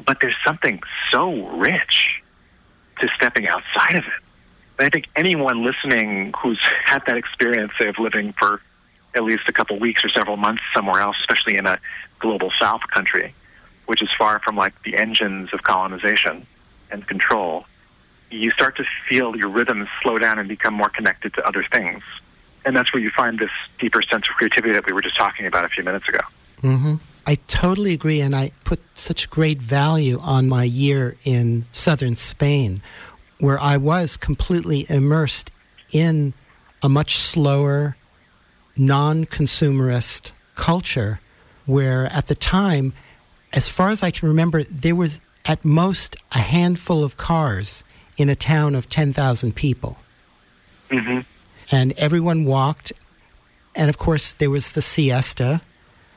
But 0.05 0.20
there's 0.20 0.36
something 0.45 0.82
so 1.12 1.47
rich 1.58 2.22
to 2.99 3.08
stepping 3.10 3.47
outside 3.47 3.95
of 3.95 4.03
it. 4.03 4.24
And 4.80 4.86
I 4.86 4.89
think 4.89 5.08
anyone 5.16 5.66
listening 5.66 6.34
who's 6.41 6.60
had 6.86 7.03
that 7.08 7.18
experience, 7.18 7.74
of 7.80 7.99
living 7.99 8.34
for 8.34 8.62
at 9.16 9.24
least 9.24 9.43
a 9.47 9.53
couple 9.53 9.78
weeks 9.80 10.03
or 10.05 10.10
several 10.10 10.38
months 10.38 10.64
somewhere 10.74 11.01
else, 11.01 11.18
especially 11.20 11.58
in 11.58 11.66
a 11.66 11.80
global 12.20 12.51
south 12.51 12.82
country, 12.93 13.34
which 13.88 14.01
is 14.01 14.10
far 14.18 14.39
from 14.39 14.55
like 14.55 14.74
the 14.84 14.95
engines 14.97 15.49
of 15.53 15.64
colonization 15.64 16.45
and 16.91 17.08
control, 17.08 17.66
you 18.30 18.51
start 18.51 18.75
to 18.78 18.86
feel 19.07 19.36
your 19.36 19.49
rhythms 19.49 19.88
slow 20.01 20.17
down 20.17 20.39
and 20.39 20.47
become 20.47 20.73
more 20.73 20.89
connected 20.89 21.34
to 21.36 21.47
other 21.47 21.63
things. 21.71 22.03
And 22.65 22.75
that's 22.75 22.93
where 22.93 23.01
you 23.01 23.09
find 23.09 23.39
this 23.39 23.51
deeper 23.80 24.01
sense 24.01 24.28
of 24.28 24.36
creativity 24.36 24.73
that 24.73 24.86
we 24.86 24.93
were 24.93 25.01
just 25.01 25.15
talking 25.15 25.45
about 25.45 25.65
a 25.65 25.69
few 25.69 25.84
minutes 25.84 26.07
ago. 26.09 26.19
hmm 26.61 26.95
I 27.25 27.36
totally 27.47 27.91
agree, 27.91 28.21
and 28.21 28.34
I 28.34 28.51
put 28.63 28.80
such 28.95 29.30
great 29.30 29.61
value 29.61 30.17
on 30.21 30.47
my 30.47 30.63
year 30.63 31.17
in 31.25 31.65
southern 31.73 32.15
Spain, 32.15 32.82
where 33.39 33.59
I 33.59 33.75
was 33.75 34.15
completely 34.15 34.86
immersed 34.89 35.51
in 35.91 36.34
a 36.82 36.88
much 36.88 37.17
slower, 37.17 37.97
non 38.78 39.25
consumerist 39.25 40.32
culture, 40.55 41.19
where 41.65 42.05
at 42.05 42.28
the 42.28 42.36
time, 42.36 42.93
as 43.51 43.67
far 43.67 43.89
as 43.89 44.03
I 44.03 44.11
can 44.11 44.30
remember, 44.30 44.63
there 44.63 44.95
was 44.95 45.19
at 45.43 45.65
most 45.65 46.15
a 46.32 46.39
handful 46.39 47.03
of 47.03 47.17
cars 47.17 47.84
in 48.18 48.30
a 48.30 48.36
town 48.36 48.76
of 48.76 48.89
10,000 48.89 49.55
people. 49.55 49.97
hmm 50.91 51.20
And 51.72 51.93
everyone 51.97 52.45
walked, 52.45 52.93
and 53.76 53.89
of 53.89 53.97
course, 53.97 54.34
there 54.34 54.49
was 54.49 54.72
the 54.72 54.82
siesta 54.82 55.61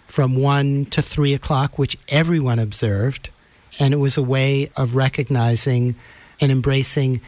from 0.06 0.36
1 0.36 0.86
to 0.86 1.02
3 1.02 1.34
o'clock, 1.34 1.78
which 1.78 1.96
everyone 2.08 2.58
observed. 2.58 3.30
And 3.78 3.94
it 3.94 3.98
was 3.98 4.16
a 4.16 4.22
way 4.22 4.70
of 4.76 4.94
recognizing 4.94 5.94
and 6.40 6.50
embracing 6.50 7.20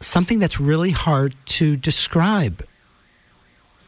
something 0.00 0.38
that's 0.38 0.60
really 0.60 0.90
hard 0.90 1.34
to 1.46 1.76
describe 1.76 2.64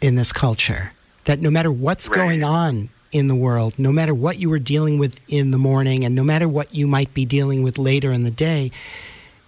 in 0.00 0.14
this 0.16 0.32
culture. 0.32 0.92
That 1.24 1.40
no 1.40 1.50
matter 1.50 1.70
what's 1.70 2.08
Right. 2.08 2.16
going 2.16 2.44
on 2.44 2.90
in 3.12 3.28
the 3.28 3.34
world, 3.34 3.74
no 3.78 3.92
matter 3.92 4.14
what 4.14 4.38
you 4.38 4.50
were 4.50 4.58
dealing 4.58 4.98
with 4.98 5.20
in 5.28 5.50
the 5.50 5.58
morning, 5.58 6.04
and 6.04 6.14
no 6.14 6.22
matter 6.24 6.48
what 6.48 6.74
you 6.74 6.86
might 6.86 7.12
be 7.14 7.24
dealing 7.24 7.62
with 7.62 7.78
later 7.78 8.12
in 8.12 8.24
the 8.24 8.30
day, 8.30 8.70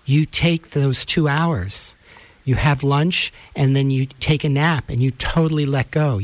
you 0.04 0.24
take 0.24 0.70
those 0.70 1.04
two 1.04 1.28
hours, 1.28 1.94
you 2.44 2.54
have 2.56 2.82
lunch, 2.82 3.32
and 3.54 3.76
then 3.76 3.90
you 3.90 4.06
take 4.06 4.44
a 4.44 4.48
nap 4.48 4.88
and 4.88 5.02
you 5.02 5.10
totally 5.12 5.66
let 5.66 5.90
go. 5.90 6.20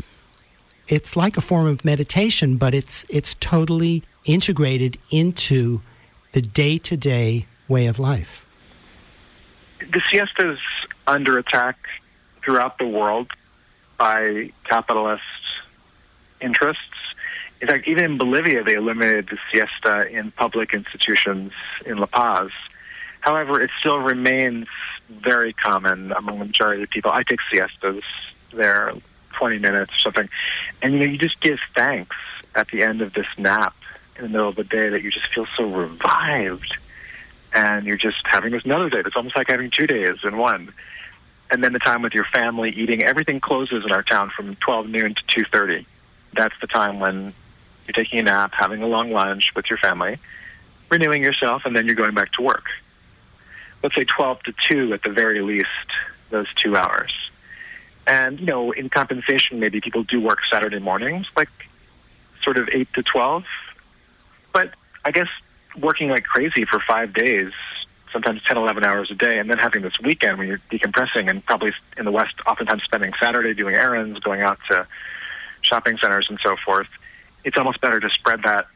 It's 0.89 1.16
like 1.16 1.37
a 1.37 1.41
form 1.41 1.66
of 1.66 1.85
meditation, 1.85 2.57
but 2.57 2.74
it's, 2.74 3.05
it's 3.09 3.35
totally 3.35 4.03
integrated 4.24 4.99
into 5.11 5.81
the 6.33 6.41
day 6.41 6.79
to 6.79 6.97
day 6.97 7.47
way 7.68 7.87
of 7.87 7.99
life. 7.99 8.47
The 9.81 10.01
siesta 10.09 10.53
is 10.53 10.59
under 11.07 11.39
attack 11.39 11.77
throughout 12.43 12.79
the 12.79 12.87
world 12.87 13.31
by 13.99 14.51
capitalist 14.64 15.22
interests. 16.41 16.83
In 17.61 17.68
fact, 17.68 17.89
even 17.89 18.05
in 18.05 18.18
Bolivia, 18.18 18.62
they 18.62 18.74
eliminated 18.74 19.29
the 19.29 19.39
siesta 19.51 20.09
in 20.09 20.31
public 20.31 20.74
institutions 20.74 21.53
in 21.85 21.99
La 21.99 22.07
Paz. 22.07 22.51
However, 23.27 23.61
it 23.61 23.70
still 23.81 23.99
remains 23.99 24.68
very 25.11 25.53
common 25.53 26.12
among 26.12 26.39
the 26.39 26.45
majority 26.45 26.85
of 26.85 26.91
people. 26.91 27.11
I 27.11 27.24
take 27.24 27.41
siestas 27.51 28.05
there, 28.55 28.95
20 29.33 29.59
minutes 29.59 29.95
or 29.95 29.99
something. 29.99 30.29
And, 30.81 30.93
you 30.93 31.01
know, 31.01 31.07
you 31.07 31.18
just 31.18 31.41
give 31.41 31.59
thanks 31.74 32.14
at 32.55 32.68
the 32.68 32.85
end 32.85 33.03
of 33.03 33.14
this 33.14 33.27
nap 33.37 33.74
in 34.14 34.22
the 34.22 34.29
middle 34.29 34.49
of 34.49 34.55
the 34.55 34.62
day 34.62 34.91
that 34.91 35.03
you 35.03 35.11
just 35.11 35.27
feel 35.35 35.45
so 35.57 35.64
revived. 35.64 36.77
And 37.53 37.85
you're 37.85 37.97
just 37.97 38.22
having 38.27 38.53
this 38.53 38.64
another 38.64 38.89
day. 38.89 39.03
It's 39.05 39.16
almost 39.16 39.35
like 39.35 39.51
having 39.51 39.70
two 39.72 39.89
days 39.89 40.18
in 40.22 40.37
one. 40.37 40.72
And 41.51 41.64
then 41.64 41.72
the 41.72 41.81
time 41.81 42.03
with 42.03 42.14
your 42.14 42.27
family 42.27 42.70
eating. 42.70 43.03
Everything 43.03 43.41
closes 43.41 43.85
in 43.85 43.91
our 43.91 44.05
town 44.05 44.31
from 44.31 44.55
12 44.55 44.89
noon 44.89 45.16
to 45.16 45.22
2.30. 45.24 45.85
That's 46.35 46.55
the 46.61 46.68
time 46.68 47.01
when 47.01 47.35
you're 47.89 47.93
taking 47.93 48.20
a 48.20 48.22
nap, 48.22 48.53
having 48.55 48.85
a 48.85 48.87
long 48.87 49.11
lunch 49.11 49.53
with 49.57 49.68
your 49.68 49.79
family, 49.79 50.16
renewing 50.91 51.24
yourself, 51.24 51.62
and 51.64 51.74
then 51.74 51.87
you're 51.87 51.97
going 51.97 52.14
back 52.14 52.31
to 52.35 52.43
work. 52.43 52.66
Let's 53.83 53.95
say 53.95 54.05
12 54.05 54.43
to 54.45 54.55
2 54.68 54.93
at 54.95 55.03
the 55.03 55.11
very 55.11 55.43
least, 55.43 55.68
those 56.31 56.47
two 56.55 56.77
hours. 56.77 57.12
And, 58.07 58.39
you 58.41 58.47
know, 58.47 58.72
in 58.72 58.89
compensation, 58.89 59.61
maybe 59.61 59.81
people 59.81 60.03
do 60.03 60.20
work 60.20 60.41
Saturday 60.51 60.79
mornings, 60.79 61.27
like 61.37 61.49
sort 62.43 62.57
of 62.57 62.68
8 62.72 62.93
to 62.95 63.03
12. 63.03 63.45
But 64.53 64.70
I 65.05 65.11
guess 65.11 65.29
working 65.79 66.11
like 66.11 66.24
crazy 66.24 66.64
for 66.64 66.81
five 66.81 67.12
days, 67.12 67.53
sometimes 68.12 68.43
10, 68.45 68.57
11 68.57 68.85
hours 68.85 69.11
a 69.11 69.14
day, 69.14 69.39
and 69.39 69.51
then 69.51 69.59
having 69.59 69.83
this 69.83 69.99
weekend 70.03 70.39
when 70.39 70.49
you're 70.49 70.61
decompressing 70.70 71.29
and 71.29 71.45
probably 71.45 71.72
in 71.97 72.05
the 72.05 72.12
West, 72.12 72.35
oftentimes 72.47 72.83
spending 72.85 73.12
Saturday 73.20 73.55
doing 73.55 73.74
errands, 73.74 74.18
going 74.20 74.43
out 74.43 74.59
to 74.70 74.87
shopping 75.62 75.99
centers 75.99 76.27
and 76.31 76.39
so 76.43 76.57
forth, 76.64 76.89
it's 77.45 77.59
almost 77.59 77.81
better 77.81 78.01
to 78.01 78.09
spread 78.11 78.43
that 78.45 78.66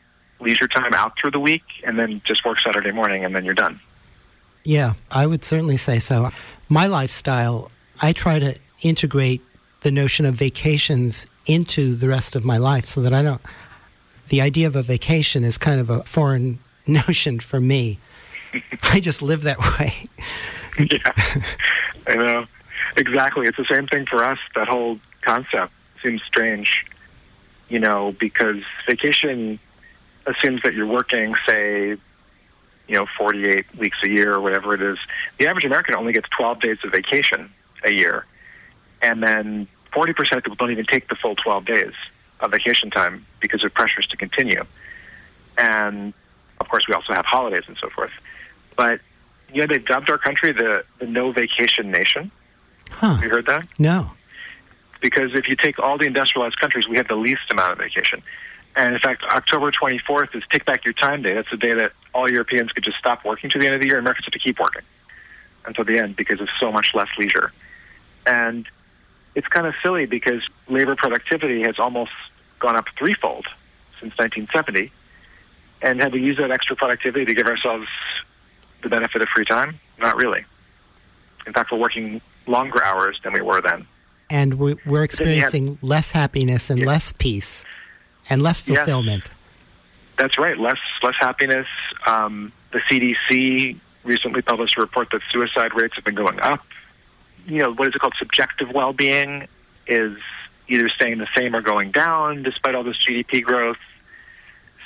leisure 0.41 0.69
time 0.69 0.95
out 0.95 1.19
through 1.19 1.31
the 1.31 1.41
week 1.41 1.63
and 1.85 1.99
then 1.99 2.21
just 2.25 2.45
work 2.45 2.59
Saturday 2.59 2.91
morning 2.91 3.25
and 3.25 3.35
then 3.35 3.45
you're 3.45 3.55
done. 3.55 3.81
Yeah, 4.65 4.95
I 5.11 5.27
would 5.27 5.45
certainly 5.45 5.77
say 5.77 5.99
so. 5.99 6.31
My 6.69 6.87
lifestyle, 6.87 7.71
I 8.01 8.13
try 8.13 8.39
to 8.39 8.57
integrate 8.83 9.43
the 9.83 9.91
notion 9.91 10.27
of 10.27 10.35
vacations 10.35 11.27
into 11.47 11.95
the 11.95 12.09
rest 12.09 12.37
of 12.37 12.45
my 12.45 12.59
life 12.59 12.87
so 12.87 13.01
that 13.01 13.13
I 13.13 13.23
don't. 13.23 13.41
The 14.29 14.41
idea 14.41 14.67
of 14.67 14.77
a 14.77 14.83
vacation 14.83 15.43
is 15.45 15.59
kind 15.59 15.81
of 15.81 15.91
a 15.91 16.05
foreign 16.05 16.59
notion 16.87 17.41
for 17.41 17.61
me. 17.61 17.99
I 18.83 19.01
just 19.01 19.23
live 19.23 19.43
that 19.43 19.59
way. 19.79 20.09
yeah, 20.91 21.43
I 22.07 22.15
know. 22.17 22.47
Exactly. 22.97 23.47
It's 23.47 23.57
the 23.57 23.65
same 23.65 23.87
thing 23.87 24.07
for 24.07 24.23
us. 24.23 24.39
That 24.55 24.69
whole 24.69 24.99
concept 25.23 25.73
seems 26.03 26.23
strange, 26.23 26.85
you 27.69 27.79
know, 27.79 28.15
because 28.19 28.63
vacation 28.87 29.59
assumes 30.27 30.63
that 30.63 30.75
you're 30.75 30.87
working, 30.87 31.35
say, 31.47 31.97
you 32.91 32.97
know, 32.97 33.07
48 33.16 33.64
weeks 33.78 33.99
a 34.03 34.09
year 34.09 34.34
or 34.34 34.41
whatever 34.41 34.74
it 34.74 34.82
is. 34.82 34.99
The 35.38 35.47
average 35.47 35.64
American 35.64 35.95
only 35.95 36.12
gets 36.12 36.28
12 36.30 36.61
days 36.61 36.78
of 36.82 36.91
vacation 36.91 37.49
a 37.84 37.93
year. 37.93 38.26
And 39.01 39.22
then 39.22 39.68
40% 39.93 40.18
of 40.36 40.43
people 40.43 40.57
don't 40.57 40.72
even 40.72 40.84
take 40.84 41.09
the 41.09 41.14
full 41.14 41.36
12 41.36 41.64
days 41.66 41.93
of 42.41 42.51
vacation 42.51 42.91
time 42.91 43.24
because 43.38 43.62
of 43.62 43.72
pressures 43.72 44.09
to 44.09 44.16
continue. 44.16 44.64
And 45.57 46.12
of 46.59 46.68
course, 46.68 46.88
we 46.88 46.95
also 46.95 47.12
have 47.12 47.24
holidays 47.26 47.62
and 47.68 47.76
so 47.80 47.88
forth. 47.91 48.11
But, 48.76 49.01
you 49.55 49.61
know, 49.61 49.68
they've 49.68 49.86
dubbed 49.86 50.11
our 50.11 50.18
country 50.18 50.51
the, 50.51 50.84
the 50.99 51.07
no 51.07 51.30
vacation 51.30 51.93
nation. 51.93 52.32
Huh. 52.91 53.14
Have 53.14 53.22
you 53.22 53.30
heard 53.30 53.47
that? 53.47 53.68
No. 53.78 54.11
Because 55.01 55.32
if 55.34 55.49
you 55.49 55.55
take 55.55 55.78
all 55.78 55.97
the 55.97 56.07
industrialized 56.07 56.59
countries, 56.59 56.88
we 56.88 56.97
have 56.97 57.07
the 57.07 57.14
least 57.14 57.43
amount 57.53 57.70
of 57.70 57.78
vacation. 57.78 58.20
And 58.77 58.95
in 58.95 59.01
fact, 59.01 59.23
October 59.25 59.71
24th 59.73 60.35
is 60.35 60.43
Take 60.51 60.64
Back 60.64 60.85
Your 60.85 60.95
Time 60.95 61.23
Day. 61.23 61.35
That's 61.35 61.51
the 61.51 61.57
day 61.57 61.75
that 61.75 61.93
all 62.14 62.31
Europeans 62.31 62.73
could 62.73 62.85
just 62.85 62.99
stop 62.99 63.25
working 63.25 63.51
to 63.51 63.59
the 63.59 63.66
end 63.66 63.75
of 63.75 63.81
the 63.81 63.87
year. 63.89 63.99
Americans 63.99 64.27
have 64.27 64.33
to 64.33 64.39
keep 64.39 64.59
working 64.61 64.83
until 65.66 65.85
the 65.85 65.99
end 65.99 66.16
because 66.16 66.41
of 66.41 66.49
so 66.59 66.71
much 66.73 66.95
less 66.95 67.09
leisure. 67.18 67.53
And 68.27 68.66
it's 69.35 69.47
kind 69.49 69.66
of 69.66 69.75
silly 69.83 70.07
because 70.07 70.43
labor 70.68 70.97
productivity 70.97 71.62
has 71.62 71.79
almost 71.79 72.12
gone 72.59 72.77
up 72.77 72.87
threefold 72.97 73.47
since 74.01 74.16
1970. 74.18 74.91
And 75.83 76.01
have 76.01 76.12
we 76.12 76.21
used 76.23 76.39
that 76.39 76.51
extra 76.51 76.77
productivity 76.77 77.25
to 77.25 77.35
give 77.35 77.47
ourselves 77.47 77.89
the 78.83 78.89
benefit 78.89 79.21
of 79.23 79.29
free 79.29 79.45
time? 79.45 79.79
Not 79.99 80.16
really. 80.16 80.45
In 81.47 81.53
fact, 81.53 81.73
we're 81.73 81.79
working 81.79 82.21
longer 82.47 82.83
hours 82.85 83.18
than 83.25 83.33
we 83.33 83.41
were 83.41 83.61
then. 83.61 83.87
And 84.29 84.55
we, 84.55 84.75
we're 84.75 84.75
then 84.75 84.85
you 84.87 84.95
have- 84.97 85.05
experiencing 85.05 85.79
less 85.83 86.11
happiness 86.11 86.71
and 86.71 86.81
Yeah. 86.81 86.87
less 86.87 87.12
peace 87.12 87.64
and 88.31 88.43
less 88.43 88.66
Yes. 88.66 88.78
fulfillment. 88.78 89.28
That's 90.16 90.39
right. 90.39 90.57
Less 90.59 90.78
less 91.03 91.16
happiness. 91.18 91.66
Um, 92.07 92.53
the 92.72 92.81
CDC 92.81 93.76
recently 94.05 94.41
published 94.43 94.76
a 94.78 94.81
report 94.81 95.11
that 95.11 95.20
suicide 95.31 95.74
rates 95.74 95.97
have 95.97 96.05
been 96.05 96.14
going 96.14 96.41
up. 96.41 96.64
You 97.47 97.62
know, 97.62 97.72
what 97.72 97.89
is 97.89 97.95
it 97.95 97.99
called? 98.01 98.14
Subjective 98.18 98.70
well-being 98.70 99.49
is 99.87 100.16
either 100.68 100.89
staying 100.89 101.18
the 101.18 101.28
same 101.37 101.55
or 101.57 101.61
going 101.61 101.91
down 101.91 102.43
despite 102.43 102.74
all 102.74 102.85
this 102.85 102.97
GDP 102.99 103.43
growth. 103.43 103.78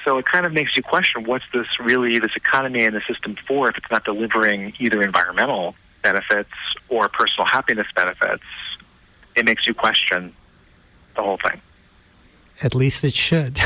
So 0.05 0.18
it 0.18 0.26
kind 0.26 0.47
of 0.47 0.53
makes 0.53 0.76
you 0.76 0.82
question 0.82 1.24
what's 1.24 1.45
this 1.53 1.66
really 1.80 2.18
this 2.18 2.36
economy 2.36 2.84
and 2.84 2.95
the 2.95 3.03
system 3.09 3.36
for 3.47 3.68
if 3.68 3.76
it's 3.76 3.90
not 3.90 4.05
delivering 4.05 4.74
either 4.78 5.03
environmental 5.03 5.74
benefits 6.03 6.51
or 6.88 7.09
personal 7.09 7.47
happiness 7.47 7.86
benefits. 7.95 8.45
It 9.34 9.45
makes 9.47 9.66
you 9.66 9.74
question 9.74 10.32
the 11.16 11.22
whole 11.22 11.38
thing. 11.38 11.61
At 12.62 12.74
least 12.74 13.05
it 13.05 13.12
should. 13.12 13.61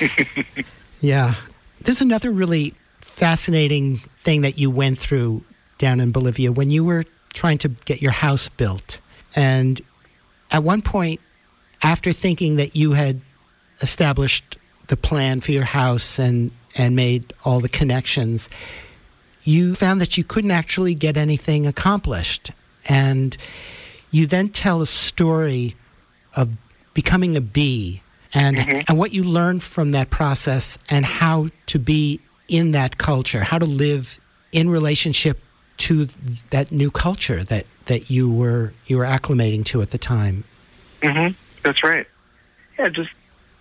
yeah. 1.00 1.34
There's 1.82 2.00
another 2.00 2.30
really 2.30 2.74
fascinating 3.00 3.98
thing 4.18 4.42
that 4.42 4.58
you 4.58 4.70
went 4.70 4.98
through 4.98 5.44
down 5.78 6.00
in 6.00 6.12
Bolivia 6.12 6.52
when 6.52 6.70
you 6.70 6.84
were 6.84 7.04
trying 7.32 7.58
to 7.58 7.68
get 7.68 8.02
your 8.02 8.12
house 8.12 8.48
built. 8.48 9.00
And 9.34 9.80
at 10.50 10.62
one 10.62 10.82
point, 10.82 11.20
after 11.82 12.12
thinking 12.12 12.56
that 12.56 12.74
you 12.74 12.92
had 12.92 13.20
established 13.80 14.58
the 14.88 14.96
plan 14.96 15.40
for 15.40 15.52
your 15.52 15.64
house 15.64 16.18
and, 16.18 16.50
and 16.76 16.96
made 16.96 17.32
all 17.44 17.60
the 17.60 17.68
connections, 17.68 18.48
you 19.42 19.74
found 19.74 20.00
that 20.00 20.18
you 20.18 20.24
couldn't 20.24 20.50
actually 20.50 20.94
get 20.94 21.16
anything 21.16 21.66
accomplished. 21.66 22.50
And 22.88 23.36
you 24.10 24.26
then 24.26 24.48
tell 24.48 24.82
a 24.82 24.86
story 24.86 25.76
of 26.34 26.50
becoming 26.94 27.36
a 27.36 27.40
bee 27.40 28.02
and 28.32 28.56
Mhm. 28.58 28.84
and 28.88 28.98
what 28.98 29.12
you 29.12 29.24
learned 29.24 29.62
from 29.62 29.92
that 29.92 30.10
process 30.10 30.78
and 30.88 31.04
how 31.04 31.48
to 31.66 31.78
be 31.78 32.20
in 32.48 32.72
that 32.72 32.98
culture, 32.98 33.42
how 33.44 33.58
to 33.58 33.66
live 33.66 34.18
in 34.52 34.68
relationship 34.70 35.40
to 35.78 36.08
that 36.50 36.70
new 36.72 36.90
culture 36.90 37.42
that 37.44 37.66
that 37.86 38.10
you 38.10 38.30
were 38.30 38.72
you 38.86 38.96
were 38.98 39.04
acclimating 39.04 39.64
to 39.64 39.82
at 39.82 39.90
the 39.90 39.98
time. 39.98 40.44
hmm 41.02 41.28
That's 41.62 41.82
right. 41.82 42.06
Yeah, 42.78 42.88
just 42.88 43.10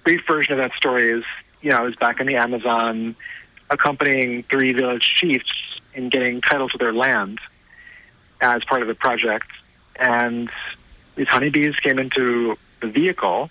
brief 0.04 0.22
version 0.28 0.54
of 0.54 0.60
that 0.60 0.74
story 0.76 1.10
is, 1.12 1.24
you 1.62 1.70
know, 1.70 1.78
I 1.78 1.82
was 1.82 1.96
back 1.96 2.20
in 2.20 2.28
the 2.28 2.36
Amazon 2.36 3.16
accompanying 3.70 4.44
three 4.44 4.72
village 4.74 5.16
chiefs 5.16 5.52
in 5.94 6.10
getting 6.10 6.42
title 6.42 6.70
to 6.70 6.78
their 6.78 6.94
land 6.94 7.40
as 8.42 8.64
part 8.64 8.82
of 8.82 8.88
the 8.88 8.96
project. 8.96 9.48
And 9.98 10.50
these 11.16 11.28
honeybees 11.28 11.76
came 11.76 12.00
into 12.00 12.58
the 12.82 12.88
vehicle 12.88 13.50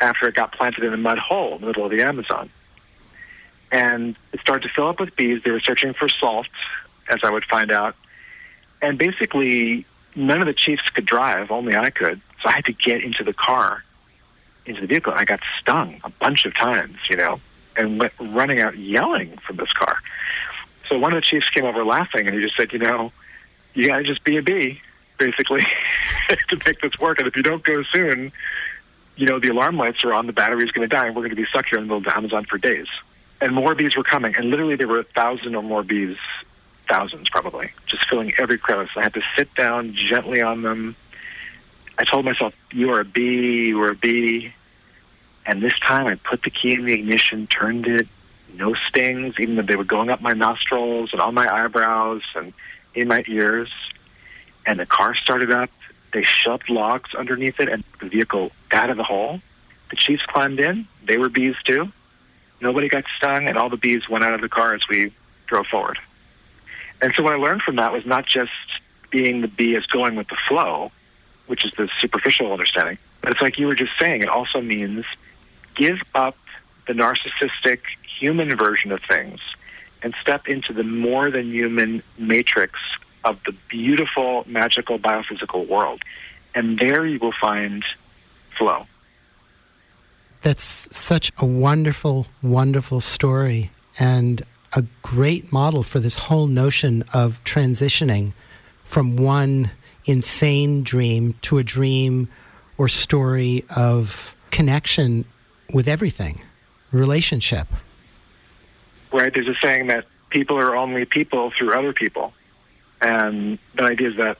after 0.00 0.28
it 0.28 0.34
got 0.34 0.52
planted 0.52 0.84
in 0.84 0.92
a 0.92 0.96
mud 0.96 1.18
hole 1.18 1.54
in 1.54 1.60
the 1.60 1.66
middle 1.68 1.84
of 1.84 1.90
the 1.90 2.02
Amazon. 2.02 2.50
And 3.70 4.16
it 4.32 4.40
started 4.40 4.68
to 4.68 4.74
fill 4.74 4.88
up 4.88 5.00
with 5.00 5.16
bees. 5.16 5.42
They 5.44 5.50
were 5.50 5.60
searching 5.60 5.94
for 5.94 6.08
salt, 6.08 6.46
as 7.08 7.20
I 7.22 7.30
would 7.30 7.44
find 7.44 7.72
out. 7.72 7.96
And 8.82 8.98
basically, 8.98 9.86
none 10.14 10.40
of 10.40 10.46
the 10.46 10.52
chiefs 10.52 10.88
could 10.90 11.06
drive, 11.06 11.50
only 11.50 11.74
I 11.74 11.90
could. 11.90 12.20
So 12.42 12.48
I 12.48 12.52
had 12.52 12.64
to 12.66 12.72
get 12.72 13.02
into 13.02 13.24
the 13.24 13.32
car, 13.32 13.82
into 14.66 14.80
the 14.82 14.86
vehicle. 14.86 15.12
I 15.14 15.24
got 15.24 15.40
stung 15.60 16.00
a 16.04 16.10
bunch 16.10 16.44
of 16.44 16.54
times, 16.54 16.96
you 17.08 17.16
know, 17.16 17.40
and 17.76 17.98
went 17.98 18.12
running 18.20 18.60
out 18.60 18.76
yelling 18.76 19.36
from 19.38 19.56
this 19.56 19.72
car. 19.72 19.96
So 20.88 20.98
one 20.98 21.12
of 21.12 21.16
the 21.16 21.22
chiefs 21.22 21.48
came 21.48 21.64
over 21.64 21.84
laughing, 21.84 22.26
and 22.26 22.36
he 22.36 22.42
just 22.42 22.56
said, 22.56 22.72
you 22.72 22.78
know, 22.78 23.10
you 23.72 23.88
got 23.88 23.98
to 23.98 24.04
just 24.04 24.22
be 24.22 24.36
a 24.36 24.42
bee, 24.42 24.80
basically, 25.18 25.62
to 26.48 26.60
make 26.66 26.80
this 26.80 26.98
work. 26.98 27.18
And 27.18 27.28
if 27.28 27.36
you 27.36 27.42
don't 27.42 27.62
go 27.62 27.82
soon, 27.84 28.32
you 29.16 29.26
know, 29.26 29.38
the 29.38 29.48
alarm 29.48 29.76
lights 29.76 30.04
are 30.04 30.12
on, 30.12 30.26
the 30.26 30.32
battery's 30.32 30.70
going 30.70 30.88
to 30.88 30.94
die, 30.94 31.06
and 31.06 31.14
we're 31.14 31.22
going 31.22 31.30
to 31.30 31.36
be 31.36 31.46
stuck 31.46 31.66
here 31.66 31.78
in 31.78 31.84
the 31.84 31.94
middle 31.94 31.98
of 31.98 32.04
the 32.04 32.16
Amazon 32.16 32.44
for 32.44 32.58
days. 32.58 32.86
And 33.40 33.54
more 33.54 33.74
bees 33.74 33.96
were 33.96 34.04
coming, 34.04 34.34
and 34.36 34.50
literally 34.50 34.76
there 34.76 34.88
were 34.88 35.00
a 35.00 35.04
thousand 35.04 35.54
or 35.54 35.62
more 35.62 35.82
bees, 35.82 36.16
thousands 36.88 37.28
probably, 37.28 37.70
just 37.86 38.08
filling 38.08 38.32
every 38.38 38.58
crevice. 38.58 38.90
I 38.96 39.02
had 39.02 39.14
to 39.14 39.22
sit 39.36 39.54
down 39.54 39.94
gently 39.94 40.40
on 40.40 40.62
them. 40.62 40.96
I 41.98 42.04
told 42.04 42.24
myself, 42.24 42.54
you 42.72 42.90
are 42.92 43.00
a 43.00 43.04
bee, 43.04 43.68
you 43.68 43.82
are 43.82 43.90
a 43.90 43.94
bee. 43.94 44.52
And 45.46 45.62
this 45.62 45.78
time 45.78 46.06
I 46.06 46.14
put 46.14 46.42
the 46.42 46.50
key 46.50 46.74
in 46.74 46.86
the 46.86 46.94
ignition, 46.94 47.46
turned 47.46 47.86
it, 47.86 48.08
no 48.54 48.74
stings, 48.74 49.34
even 49.38 49.56
though 49.56 49.62
they 49.62 49.76
were 49.76 49.84
going 49.84 50.10
up 50.10 50.20
my 50.20 50.32
nostrils 50.32 51.12
and 51.12 51.20
on 51.20 51.34
my 51.34 51.52
eyebrows 51.52 52.22
and 52.34 52.52
in 52.94 53.08
my 53.08 53.24
ears. 53.28 53.70
And 54.66 54.78
the 54.78 54.86
car 54.86 55.14
started 55.14 55.50
up. 55.50 55.70
They 56.12 56.22
shoved 56.22 56.68
logs 56.68 57.14
underneath 57.14 57.58
it, 57.60 57.68
and 57.68 57.84
the 58.00 58.08
vehicle 58.08 58.52
out 58.72 58.90
of 58.90 58.96
the 58.96 59.04
hole. 59.04 59.40
The 59.90 59.96
chiefs 59.96 60.24
climbed 60.26 60.60
in. 60.60 60.86
They 61.04 61.18
were 61.18 61.28
bees 61.28 61.56
too. 61.64 61.90
Nobody 62.60 62.88
got 62.88 63.04
stung, 63.16 63.46
and 63.46 63.58
all 63.58 63.68
the 63.68 63.76
bees 63.76 64.08
went 64.08 64.24
out 64.24 64.34
of 64.34 64.40
the 64.40 64.48
car 64.48 64.74
as 64.74 64.88
we 64.88 65.12
drove 65.46 65.66
forward. 65.66 65.98
And 67.02 67.12
so 67.14 67.22
what 67.22 67.34
I 67.34 67.36
learned 67.36 67.62
from 67.62 67.76
that 67.76 67.92
was 67.92 68.06
not 68.06 68.26
just 68.26 68.50
being 69.10 69.40
the 69.40 69.48
bee 69.48 69.76
as 69.76 69.84
going 69.86 70.16
with 70.16 70.28
the 70.28 70.36
flow, 70.48 70.90
which 71.46 71.64
is 71.64 71.72
the 71.76 71.88
superficial 72.00 72.50
understanding, 72.52 72.98
but 73.20 73.30
it's 73.30 73.42
like 73.42 73.58
you 73.58 73.66
were 73.66 73.74
just 73.74 73.92
saying, 74.00 74.22
it 74.22 74.28
also 74.28 74.60
means 74.60 75.04
give 75.74 76.00
up 76.14 76.36
the 76.86 76.92
narcissistic 76.92 77.80
human 78.18 78.56
version 78.56 78.92
of 78.92 79.02
things 79.02 79.40
and 80.02 80.14
step 80.20 80.48
into 80.48 80.72
the 80.72 80.82
more 80.82 81.30
than 81.30 81.52
human 81.52 82.02
matrix 82.18 82.78
of 83.24 83.42
the 83.44 83.52
beautiful, 83.68 84.44
magical, 84.46 84.98
biophysical 84.98 85.66
world. 85.66 86.02
And 86.54 86.78
there 86.78 87.06
you 87.06 87.18
will 87.18 87.32
find 87.40 87.84
flow. 88.56 88.86
That's 90.42 90.62
such 90.96 91.32
a 91.38 91.46
wonderful, 91.46 92.26
wonderful 92.42 93.00
story 93.00 93.70
and 93.98 94.42
a 94.74 94.84
great 95.02 95.52
model 95.52 95.82
for 95.82 96.00
this 96.00 96.18
whole 96.18 96.46
notion 96.46 97.04
of 97.12 97.42
transitioning 97.44 98.32
from 98.84 99.16
one 99.16 99.70
insane 100.04 100.82
dream 100.82 101.34
to 101.42 101.58
a 101.58 101.64
dream 101.64 102.28
or 102.76 102.88
story 102.88 103.64
of 103.74 104.36
connection 104.50 105.24
with 105.72 105.88
everything, 105.88 106.42
relationship. 106.92 107.68
right? 109.12 109.32
There's 109.32 109.48
a 109.48 109.54
saying 109.62 109.86
that 109.86 110.04
people 110.30 110.58
are 110.58 110.76
only 110.76 111.04
people 111.04 111.52
through 111.56 111.72
other 111.72 111.92
people. 111.92 112.32
And 113.00 113.58
the 113.74 113.84
idea 113.84 114.10
is 114.10 114.16
that 114.16 114.38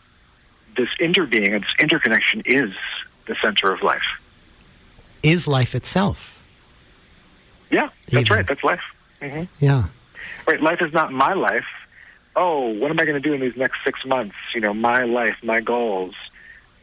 this 0.76 0.88
interbeing, 1.00 1.60
this 1.60 1.74
interconnection 1.78 2.42
is 2.44 2.72
the 3.26 3.36
center 3.40 3.72
of 3.72 3.82
life. 3.82 4.02
Is 5.22 5.46
life 5.48 5.74
itself. 5.74 6.40
Yeah, 7.70 7.88
that's 8.10 8.26
Even. 8.26 8.36
right. 8.36 8.46
That's 8.46 8.62
life. 8.64 8.82
hmm 9.20 9.44
Yeah. 9.60 9.84
Right. 10.46 10.60
Life 10.60 10.82
is 10.82 10.92
not 10.92 11.12
my 11.12 11.32
life. 11.32 11.66
Oh, 12.36 12.68
what 12.68 12.90
am 12.90 12.98
I 12.98 13.04
going 13.04 13.20
to 13.20 13.26
do 13.28 13.32
in 13.32 13.40
these 13.40 13.56
next 13.56 13.78
six 13.84 14.04
months? 14.04 14.34
You 14.54 14.60
know, 14.60 14.74
my 14.74 15.04
life, 15.04 15.36
my 15.42 15.60
goals. 15.60 16.14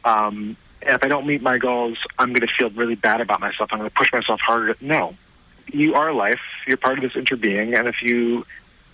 Um, 0.04 0.56
if 0.80 1.04
I 1.04 1.08
don't 1.08 1.26
meet 1.26 1.42
my 1.42 1.58
goals, 1.58 1.98
I'm 2.18 2.30
going 2.32 2.46
to 2.46 2.52
feel 2.52 2.70
really 2.70 2.94
bad 2.96 3.20
about 3.20 3.40
myself. 3.40 3.70
I'm 3.72 3.78
going 3.78 3.90
to 3.90 3.94
push 3.94 4.12
myself 4.12 4.40
harder. 4.40 4.76
No, 4.80 5.14
you 5.72 5.94
are 5.94 6.12
life. 6.12 6.40
You're 6.66 6.76
part 6.78 6.98
of 6.98 7.02
this 7.02 7.12
interbeing, 7.12 7.78
and 7.78 7.86
if 7.86 8.02
you 8.02 8.44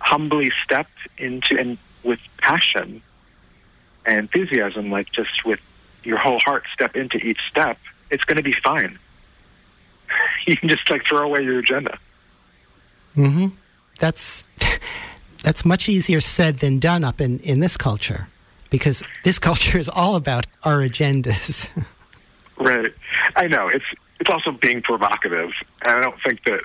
humbly 0.00 0.50
step 0.64 0.88
into 1.16 1.58
and 1.58 1.78
with 2.08 2.18
passion 2.38 3.02
and 4.06 4.18
enthusiasm, 4.18 4.90
like 4.90 5.12
just 5.12 5.44
with 5.44 5.60
your 6.02 6.16
whole 6.18 6.40
heart, 6.40 6.64
step 6.72 6.96
into 6.96 7.18
each 7.18 7.40
step, 7.48 7.78
it's 8.10 8.24
going 8.24 8.38
to 8.38 8.42
be 8.42 8.52
fine. 8.52 8.98
you 10.46 10.56
can 10.56 10.68
just 10.68 10.88
like 10.90 11.04
throw 11.04 11.22
away 11.22 11.42
your 11.42 11.58
agenda. 11.58 11.98
hmm 13.14 13.48
That's 13.98 14.48
that's 15.44 15.64
much 15.64 15.88
easier 15.88 16.20
said 16.20 16.58
than 16.58 16.78
done 16.78 17.04
up 17.04 17.20
in, 17.20 17.38
in 17.40 17.60
this 17.60 17.76
culture, 17.76 18.28
because 18.70 19.02
this 19.22 19.38
culture 19.48 19.78
is 19.78 19.88
all 19.88 20.16
about 20.16 20.46
our 20.64 20.78
agendas. 20.78 21.68
Right. 22.58 22.92
I 23.36 23.46
know. 23.46 23.68
It's 23.68 23.84
it's 24.20 24.30
also 24.30 24.50
being 24.50 24.82
provocative. 24.82 25.52
And 25.82 25.92
I 25.92 26.00
don't 26.00 26.20
think 26.22 26.42
that 26.44 26.62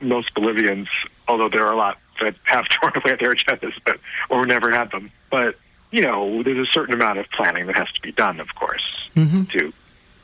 most 0.00 0.34
Bolivians, 0.34 0.88
although 1.26 1.48
there 1.48 1.66
are 1.66 1.72
a 1.72 1.76
lot 1.76 1.98
that 2.20 2.34
have 2.44 2.68
torn 2.68 2.92
away 2.96 3.16
their 3.16 3.34
agendas 3.34 3.74
but 3.84 3.98
or 4.28 4.46
never 4.46 4.70
had 4.70 4.90
them. 4.90 5.10
But, 5.30 5.56
you 5.90 6.02
know, 6.02 6.42
there's 6.42 6.68
a 6.68 6.70
certain 6.70 6.94
amount 6.94 7.18
of 7.18 7.30
planning 7.30 7.66
that 7.66 7.76
has 7.76 7.90
to 7.92 8.00
be 8.00 8.12
done, 8.12 8.40
of 8.40 8.54
course, 8.54 9.08
hmm 9.14 9.44
to 9.44 9.72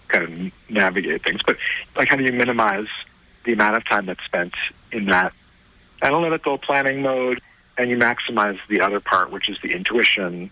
kind 0.09 0.25
of 0.25 0.71
navigate 0.71 1.25
things. 1.25 1.41
But 1.45 1.57
like 1.97 2.09
how 2.09 2.17
do 2.17 2.25
you 2.25 2.33
minimize 2.33 2.89
the 3.45 3.53
amount 3.53 3.77
of 3.77 3.85
time 3.85 4.07
that's 4.07 4.23
spent 4.25 4.55
in 4.93 5.07
that 5.07 5.33
analytical 6.03 6.59
planning 6.59 7.03
mode 7.03 7.41
and 7.79 7.91
you 7.91 7.97
maximize 7.97 8.59
the 8.69 8.81
other 8.81 9.01
part, 9.01 9.31
which 9.31 9.49
is 9.49 9.57
the 9.63 9.73
intuition, 9.73 10.51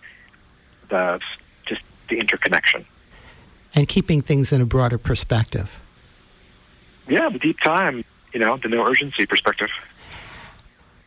the 0.88 1.20
just 1.66 1.82
the 2.08 2.18
interconnection. 2.18 2.84
And 3.74 3.86
keeping 3.86 4.22
things 4.22 4.52
in 4.52 4.60
a 4.60 4.66
broader 4.66 4.98
perspective. 4.98 5.78
Yeah, 7.08 7.28
the 7.28 7.38
deep 7.38 7.60
time, 7.60 8.04
you 8.32 8.40
know, 8.40 8.56
the 8.56 8.68
no 8.68 8.86
urgency 8.86 9.26
perspective. 9.26 9.70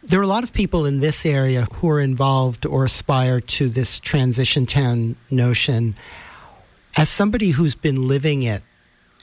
There 0.06 0.20
are 0.20 0.24
a 0.24 0.28
lot 0.28 0.44
of 0.44 0.52
people 0.52 0.86
in 0.86 1.00
this 1.00 1.26
area 1.26 1.66
who 1.76 1.88
are 1.90 2.02
involved 2.02 2.66
or 2.66 2.84
aspire 2.84 3.40
to 3.40 3.70
this 3.70 4.02
transition 4.02 4.66
town 4.66 5.16
notion. 5.32 5.96
As 6.98 7.08
somebody 7.08 7.52
who's 7.52 7.74
been 7.74 8.08
living 8.08 8.42
it 8.42 8.64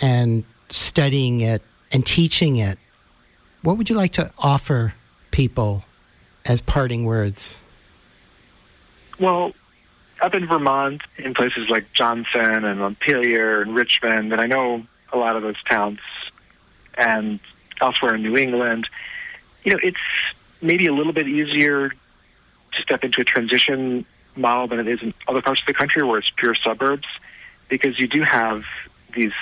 and 0.00 0.42
studying 0.70 1.40
it 1.40 1.62
and 1.92 2.04
teaching 2.04 2.56
it, 2.56 2.78
what 3.62 3.76
would 3.76 3.90
you 3.90 3.96
like 3.96 4.12
to 4.12 4.32
offer 4.38 4.94
people 5.30 5.84
as 6.46 6.62
parting 6.62 7.04
words? 7.04 7.60
Well, 9.18 9.52
up 10.22 10.34
in 10.34 10.46
Vermont, 10.46 11.02
in 11.18 11.34
places 11.34 11.68
like 11.68 11.92
Johnson 11.92 12.64
and 12.64 12.80
Montpelier 12.80 13.60
and 13.60 13.74
Richmond, 13.74 14.32
and 14.32 14.40
I 14.40 14.46
know 14.46 14.82
a 15.12 15.18
lot 15.18 15.36
of 15.36 15.42
those 15.42 15.62
towns, 15.68 15.98
and 16.94 17.38
elsewhere 17.82 18.14
in 18.14 18.22
New 18.22 18.36
England, 18.38 18.88
you 19.64 19.72
know, 19.72 19.78
it's 19.82 19.98
maybe 20.61 20.86
a 20.86 20.92
little 20.92 21.12
bit 21.12 21.28
easier 21.28 21.90
to 21.90 22.82
step 22.82 23.04
into 23.04 23.20
a 23.20 23.24
transition 23.24 24.04
model 24.36 24.68
than 24.68 24.80
it 24.80 24.88
is 24.88 25.02
in 25.02 25.12
other 25.28 25.42
parts 25.42 25.61
of 25.61 25.66
the 25.66 25.74
country 25.74 26.02
where 26.02 26.18
it's 26.18 26.30
pure 26.30 26.54
suburbs, 26.54 27.06
because 27.68 27.98
you 27.98 28.06
do 28.06 28.22
have 28.22 28.62
these 29.14 29.32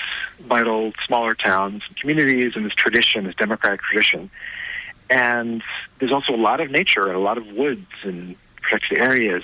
vital 0.40 0.92
smaller 1.06 1.34
towns 1.34 1.82
and 1.86 1.96
communities 1.96 2.52
and 2.56 2.64
this 2.64 2.74
tradition, 2.74 3.24
this 3.24 3.34
democratic 3.34 3.82
tradition. 3.82 4.30
And 5.10 5.62
there's 5.98 6.12
also 6.12 6.34
a 6.34 6.36
lot 6.36 6.60
of 6.60 6.70
nature 6.70 7.06
and 7.06 7.16
a 7.16 7.20
lot 7.20 7.38
of 7.38 7.46
woods 7.48 7.86
and 8.02 8.36
protected 8.62 8.98
areas. 8.98 9.42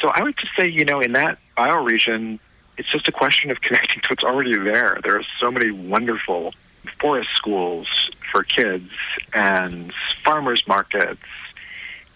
So 0.00 0.08
I 0.08 0.22
would 0.22 0.36
just 0.36 0.52
say, 0.56 0.68
you 0.68 0.84
know, 0.84 1.00
in 1.00 1.12
that 1.12 1.38
bioregion, 1.56 2.38
it's 2.76 2.88
just 2.88 3.08
a 3.08 3.12
question 3.12 3.50
of 3.50 3.60
connecting 3.62 4.00
to 4.02 4.08
what's 4.10 4.24
already 4.24 4.56
there. 4.56 4.98
There 5.02 5.16
are 5.16 5.24
so 5.40 5.50
many 5.50 5.70
wonderful 5.70 6.54
forest 7.00 7.30
schools 7.34 8.10
for 8.30 8.42
kids 8.42 8.90
and 9.32 9.92
farmers 10.24 10.66
markets 10.66 11.20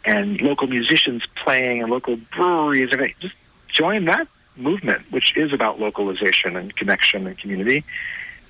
and 0.04 0.40
local 0.40 0.66
musicians 0.66 1.22
playing 1.42 1.82
and 1.82 1.90
local 1.90 2.16
breweries. 2.16 2.90
And 2.92 3.12
just 3.20 3.34
join 3.68 4.04
that 4.06 4.28
movement, 4.56 5.10
which 5.10 5.36
is 5.36 5.52
about 5.52 5.80
localization 5.80 6.56
and 6.56 6.74
connection 6.74 7.26
and 7.26 7.38
community. 7.38 7.84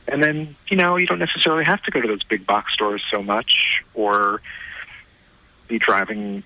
And 0.09 0.23
then, 0.23 0.57
you 0.69 0.77
know, 0.77 0.97
you 0.97 1.07
don't 1.07 1.19
necessarily 1.19 1.65
have 1.65 1.83
to 1.83 1.91
go 1.91 2.01
to 2.01 2.09
those 2.09 2.25
big 2.25 2.47
box 2.47 2.73
stores 2.73 3.03
so 3.11 3.23
much 3.23 3.83
or 3.95 4.41
be 5.69 5.79
driving 5.79 6.43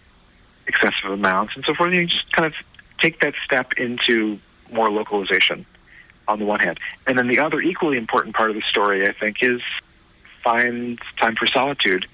excessive 0.66 1.10
amounts 1.10 1.56
and 1.56 1.64
so 1.64 1.74
forth. 1.74 1.94
You 1.94 2.06
just 2.06 2.30
kind 2.32 2.46
of 2.46 2.54
take 2.98 3.20
that 3.20 3.34
step 3.44 3.74
into 3.74 4.38
more 4.70 4.90
localization 4.90 5.64
on 6.28 6.38
the 6.38 6.44
one 6.44 6.60
hand. 6.60 6.78
And 7.06 7.18
then 7.18 7.28
the 7.28 7.38
other 7.38 7.60
equally 7.60 7.96
important 7.96 8.34
part 8.34 8.50
of 8.50 8.56
the 8.56 8.62
story, 8.62 9.06
I 9.06 9.12
think, 9.12 9.42
is 9.42 9.60
find 10.42 10.98
time 11.18 11.36
for 11.36 11.46
solitude. 11.46 12.06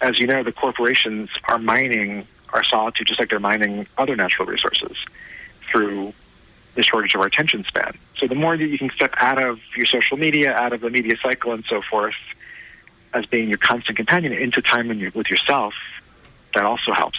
As 0.00 0.18
you 0.18 0.26
know, 0.26 0.42
the 0.42 0.52
corporations 0.52 1.30
are 1.44 1.58
mining 1.58 2.26
our 2.52 2.64
solitude 2.64 3.06
just 3.06 3.20
like 3.20 3.28
they're 3.28 3.40
mining 3.40 3.86
other 3.98 4.16
natural 4.16 4.46
resources 4.46 4.96
through 5.70 6.14
the 6.74 6.82
shortage 6.82 7.14
of 7.14 7.20
our 7.20 7.26
attention 7.26 7.64
span. 7.64 7.98
So 8.16 8.26
the 8.26 8.34
more 8.34 8.56
that 8.56 8.66
you 8.66 8.78
can 8.78 8.90
step 8.90 9.12
out 9.18 9.42
of 9.42 9.58
your 9.76 9.86
social 9.86 10.16
media, 10.16 10.54
out 10.54 10.72
of 10.72 10.80
the 10.80 10.90
media 10.90 11.16
cycle 11.22 11.52
and 11.52 11.64
so 11.68 11.82
forth, 11.82 12.14
as 13.12 13.26
being 13.26 13.48
your 13.48 13.58
constant 13.58 13.96
companion 13.96 14.32
into 14.32 14.62
time 14.62 14.88
with 15.14 15.28
yourself, 15.28 15.74
that 16.54 16.64
also 16.64 16.92
helps. 16.92 17.18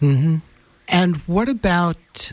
hmm 0.00 0.36
And 0.88 1.16
what 1.26 1.48
about 1.48 2.32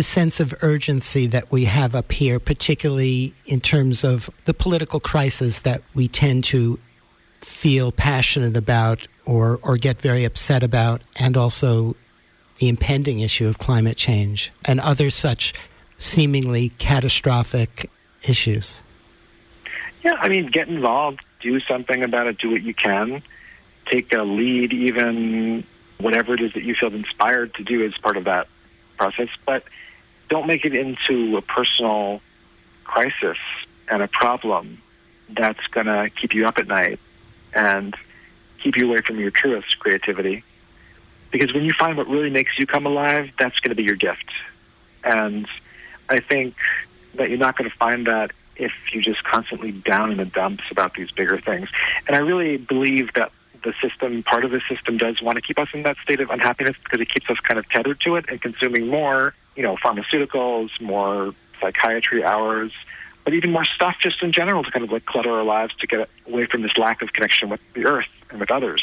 the 0.00 0.04
sense 0.04 0.40
of 0.40 0.54
urgency 0.62 1.26
that 1.26 1.52
we 1.52 1.66
have 1.66 1.94
up 1.94 2.10
here, 2.10 2.40
particularly 2.40 3.34
in 3.44 3.60
terms 3.60 4.02
of 4.02 4.30
the 4.46 4.54
political 4.54 4.98
crisis 4.98 5.58
that 5.58 5.82
we 5.92 6.08
tend 6.08 6.42
to 6.42 6.80
feel 7.42 7.92
passionate 7.92 8.56
about 8.56 9.06
or, 9.26 9.60
or 9.62 9.76
get 9.76 10.00
very 10.00 10.24
upset 10.24 10.62
about, 10.62 11.02
and 11.16 11.36
also 11.36 11.94
the 12.60 12.66
impending 12.66 13.20
issue 13.20 13.46
of 13.46 13.58
climate 13.58 13.98
change 13.98 14.50
and 14.64 14.80
other 14.80 15.10
such 15.10 15.52
seemingly 15.98 16.70
catastrophic 16.78 17.90
issues? 18.26 18.82
Yeah, 20.02 20.14
I 20.14 20.30
mean, 20.30 20.46
get 20.46 20.66
involved, 20.66 21.20
do 21.40 21.60
something 21.60 22.02
about 22.02 22.26
it, 22.26 22.38
do 22.38 22.48
what 22.48 22.62
you 22.62 22.72
can, 22.72 23.22
take 23.84 24.14
a 24.14 24.22
lead, 24.22 24.72
even 24.72 25.62
whatever 25.98 26.32
it 26.32 26.40
is 26.40 26.54
that 26.54 26.62
you 26.62 26.74
feel 26.74 26.94
inspired 26.94 27.52
to 27.56 27.64
do 27.64 27.84
as 27.84 27.92
part 27.98 28.16
of 28.16 28.24
that 28.24 28.48
process. 28.96 29.28
But 29.44 29.62
don't 30.30 30.46
make 30.46 30.64
it 30.64 30.74
into 30.74 31.36
a 31.36 31.42
personal 31.42 32.22
crisis 32.84 33.36
and 33.88 34.02
a 34.02 34.08
problem 34.08 34.80
that's 35.28 35.66
going 35.66 35.86
to 35.86 36.08
keep 36.10 36.34
you 36.34 36.46
up 36.46 36.58
at 36.58 36.66
night 36.66 36.98
and 37.52 37.94
keep 38.62 38.76
you 38.76 38.88
away 38.88 39.00
from 39.02 39.18
your 39.18 39.30
truest 39.30 39.78
creativity. 39.78 40.42
Because 41.30 41.52
when 41.52 41.64
you 41.64 41.72
find 41.72 41.96
what 41.96 42.08
really 42.08 42.30
makes 42.30 42.58
you 42.58 42.66
come 42.66 42.86
alive, 42.86 43.30
that's 43.38 43.58
going 43.60 43.70
to 43.70 43.74
be 43.74 43.84
your 43.84 43.96
gift. 43.96 44.30
And 45.04 45.46
I 46.08 46.20
think 46.20 46.54
that 47.14 47.28
you're 47.28 47.38
not 47.38 47.56
going 47.56 47.68
to 47.68 47.76
find 47.76 48.06
that 48.06 48.30
if 48.56 48.72
you're 48.92 49.02
just 49.02 49.24
constantly 49.24 49.72
down 49.72 50.12
in 50.12 50.18
the 50.18 50.24
dumps 50.24 50.64
about 50.70 50.94
these 50.94 51.10
bigger 51.10 51.40
things. 51.40 51.68
And 52.06 52.16
I 52.16 52.20
really 52.20 52.56
believe 52.56 53.12
that 53.14 53.32
the 53.62 53.74
system, 53.80 54.22
part 54.22 54.44
of 54.44 54.50
the 54.50 54.60
system, 54.68 54.96
does 54.96 55.20
want 55.22 55.36
to 55.36 55.42
keep 55.42 55.58
us 55.58 55.68
in 55.74 55.82
that 55.82 55.96
state 56.02 56.20
of 56.20 56.30
unhappiness 56.30 56.76
because 56.82 57.00
it 57.00 57.08
keeps 57.08 57.28
us 57.30 57.38
kind 57.40 57.58
of 57.58 57.68
tethered 57.68 58.00
to 58.00 58.16
it 58.16 58.26
and 58.28 58.40
consuming 58.40 58.88
more 58.88 59.34
you 59.56 59.62
know, 59.62 59.76
pharmaceuticals, 59.76 60.70
more 60.80 61.34
psychiatry 61.60 62.24
hours, 62.24 62.72
but 63.24 63.34
even 63.34 63.52
more 63.52 63.64
stuff 63.64 63.96
just 64.00 64.22
in 64.22 64.32
general 64.32 64.62
to 64.64 64.70
kind 64.70 64.84
of 64.84 64.90
like 64.90 65.04
clutter 65.04 65.30
our 65.30 65.44
lives 65.44 65.74
to 65.76 65.86
get 65.86 66.08
away 66.26 66.46
from 66.46 66.62
this 66.62 66.76
lack 66.78 67.02
of 67.02 67.12
connection 67.12 67.48
with 67.50 67.60
the 67.74 67.84
earth 67.84 68.08
and 68.30 68.40
with 68.40 68.50
others. 68.50 68.82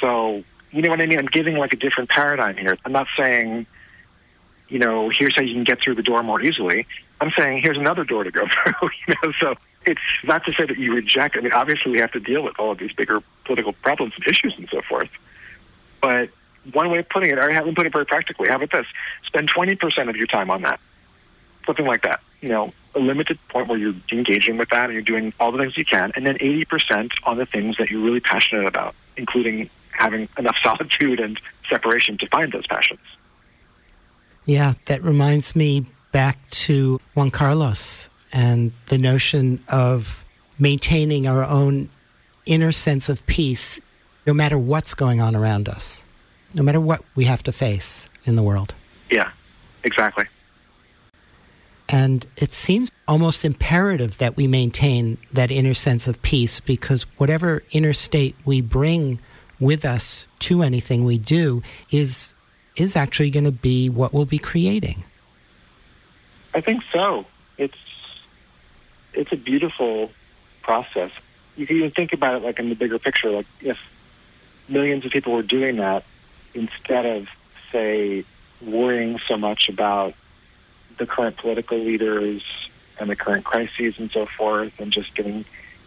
So, 0.00 0.42
you 0.70 0.82
know 0.82 0.90
what 0.90 1.00
I 1.00 1.06
mean? 1.06 1.18
I'm 1.18 1.26
giving 1.26 1.56
like 1.56 1.74
a 1.74 1.76
different 1.76 2.08
paradigm 2.08 2.56
here. 2.56 2.78
I'm 2.84 2.92
not 2.92 3.06
saying, 3.16 3.66
you 4.68 4.78
know, 4.78 5.10
here's 5.10 5.36
how 5.36 5.42
you 5.42 5.52
can 5.52 5.64
get 5.64 5.82
through 5.82 5.96
the 5.96 6.02
door 6.02 6.22
more 6.22 6.40
easily. 6.40 6.86
I'm 7.20 7.30
saying 7.36 7.62
here's 7.62 7.76
another 7.76 8.04
door 8.04 8.24
to 8.24 8.30
go 8.30 8.46
through, 8.64 8.90
you 9.06 9.14
know, 9.22 9.32
so 9.38 9.54
it's 9.84 10.00
not 10.24 10.44
to 10.44 10.52
say 10.52 10.64
that 10.66 10.78
you 10.78 10.94
reject. 10.94 11.36
I 11.36 11.40
mean, 11.40 11.52
obviously 11.52 11.92
we 11.92 11.98
have 11.98 12.12
to 12.12 12.20
deal 12.20 12.42
with 12.42 12.58
all 12.58 12.72
of 12.72 12.78
these 12.78 12.92
bigger 12.92 13.22
political 13.44 13.72
problems 13.72 14.14
and 14.16 14.26
issues 14.26 14.54
and 14.56 14.68
so 14.70 14.80
forth. 14.82 15.10
But 16.00 16.30
one 16.72 16.90
way 16.90 16.98
of 16.98 17.08
putting 17.08 17.30
it, 17.30 17.38
or 17.38 17.50
I 17.50 17.52
haven't 17.52 17.76
put 17.76 17.86
it 17.86 17.92
very 17.92 18.06
practically. 18.06 18.48
How 18.48 18.56
about 18.56 18.70
this? 18.70 18.86
Spend 19.26 19.50
20% 19.50 20.08
of 20.08 20.16
your 20.16 20.26
time 20.26 20.50
on 20.50 20.62
that. 20.62 20.80
Something 21.66 21.86
like 21.86 22.02
that. 22.02 22.20
You 22.40 22.48
know, 22.48 22.72
a 22.94 23.00
limited 23.00 23.38
point 23.48 23.68
where 23.68 23.78
you're 23.78 23.94
engaging 24.10 24.56
with 24.56 24.68
that 24.70 24.86
and 24.86 24.92
you're 24.92 25.02
doing 25.02 25.32
all 25.40 25.52
the 25.52 25.58
things 25.58 25.76
you 25.76 25.84
can, 25.84 26.12
and 26.14 26.26
then 26.26 26.36
80% 26.38 27.12
on 27.24 27.38
the 27.38 27.46
things 27.46 27.76
that 27.78 27.90
you're 27.90 28.00
really 28.00 28.20
passionate 28.20 28.66
about, 28.66 28.94
including 29.16 29.70
having 29.90 30.28
enough 30.38 30.58
solitude 30.62 31.20
and 31.20 31.40
separation 31.68 32.18
to 32.18 32.26
find 32.28 32.52
those 32.52 32.66
passions. 32.66 33.00
Yeah, 34.44 34.74
that 34.86 35.02
reminds 35.02 35.54
me 35.54 35.86
back 36.10 36.48
to 36.50 37.00
Juan 37.14 37.30
Carlos 37.30 38.10
and 38.32 38.72
the 38.88 38.98
notion 38.98 39.62
of 39.68 40.24
maintaining 40.58 41.26
our 41.26 41.44
own 41.44 41.88
inner 42.46 42.72
sense 42.72 43.08
of 43.08 43.24
peace 43.26 43.80
no 44.26 44.32
matter 44.32 44.58
what's 44.58 44.94
going 44.94 45.20
on 45.20 45.34
around 45.34 45.68
us 45.68 46.04
no 46.54 46.62
matter 46.62 46.80
what 46.80 47.02
we 47.14 47.24
have 47.24 47.42
to 47.44 47.52
face 47.52 48.08
in 48.24 48.36
the 48.36 48.42
world. 48.42 48.74
Yeah, 49.10 49.30
exactly. 49.82 50.26
And 51.88 52.26
it 52.36 52.54
seems 52.54 52.90
almost 53.06 53.44
imperative 53.44 54.16
that 54.18 54.36
we 54.36 54.46
maintain 54.46 55.18
that 55.32 55.50
inner 55.50 55.74
sense 55.74 56.06
of 56.06 56.20
peace 56.22 56.60
because 56.60 57.02
whatever 57.18 57.62
inner 57.72 57.92
state 57.92 58.34
we 58.44 58.60
bring 58.60 59.18
with 59.60 59.84
us 59.84 60.26
to 60.40 60.62
anything 60.62 61.04
we 61.04 61.18
do 61.18 61.62
is 61.90 62.34
is 62.76 62.96
actually 62.96 63.30
going 63.30 63.44
to 63.44 63.52
be 63.52 63.90
what 63.90 64.14
we'll 64.14 64.24
be 64.24 64.38
creating. 64.38 65.04
I 66.54 66.62
think 66.62 66.82
so. 66.90 67.26
It's 67.58 67.76
it's 69.14 69.32
a 69.32 69.36
beautiful 69.36 70.10
process. 70.62 71.10
You 71.56 71.66
can 71.66 71.76
even 71.76 71.90
think 71.90 72.12
about 72.12 72.34
it 72.34 72.42
like 72.42 72.58
in 72.58 72.68
the 72.68 72.74
bigger 72.74 72.98
picture. 72.98 73.30
Like 73.30 73.46
if 73.60 73.78
millions 74.68 75.04
of 75.04 75.12
people 75.12 75.32
were 75.32 75.42
doing 75.42 75.76
that, 75.76 76.04
instead 76.54 77.06
of, 77.06 77.28
say, 77.70 78.24
worrying 78.64 79.18
so 79.26 79.36
much 79.36 79.68
about 79.68 80.14
the 80.98 81.06
current 81.06 81.36
political 81.36 81.78
leaders 81.78 82.42
and 82.98 83.10
the 83.10 83.16
current 83.16 83.44
crises 83.44 83.94
and 83.98 84.10
so 84.10 84.26
forth, 84.26 84.72
and 84.78 84.92
just 84.92 85.14
getting 85.14 85.44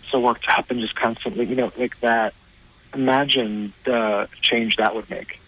so 0.10 0.20
worked 0.20 0.46
up 0.50 0.70
and 0.72 0.80
just 0.80 0.96
constantly, 0.96 1.46
you 1.46 1.56
know, 1.56 1.72
like 1.78 2.00
that. 2.02 2.34
Imagine 2.94 3.74
the 3.84 4.30
change 4.42 4.78
that 4.78 4.96
would 4.96 5.10
make, 5.10 5.40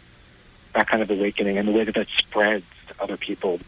that 0.73 0.87
kind 0.87 1.01
of 1.01 1.09
awakening, 1.09 1.57
and 1.57 1.67
the 1.67 1.71
way 1.71 1.83
that 1.85 1.95
that 1.95 2.07
spreads 2.17 2.65
to 2.87 3.01
other 3.01 3.17
people. 3.17 3.59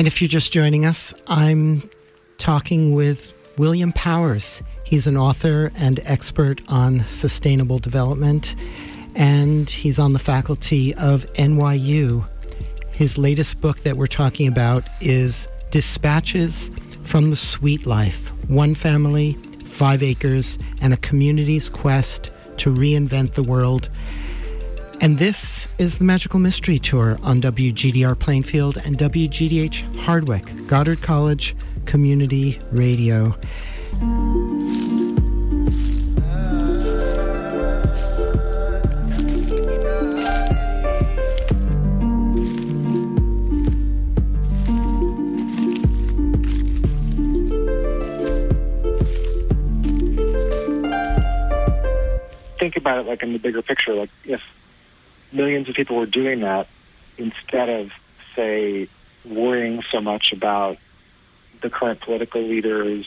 And 0.00 0.06
if 0.06 0.22
you're 0.22 0.28
just 0.28 0.50
joining 0.50 0.86
us, 0.86 1.12
I'm 1.26 1.90
talking 2.38 2.94
with 2.94 3.34
William 3.58 3.92
Powers. 3.92 4.62
He's 4.82 5.06
an 5.06 5.18
author 5.18 5.72
and 5.76 6.00
expert 6.04 6.62
on 6.68 7.04
sustainable 7.10 7.78
development, 7.78 8.56
and 9.14 9.68
he's 9.68 9.98
on 9.98 10.14
the 10.14 10.18
faculty 10.18 10.94
of 10.94 11.30
NYU. 11.34 12.26
His 12.92 13.18
latest 13.18 13.60
book 13.60 13.82
that 13.82 13.98
we're 13.98 14.06
talking 14.06 14.48
about 14.48 14.84
is 15.02 15.46
Dispatches 15.70 16.70
from 17.02 17.28
the 17.28 17.36
Sweet 17.36 17.84
Life 17.84 18.32
One 18.48 18.74
Family, 18.74 19.36
Five 19.66 20.02
Acres, 20.02 20.58
and 20.80 20.94
a 20.94 20.96
Community's 20.96 21.68
Quest 21.68 22.30
to 22.56 22.72
Reinvent 22.72 23.34
the 23.34 23.42
World. 23.42 23.90
And 25.02 25.16
this 25.16 25.66
is 25.78 25.96
the 25.96 26.04
Magical 26.04 26.38
Mystery 26.38 26.78
Tour 26.78 27.18
on 27.22 27.40
WGDR 27.40 28.18
Plainfield 28.18 28.76
and 28.76 28.98
WGDH 28.98 29.96
Hardwick, 29.96 30.66
Goddard 30.66 31.00
College 31.00 31.56
Community 31.86 32.60
Radio. 32.70 33.34
Think 52.58 52.76
about 52.76 52.98
it 52.98 53.06
like 53.06 53.22
in 53.22 53.32
the 53.32 53.38
bigger 53.38 53.62
picture. 53.62 53.94
Like 53.94 54.10
if 54.26 54.42
millions 55.32 55.68
of 55.68 55.74
people 55.74 55.96
were 55.96 56.06
doing 56.06 56.40
that 56.40 56.66
instead 57.18 57.68
of, 57.68 57.92
say, 58.34 58.88
worrying 59.24 59.82
so 59.90 60.00
much 60.00 60.32
about 60.32 60.78
the 61.60 61.70
current 61.70 62.00
political 62.00 62.40
leaders 62.42 63.06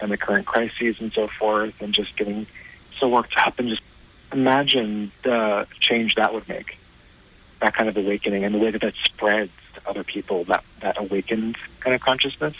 and 0.00 0.10
the 0.10 0.16
current 0.16 0.46
crises 0.46 0.96
and 1.00 1.12
so 1.12 1.26
forth, 1.26 1.74
and 1.80 1.92
just 1.92 2.16
getting 2.16 2.46
so 2.98 3.08
worked 3.08 3.36
up 3.36 3.58
and 3.58 3.68
just 3.68 3.82
imagine 4.32 5.10
the 5.24 5.66
change 5.80 6.14
that 6.14 6.32
would 6.32 6.48
make, 6.48 6.78
that 7.60 7.74
kind 7.74 7.88
of 7.88 7.96
awakening, 7.96 8.44
and 8.44 8.54
the 8.54 8.58
way 8.58 8.70
that 8.70 8.80
that 8.82 8.94
spreads 9.04 9.50
to 9.74 9.88
other 9.88 10.04
people, 10.04 10.44
that, 10.44 10.62
that 10.80 10.98
awakened 10.98 11.56
kind 11.80 11.94
of 11.94 12.00
consciousness. 12.00 12.54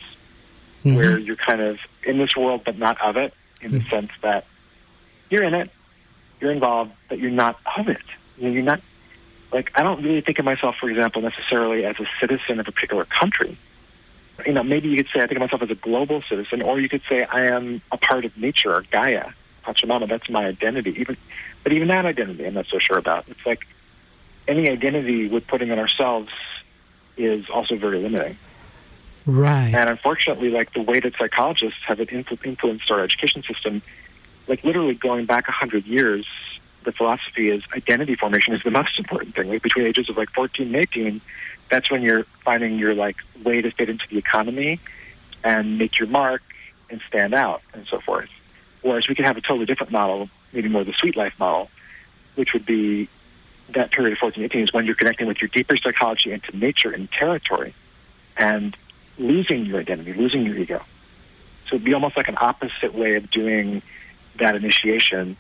Mhm. 0.85 0.95
where 0.95 1.19
you're 1.19 1.35
kind 1.35 1.61
of 1.61 1.81
in 2.05 2.19
this 2.19 2.37
world 2.37 2.63
but 2.65 2.79
not 2.79 3.01
of 3.01 3.17
it, 3.17 3.35
in 3.61 3.73
the 3.73 3.83
sense 3.91 4.13
that 4.23 4.45
you're 5.29 5.43
in 5.43 5.53
it, 5.53 5.71
you're 6.41 6.53
involved, 6.53 6.93
but 7.09 7.19
you're 7.19 7.33
not 7.33 7.59
of 7.77 7.89
it. 7.89 8.01
You 8.39 8.45
know, 8.45 8.55
you're 8.55 8.63
not 8.63 8.81
like 9.53 9.73
I 9.75 9.83
don't 9.83 10.03
really 10.03 10.21
think 10.21 10.39
of 10.39 10.45
myself, 10.45 10.77
for 10.77 10.91
example, 10.91 11.23
necessarily 11.23 11.85
as 11.85 11.97
a 11.99 12.07
citizen 12.21 12.61
of 12.61 12.69
a 12.69 12.73
particular 12.73 13.05
country. 13.05 13.57
You 14.47 14.53
know, 14.53 14.63
maybe 14.63 14.89
you 14.89 14.97
could 14.97 15.09
say 15.13 15.21
I 15.21 15.27
think 15.27 15.39
of 15.39 15.41
myself 15.41 15.63
as 15.63 15.71
a 15.71 15.75
global 15.75 16.23
citizen, 16.23 16.63
or 16.63 16.79
you 16.79 16.89
could 16.89 17.03
say 17.09 17.25
I 17.25 17.47
am 17.47 17.81
a 17.91 17.97
part 17.97 18.25
of 18.25 18.37
nature 18.37 18.73
or 18.73 18.83
Gaia, 18.91 19.31
Pachamama. 19.65 20.09
That's 20.09 20.29
my 20.31 20.47
identity. 20.47 20.95
Even, 21.01 21.17
but 21.65 21.73
even 21.73 21.89
that 21.89 22.07
identity, 22.07 22.47
I'm 22.47 22.55
not 22.55 22.67
so 22.67 22.79
sure 22.79 22.99
about. 22.99 23.25
It's 23.29 23.45
like 23.45 23.67
any 24.47 24.71
identity 24.71 25.29
we're 25.29 25.41
putting 25.41 25.71
on 25.71 25.79
ourselves 25.79 26.31
is 27.17 27.51
also 27.51 27.77
very 27.77 27.99
limiting. 27.99 28.37
Right. 29.27 29.75
And 29.75 29.91
unfortunately, 29.91 30.51
like 30.51 30.73
the 30.73 30.83
way 30.83 31.01
that 31.01 31.15
psychologists 31.19 31.81
have 31.87 31.99
influ- 31.99 32.45
influenced 32.47 32.91
our 32.91 33.01
education 33.01 33.43
system, 33.43 33.83
like 34.47 34.65
literally 34.65 34.95
going 34.95 35.27
back 35.27 35.49
a 35.49 35.53
hundred 35.53 35.85
years, 35.85 36.27
the 36.85 36.93
philosophy 36.93 37.51
is 37.51 37.63
identity 37.75 38.15
formation 38.15 38.55
is 38.55 38.63
the 38.63 38.71
most 38.71 38.99
important 38.99 39.35
thing. 39.35 39.49
Like 39.49 39.63
between 39.63 39.87
ages 39.87 40.09
of 40.09 40.17
like 40.17 40.31
14 40.31 40.67
and 40.67 40.77
18, 40.77 41.21
that's 41.71 41.91
when 41.91 42.03
you're 42.03 42.25
finding 42.45 42.79
your 42.79 42.95
like 42.95 43.17
way 43.45 43.61
to 43.61 43.71
fit 43.71 43.89
into 43.89 44.07
the 44.09 44.19
economy 44.19 44.81
and 45.45 45.79
make 45.79 45.99
your 45.99 46.09
mark 46.09 46.43
and 46.91 47.01
stand 47.07 47.35
out 47.35 47.63
and 47.75 47.87
so 47.87 48.01
forth. 48.01 48.31
Whereas 48.83 49.09
we 49.09 49.15
could 49.15 49.25
have 49.25 49.37
a 49.37 49.41
totally 49.41 49.67
different 49.67 49.93
model, 49.93 50.31
maybe 50.53 50.69
more 50.69 50.85
the 50.85 50.93
sweet 50.93 51.17
life 51.17 51.35
model, 51.39 51.69
which 52.37 52.53
would 52.53 52.65
be 52.65 53.09
that 53.71 53.91
period 53.93 54.13
of 54.13 54.19
14 54.19 54.43
18 54.45 54.63
is 54.63 54.73
when 54.73 54.87
you're 54.87 54.95
connecting 54.95 55.27
with 55.27 55.43
your 55.43 55.49
deeper 55.49 55.77
psychology 55.77 56.33
into 56.33 56.57
nature 56.57 56.91
and 56.91 57.11
territory 57.13 57.75
and 58.37 58.77
losing 59.19 59.67
your 59.67 59.81
identity, 59.81 60.13
losing 60.15 60.45
your 60.47 60.57
ego. 60.57 60.83
So 61.69 61.77
it'd 61.77 61.85
be 61.85 61.93
almost 61.93 62.17
like 62.17 62.29
an 62.29 62.39
opposite 62.41 62.95
way 62.95 63.17
of 63.17 63.31
doing 63.31 63.83
that 64.37 64.55
initiation 64.55 65.37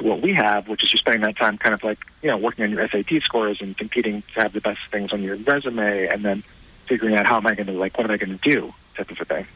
to 0.00 0.06
what 0.06 0.20
we 0.20 0.32
have, 0.32 0.68
which 0.68 0.82
is 0.82 0.92
you're 0.92 0.98
spending 0.98 1.22
that 1.22 1.36
time 1.36 1.58
kind 1.58 1.74
of 1.74 1.84
like, 1.84 1.98
you 2.22 2.28
know, 2.28 2.36
working 2.36 2.64
on 2.64 2.70
your 2.70 2.86
SAT 2.88 3.22
scores 3.22 3.60
and 3.60 3.76
competing 3.76 4.22
to 4.34 4.40
have 4.40 4.52
the 4.52 4.60
best 4.60 4.80
things 4.90 5.12
on 5.12 5.22
your 5.22 5.36
resume 5.36 6.08
and 6.08 6.24
then 6.24 6.42
figuring 6.86 7.14
out 7.14 7.26
how 7.26 7.36
am 7.36 7.46
I 7.46 7.54
going 7.54 7.66
to, 7.66 7.72
like, 7.72 7.96
what 7.96 8.04
am 8.04 8.10
I 8.10 8.16
going 8.16 8.36
to 8.36 8.50
do 8.50 8.74
type 8.96 9.10
of 9.10 9.20
a 9.20 9.24
thing. 9.24 9.46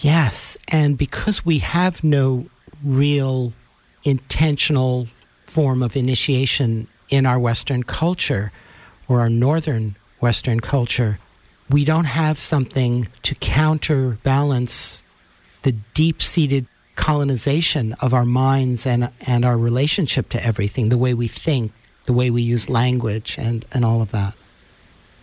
Yes, 0.00 0.56
and 0.68 0.96
because 0.96 1.44
we 1.44 1.58
have 1.58 2.04
no 2.04 2.46
real 2.84 3.52
intentional 4.04 5.08
form 5.46 5.82
of 5.82 5.96
initiation 5.96 6.86
in 7.08 7.26
our 7.26 7.38
Western 7.38 7.82
culture 7.82 8.52
or 9.08 9.20
our 9.20 9.30
Northern 9.30 9.96
Western 10.20 10.60
culture, 10.60 11.18
we 11.68 11.84
don't 11.84 12.04
have 12.04 12.38
something 12.38 13.08
to 13.22 13.34
counterbalance 13.36 15.02
the 15.62 15.72
deep 15.94 16.22
seated 16.22 16.66
colonization 16.96 17.94
of 18.00 18.12
our 18.12 18.24
minds 18.24 18.86
and, 18.86 19.10
and 19.26 19.44
our 19.44 19.56
relationship 19.56 20.28
to 20.30 20.44
everything, 20.44 20.88
the 20.88 20.98
way 20.98 21.14
we 21.14 21.28
think, 21.28 21.72
the 22.06 22.12
way 22.12 22.30
we 22.30 22.42
use 22.42 22.68
language, 22.68 23.36
and, 23.38 23.64
and 23.72 23.84
all 23.84 24.02
of 24.02 24.10
that. 24.12 24.34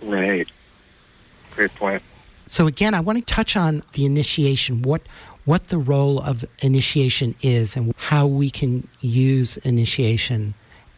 Right. 0.01 0.47
Great 1.51 1.74
point. 1.76 2.03
So 2.47 2.68
again, 2.68 2.93
I 2.93 3.01
want 3.01 3.20
to 3.20 3.26
touch 3.26 3.57
on 3.57 3.84
the 3.93 4.05
initiation, 4.05 4.82
what 4.82 5.01
what 5.47 5.70
the 5.70 5.78
role 5.78 6.20
of 6.20 6.43
initiation 6.59 7.34
is 7.41 7.78
and 7.78 7.93
how 7.95 8.28
we 8.28 8.49
can 8.49 8.86
use 8.99 9.55
initiation. 9.57 10.53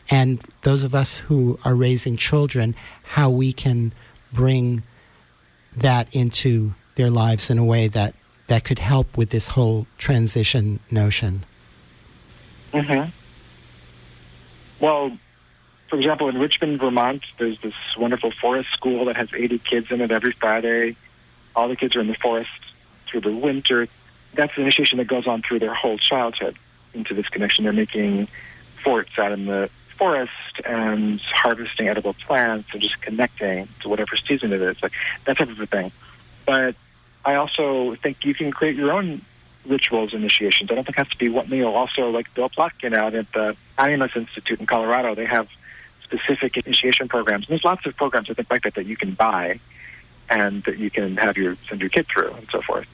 And 0.09 0.43
those 0.63 0.83
of 0.83 0.95
us 0.95 1.19
who 1.19 1.59
are 1.63 1.75
raising 1.75 2.17
children, 2.17 2.75
how 3.03 3.29
we 3.29 3.53
can 3.53 3.93
bring 4.33 4.81
that 5.77 6.15
into 6.15 6.73
their 6.95 7.11
lives 7.11 7.51
in 7.51 7.59
a 7.59 7.63
way 7.63 7.87
that, 7.89 8.15
that 8.49 8.63
could 8.63 8.79
help 8.79 9.15
with 9.15 9.29
this 9.29 9.49
whole 9.49 9.85
transition 9.97 10.79
notion. 10.91 11.45
Mm-hmm. 12.73 13.09
Well, 14.79 15.17
for 15.87 15.95
example, 15.95 16.29
in 16.29 16.37
Richmond, 16.37 16.79
Vermont, 16.79 17.23
there's 17.37 17.59
this 17.61 17.73
wonderful 17.97 18.31
forest 18.31 18.71
school 18.73 19.05
that 19.05 19.15
has 19.17 19.29
80 19.33 19.59
kids 19.59 19.91
in 19.91 20.01
it 20.01 20.11
every 20.11 20.33
Friday. 20.33 20.95
All 21.55 21.67
the 21.67 21.75
kids 21.75 21.95
are 21.95 22.01
in 22.01 22.07
the 22.07 22.15
forest 22.15 22.49
through 23.07 23.21
the 23.21 23.31
winter. 23.31 23.87
That's 24.33 24.55
an 24.57 24.63
initiation 24.63 24.97
that 24.97 25.07
goes 25.07 25.27
on 25.27 25.43
through 25.43 25.59
their 25.59 25.73
whole 25.73 25.99
childhood 25.99 26.57
into 26.95 27.13
this 27.13 27.27
connection. 27.27 27.65
They're 27.65 27.73
making 27.73 28.27
forts 28.83 29.11
out 29.19 29.31
in 29.31 29.45
the 29.45 29.69
forest 29.97 30.31
and 30.65 31.21
harvesting 31.21 31.87
edible 31.87 32.13
plants 32.13 32.69
and 32.73 32.81
just 32.81 32.99
connecting 33.01 33.67
to 33.81 33.89
whatever 33.89 34.15
season 34.15 34.53
it 34.53 34.61
is, 34.61 34.81
like 34.81 34.93
that 35.25 35.37
type 35.37 35.49
of 35.49 35.59
a 35.59 35.67
thing. 35.67 35.91
But 36.45 36.75
I 37.25 37.35
also 37.35 37.95
think 37.95 38.25
you 38.25 38.33
can 38.33 38.51
create 38.51 38.75
your 38.75 38.91
own 38.91 39.21
rituals 39.65 40.13
initiations. 40.13 40.71
I 40.71 40.75
don't 40.75 40.85
think 40.85 40.97
it 40.97 41.01
has 41.01 41.09
to 41.09 41.17
be 41.17 41.29
what 41.29 41.49
you 41.49 41.61
know. 41.63 41.75
Also, 41.75 42.09
like 42.09 42.33
Bill 42.33 42.49
Plotkin 42.49 42.93
out 42.93 43.13
at 43.13 43.31
the 43.33 43.55
Animas 43.77 44.11
Institute 44.15 44.59
in 44.59 44.65
Colorado, 44.65 45.15
they 45.15 45.25
have 45.25 45.47
specific 46.03 46.57
initiation 46.57 47.07
programs. 47.07 47.45
And 47.45 47.51
there's 47.51 47.63
lots 47.63 47.85
of 47.85 47.95
programs 47.95 48.29
I 48.29 48.33
think 48.33 48.49
like 48.49 48.63
that 48.63 48.75
that 48.75 48.85
you 48.85 48.97
can 48.97 49.11
buy 49.11 49.59
and 50.29 50.63
that 50.63 50.77
you 50.77 50.89
can 50.89 51.17
have 51.17 51.37
your 51.37 51.57
send 51.67 51.81
your 51.81 51.89
kid 51.89 52.07
through 52.07 52.31
and 52.31 52.47
so 52.51 52.61
forth. 52.61 52.87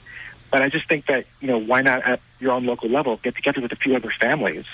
But 0.51 0.61
I 0.61 0.69
just 0.69 0.87
think 0.87 1.05
that 1.07 1.25
you 1.39 1.47
know 1.47 1.57
why 1.57 1.81
not 1.81 2.03
at 2.03 2.19
your 2.39 2.51
own 2.51 2.65
local 2.65 2.89
level 2.89 3.17
get 3.17 3.35
together 3.35 3.61
with 3.61 3.71
a 3.71 3.75
few 3.75 3.95
other 3.95 4.11
families 4.11 4.65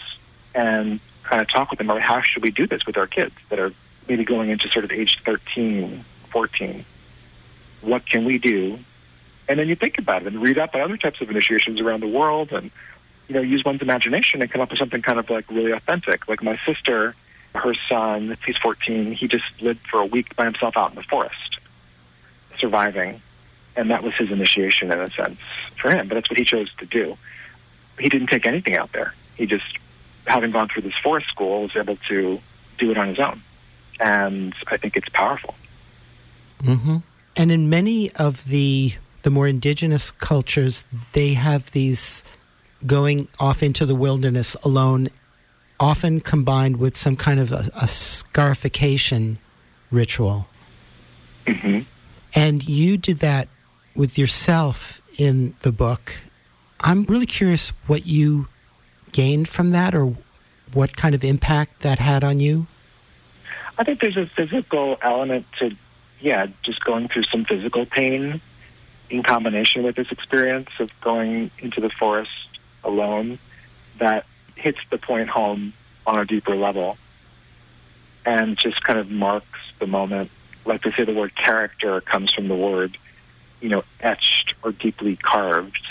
and 0.53 0.99
kind 1.23 1.41
of 1.41 1.47
talk 1.47 1.69
with 1.69 1.77
them 1.77 1.89
about 1.89 2.01
how 2.01 2.21
should 2.21 2.43
we 2.43 2.51
do 2.51 2.67
this 2.67 2.85
with 2.85 2.97
our 2.97 3.07
kids 3.07 3.33
that 3.49 3.59
are 3.59 3.73
maybe 4.07 4.23
going 4.23 4.49
into 4.49 4.67
sort 4.69 4.83
of 4.83 4.91
age 4.91 5.19
13, 5.23 6.03
14. 6.29 6.85
What 7.81 8.07
can 8.07 8.25
we 8.25 8.37
do? 8.37 8.79
And 9.47 9.59
then 9.59 9.67
you 9.67 9.75
think 9.75 9.97
about 9.97 10.21
it 10.21 10.27
and 10.27 10.41
read 10.41 10.57
up 10.57 10.75
on 10.75 10.81
other 10.81 10.97
types 10.97 11.21
of 11.21 11.29
initiations 11.29 11.81
around 11.81 12.01
the 12.01 12.07
world 12.07 12.51
and 12.51 12.71
you 13.27 13.35
know 13.35 13.41
use 13.41 13.63
one's 13.63 13.81
imagination 13.81 14.41
and 14.41 14.51
come 14.51 14.61
up 14.61 14.69
with 14.69 14.79
something 14.79 15.01
kind 15.01 15.19
of 15.19 15.29
like 15.29 15.49
really 15.49 15.71
authentic. 15.71 16.27
Like 16.27 16.43
my 16.43 16.59
sister, 16.65 17.15
her 17.55 17.73
son, 17.89 18.37
he's 18.45 18.57
14. 18.57 19.13
He 19.13 19.27
just 19.27 19.45
lived 19.61 19.85
for 19.87 19.99
a 19.99 20.05
week 20.05 20.35
by 20.35 20.45
himself 20.45 20.77
out 20.77 20.91
in 20.91 20.95
the 20.95 21.03
forest, 21.03 21.59
surviving, 22.57 23.21
and 23.75 23.89
that 23.89 24.03
was 24.03 24.13
his 24.15 24.31
initiation 24.31 24.91
in 24.91 24.99
a 24.99 25.09
sense 25.11 25.39
for 25.77 25.89
him. 25.89 26.07
But 26.07 26.15
that's 26.15 26.29
what 26.29 26.37
he 26.37 26.45
chose 26.45 26.71
to 26.79 26.85
do. 26.85 27.17
He 27.99 28.09
didn't 28.09 28.27
take 28.27 28.45
anything 28.45 28.75
out 28.75 28.91
there. 28.93 29.13
He 29.35 29.45
just, 29.45 29.77
having 30.25 30.51
gone 30.51 30.69
through 30.69 30.83
this 30.83 30.97
forest 31.03 31.27
school, 31.27 31.63
was 31.63 31.75
able 31.75 31.97
to 32.07 32.39
do 32.77 32.91
it 32.91 32.97
on 32.97 33.07
his 33.09 33.19
own, 33.19 33.41
and 33.99 34.53
I 34.67 34.77
think 34.77 34.97
it's 34.97 35.09
powerful. 35.09 35.55
hmm 36.63 36.97
And 37.35 37.51
in 37.51 37.69
many 37.69 38.11
of 38.13 38.45
the 38.45 38.93
the 39.23 39.29
more 39.29 39.47
indigenous 39.47 40.11
cultures, 40.11 40.83
they 41.13 41.33
have 41.33 41.71
these 41.71 42.23
going 42.85 43.27
off 43.39 43.61
into 43.61 43.85
the 43.85 43.95
wilderness 43.95 44.55
alone, 44.63 45.09
often 45.79 46.19
combined 46.19 46.77
with 46.77 46.97
some 46.97 47.15
kind 47.15 47.39
of 47.39 47.51
a, 47.51 47.69
a 47.75 47.87
scarification 47.87 49.37
ritual. 49.91 50.47
hmm 51.47 51.81
And 52.33 52.67
you 52.67 52.97
did 52.97 53.19
that 53.19 53.47
with 53.95 54.17
yourself 54.17 55.01
in 55.17 55.55
the 55.61 55.71
book. 55.71 56.15
I'm 56.79 57.03
really 57.03 57.25
curious 57.25 57.69
what 57.87 58.05
you 58.05 58.47
gained 59.11 59.47
from 59.47 59.71
that 59.71 59.93
or 59.93 60.15
what 60.73 60.95
kind 60.95 61.13
of 61.13 61.23
impact 61.23 61.81
that 61.81 61.99
had 61.99 62.23
on 62.23 62.39
you. 62.39 62.67
I 63.77 63.83
think 63.83 63.99
there's 63.99 64.17
a 64.17 64.25
physical 64.25 64.97
element 65.01 65.45
to, 65.59 65.75
yeah, 66.21 66.47
just 66.63 66.83
going 66.83 67.07
through 67.07 67.23
some 67.23 67.45
physical 67.45 67.85
pain 67.85 68.41
in 69.11 69.23
combination 69.23 69.83
with 69.83 69.95
this 69.95 70.11
experience 70.11 70.69
of 70.79 70.89
going 71.01 71.51
into 71.59 71.81
the 71.81 71.89
forest 71.89 72.31
alone 72.83 73.37
that 73.99 74.25
hits 74.55 74.79
the 74.89 74.97
point 74.97 75.29
home 75.29 75.73
on 76.07 76.17
a 76.17 76.25
deeper 76.25 76.55
level 76.55 76.97
and 78.25 78.57
just 78.57 78.81
kind 78.83 78.97
of 78.97 79.11
marks 79.11 79.59
the 79.79 79.85
moment. 79.85 80.31
Like 80.65 80.83
they 80.83 80.91
say, 80.91 81.03
the 81.03 81.13
word 81.13 81.35
character 81.35 81.99
comes 82.01 82.31
from 82.31 82.47
the 82.47 82.55
word, 82.55 82.97
you 83.59 83.69
know, 83.69 83.83
etched 83.99 84.53
or 84.63 84.71
deeply 84.71 85.17
carved. 85.17 85.85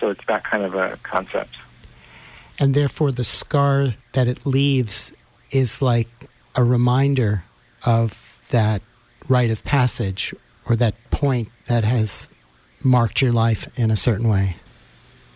So 0.00 0.10
it's 0.10 0.24
that 0.26 0.42
kind 0.42 0.64
of 0.64 0.74
a 0.74 0.98
concept. 1.04 1.54
And 2.58 2.74
therefore, 2.74 3.12
the 3.12 3.24
scar 3.24 3.94
that 4.12 4.26
it 4.26 4.44
leaves 4.44 5.12
is 5.50 5.80
like 5.80 6.08
a 6.56 6.64
reminder 6.64 7.44
of 7.84 8.42
that 8.50 8.82
rite 9.28 9.50
of 9.50 9.64
passage 9.64 10.34
or 10.66 10.76
that 10.76 10.94
point 11.10 11.48
that 11.72 11.84
has 11.84 12.30
marked 12.84 13.22
your 13.22 13.32
life 13.32 13.66
in 13.78 13.90
a 13.90 13.96
certain 13.96 14.28
way. 14.28 14.56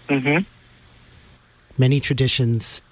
Mm-hmm. 0.09 0.45
Many 1.79 1.99
traditions 1.99 2.83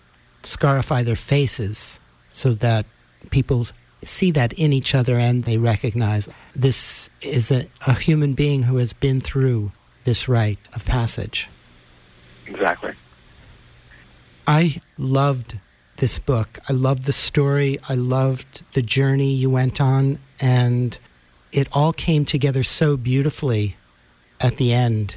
scarify 0.43 1.03
their 1.03 1.17
faces 1.17 2.01
so 2.31 2.55
that 2.55 2.87
people 3.29 3.67
see 4.03 4.31
that 4.31 4.55
in 4.55 4.73
each 4.73 4.95
other 4.95 5.19
and 5.19 5.45
they 5.45 5.59
recognize 5.59 6.27
this 6.55 7.11
is 7.21 7.51
a, 7.51 7.67
a 7.87 7.93
human 7.93 8.33
being 8.33 8.63
who 8.63 8.77
has 8.77 8.95
been 8.95 9.21
through 9.21 9.73
this 10.05 10.27
rite 10.27 10.59
of 10.73 10.87
passage. 10.87 11.49
Exactly. 12.47 12.93
I 14.47 14.81
loved 14.97 15.59
this 15.97 16.19
book. 16.19 16.59
I 16.69 16.73
loved 16.73 17.05
the 17.05 17.13
story. 17.13 17.79
I 17.89 17.95
loved 17.95 18.63
the 18.73 18.83
journey 18.83 19.33
you 19.33 19.49
went 19.49 19.81
on, 19.81 20.19
and 20.41 20.99
it 21.55 21.69
all 21.73 21.93
came 21.93 22.25
together 22.25 22.65
so 22.65 22.97
beautifully 22.97 23.77
at 24.41 24.57
the 24.57 24.73
end. 24.73 25.15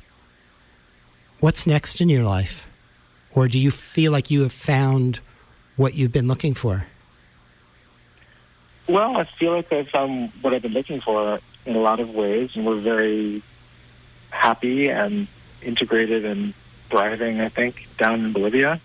What's 1.40 1.66
next 1.66 2.00
in 2.00 2.10
your 2.10 2.24
life? 2.24 2.68
Or 3.32 3.48
do 3.48 3.58
you 3.58 3.72
feel 3.72 4.12
like 4.12 4.30
you 4.30 4.42
have 4.42 4.54
found 4.54 5.20
what 5.76 5.96
you've 5.96 6.12
been 6.12 6.28
looking 6.28 6.54
for? 6.54 6.86
Well, 8.88 9.18
I 9.18 9.26
feel 9.26 9.52
like 9.52 9.74
I've 9.74 9.90
found 9.90 10.32
what 10.42 10.54
I've 10.54 10.62
been 10.62 10.74
looking 10.74 11.02
for 11.02 11.40
in 11.66 11.76
a 11.76 11.80
lot 11.80 12.00
of 12.00 12.14
ways, 12.14 12.56
and 12.56 12.66
we're 12.66 12.76
very 12.76 13.42
happy 14.30 14.90
and 14.90 15.28
integrated 15.62 16.24
and 16.24 16.54
thriving, 16.90 17.42
I 17.42 17.50
think, 17.50 17.88
down 17.98 18.24
in 18.24 18.32
Bolivia. 18.32 18.80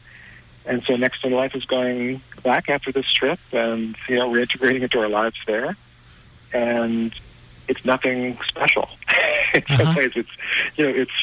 And 0.65 0.83
so 0.85 0.97
next 0.97 1.25
in 1.25 1.33
life 1.33 1.55
is 1.55 1.65
going 1.67 2.23
back 2.43 2.71
after 2.71 2.93
this 2.93 3.11
trip 3.13 3.39
and, 3.53 3.95
you 4.09 4.17
know, 4.17 4.31
reintegrating 4.31 4.83
into 4.83 5.01
our 5.01 5.09
lives 5.09 5.37
there. 5.47 5.77
And 6.53 7.15
it's 7.73 7.85
nothing 7.85 8.39
special. 8.47 8.89
in 9.55 9.63
Uh-huh. 9.69 9.95
ways, 9.97 10.13
it's, 10.15 10.29
you 10.77 10.85
know, 10.87 10.95
it's, 11.03 11.19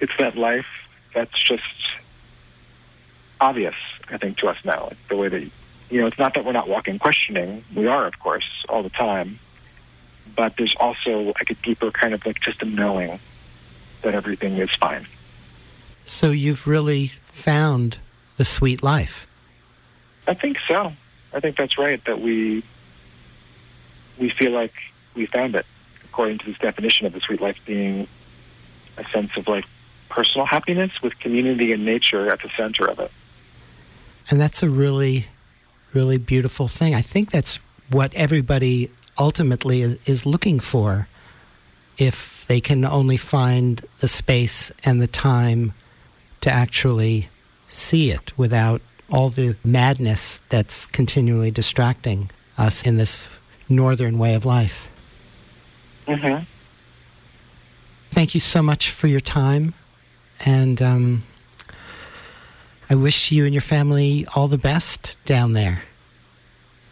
it's 0.00 0.12
that 0.18 0.36
life 0.36 0.66
that's 1.14 1.38
just 1.40 1.62
obvious, 3.40 3.74
I 4.10 4.16
think, 4.18 4.38
to 4.38 4.48
us 4.48 4.56
now. 4.64 4.84
Like 4.84 5.08
the 5.08 5.16
way 5.16 5.28
that, 5.28 5.42
you 5.90 6.00
know, 6.00 6.06
it's 6.06 6.18
not 6.18 6.34
that 6.34 6.44
we're 6.44 6.52
not 6.52 6.68
walking 6.68 6.98
questioning. 6.98 7.64
We 7.74 7.86
are, 7.86 8.06
of 8.06 8.18
course, 8.18 8.48
all 8.68 8.82
the 8.82 8.90
time. 8.90 9.38
But 10.34 10.56
there's 10.56 10.74
also 10.80 11.20
like 11.38 11.50
a 11.50 11.54
deeper 11.54 11.90
kind 11.90 12.12
of 12.14 12.24
like 12.26 12.40
just 12.40 12.62
a 12.62 12.66
knowing 12.66 13.20
that 14.02 14.14
everything 14.14 14.56
is 14.58 14.70
fine. 14.74 15.06
So 16.04 16.30
you've 16.30 16.66
really 16.66 17.06
found 17.26 17.98
the 18.36 18.44
sweet 18.44 18.82
life. 18.82 19.26
I 20.26 20.34
think 20.34 20.58
so. 20.68 20.92
I 21.32 21.40
think 21.40 21.56
that's 21.56 21.78
right. 21.78 22.04
That 22.04 22.20
we 22.20 22.62
we 24.18 24.30
feel 24.30 24.52
like 24.52 24.74
we 25.16 25.26
found 25.26 25.54
it, 25.54 25.66
according 26.04 26.38
to 26.38 26.46
this 26.46 26.58
definition 26.58 27.06
of 27.06 27.12
the 27.12 27.20
sweet 27.20 27.40
life 27.40 27.58
being 27.64 28.06
a 28.96 29.04
sense 29.08 29.36
of 29.36 29.48
like 29.48 29.64
personal 30.08 30.46
happiness 30.46 30.92
with 31.02 31.18
community 31.18 31.72
and 31.72 31.84
nature 31.84 32.30
at 32.30 32.40
the 32.42 32.50
center 32.56 32.88
of 32.88 32.98
it. 33.00 33.10
And 34.30 34.40
that's 34.40 34.62
a 34.62 34.70
really, 34.70 35.26
really 35.92 36.18
beautiful 36.18 36.68
thing. 36.68 36.94
I 36.94 37.02
think 37.02 37.30
that's 37.30 37.60
what 37.90 38.14
everybody 38.14 38.90
ultimately 39.18 39.82
is, 39.82 40.26
looking 40.26 40.60
for 40.60 41.08
if 41.98 42.44
they 42.48 42.60
can 42.60 42.84
only 42.84 43.16
find 43.16 43.84
the 44.00 44.08
space 44.08 44.70
and 44.84 45.00
the 45.00 45.06
time 45.06 45.72
to 46.42 46.50
actually 46.50 47.28
see 47.68 48.10
it 48.10 48.36
without 48.36 48.82
all 49.10 49.30
the 49.30 49.56
madness 49.64 50.40
that's 50.48 50.86
continually 50.86 51.50
distracting 51.50 52.30
us 52.58 52.82
in 52.82 52.96
this 52.96 53.28
northern 53.68 54.18
way 54.18 54.34
of 54.34 54.44
life. 54.44 54.88
Mm-hmm. 56.06 56.44
Thank 58.10 58.34
you 58.34 58.40
so 58.40 58.62
much 58.62 58.90
for 58.90 59.06
your 59.06 59.20
time. 59.20 59.74
And 60.44 60.80
um, 60.80 61.24
I 62.88 62.94
wish 62.94 63.32
you 63.32 63.44
and 63.44 63.54
your 63.54 63.62
family 63.62 64.26
all 64.34 64.48
the 64.48 64.58
best 64.58 65.16
down 65.24 65.52
there. 65.52 65.82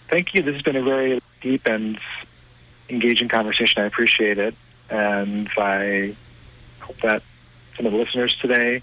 Thank 0.08 0.34
you. 0.34 0.42
This 0.42 0.54
has 0.54 0.62
been 0.62 0.76
a 0.76 0.82
very 0.82 1.22
deep 1.40 1.66
and 1.66 1.98
engaging 2.88 3.28
conversation. 3.28 3.82
I 3.82 3.86
appreciate 3.86 4.38
it, 4.38 4.54
and 4.90 5.48
I 5.56 6.14
hope 6.80 7.00
that 7.00 7.22
some 7.76 7.86
of 7.86 7.92
the 7.92 7.98
listeners 7.98 8.36
today 8.36 8.82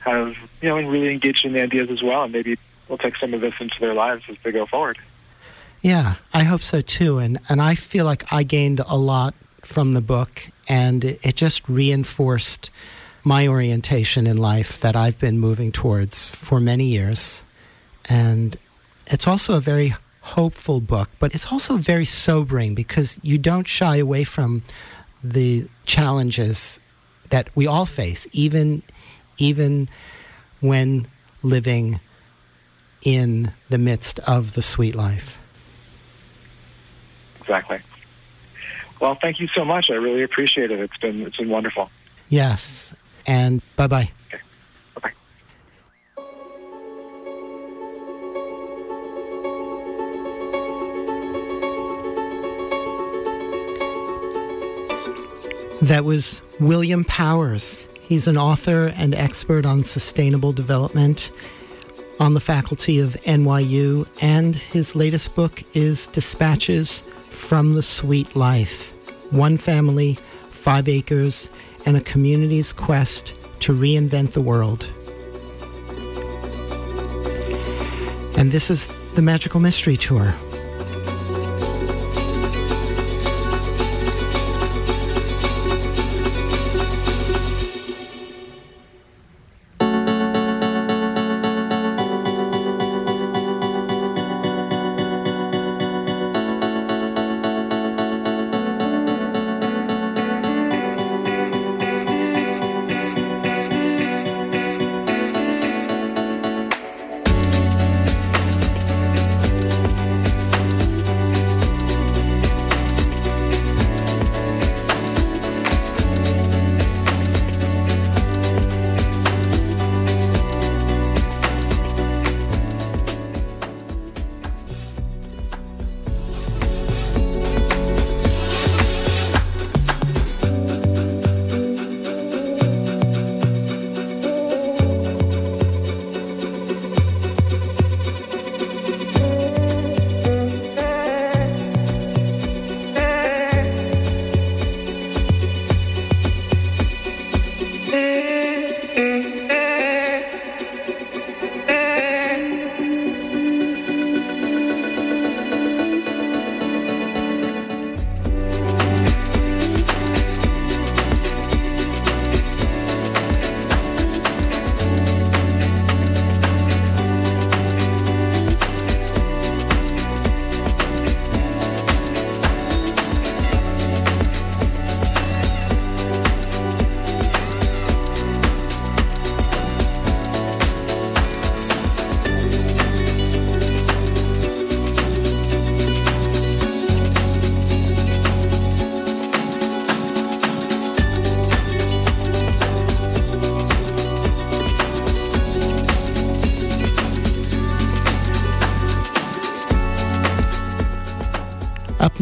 have 0.00 0.36
you 0.62 0.68
know 0.68 0.76
really 0.76 1.10
engaged 1.12 1.44
in 1.44 1.52
the 1.52 1.62
ideas 1.62 1.90
as 1.90 2.02
well, 2.02 2.24
and 2.24 2.32
maybe 2.32 2.58
will 2.88 2.98
take 2.98 3.16
some 3.16 3.34
of 3.34 3.40
this 3.40 3.54
into 3.60 3.78
their 3.80 3.94
lives 3.94 4.24
as 4.28 4.36
they 4.42 4.52
go 4.52 4.66
forward. 4.66 4.98
Yeah, 5.80 6.16
I 6.34 6.42
hope 6.42 6.62
so 6.62 6.80
too. 6.80 7.18
And 7.18 7.38
and 7.48 7.62
I 7.62 7.74
feel 7.74 8.04
like 8.04 8.32
I 8.32 8.42
gained 8.42 8.80
a 8.86 8.96
lot 8.96 9.34
from 9.62 9.94
the 9.94 10.00
book, 10.00 10.46
and 10.68 11.04
it, 11.04 11.20
it 11.22 11.36
just 11.36 11.68
reinforced 11.68 12.70
my 13.24 13.46
orientation 13.46 14.26
in 14.26 14.36
life 14.36 14.80
that 14.80 14.96
I've 14.96 15.18
been 15.18 15.38
moving 15.38 15.70
towards 15.72 16.30
for 16.30 16.60
many 16.60 16.86
years. 16.86 17.42
And 18.08 18.56
it's 19.06 19.26
also 19.26 19.54
a 19.54 19.60
very 19.60 19.94
hopeful 20.20 20.80
book, 20.80 21.10
but 21.18 21.34
it's 21.34 21.50
also 21.52 21.76
very 21.76 22.04
sobering 22.04 22.74
because 22.74 23.18
you 23.22 23.38
don't 23.38 23.66
shy 23.66 23.96
away 23.96 24.24
from 24.24 24.62
the 25.22 25.68
challenges 25.84 26.80
that 27.30 27.54
we 27.54 27.66
all 27.66 27.86
face, 27.86 28.26
even 28.32 28.82
even 29.36 29.88
when 30.60 31.06
living 31.42 32.00
in 33.02 33.52
the 33.68 33.78
midst 33.78 34.18
of 34.20 34.54
the 34.54 34.62
sweet 34.62 34.94
life. 34.94 35.37
Exactly. 37.48 37.80
Well, 39.00 39.14
thank 39.14 39.40
you 39.40 39.48
so 39.48 39.64
much. 39.64 39.90
I 39.90 39.94
really 39.94 40.22
appreciate 40.22 40.70
it. 40.70 40.82
It's 40.82 40.98
been 40.98 41.22
it's 41.22 41.38
been 41.38 41.48
wonderful. 41.48 41.90
Yes. 42.28 42.94
And 43.26 43.62
bye 43.76 43.86
bye. 43.86 44.10
Okay. 44.28 44.42
Bye 44.94 45.00
bye. 45.00 45.12
That 55.80 56.04
was 56.04 56.42
William 56.60 57.04
Powers. 57.04 57.88
He's 58.02 58.26
an 58.26 58.36
author 58.36 58.92
and 58.94 59.14
expert 59.14 59.64
on 59.64 59.84
sustainable 59.84 60.52
development 60.52 61.30
on 62.20 62.34
the 62.34 62.40
faculty 62.40 62.98
of 62.98 63.14
NYU, 63.22 64.06
and 64.20 64.54
his 64.54 64.96
latest 64.96 65.34
book 65.34 65.62
is 65.74 66.08
Dispatches 66.08 67.02
from 67.30 67.74
the 67.74 67.82
Sweet 67.82 68.34
Life 68.34 68.92
One 69.30 69.58
Family, 69.58 70.18
Five 70.50 70.88
Acres, 70.88 71.50
and 71.86 71.96
a 71.96 72.00
Community's 72.00 72.72
Quest 72.72 73.34
to 73.60 73.72
Reinvent 73.72 74.32
the 74.32 74.40
World. 74.40 74.90
And 78.36 78.52
this 78.52 78.70
is 78.70 78.86
the 79.14 79.22
Magical 79.22 79.60
Mystery 79.60 79.96
Tour. 79.96 80.34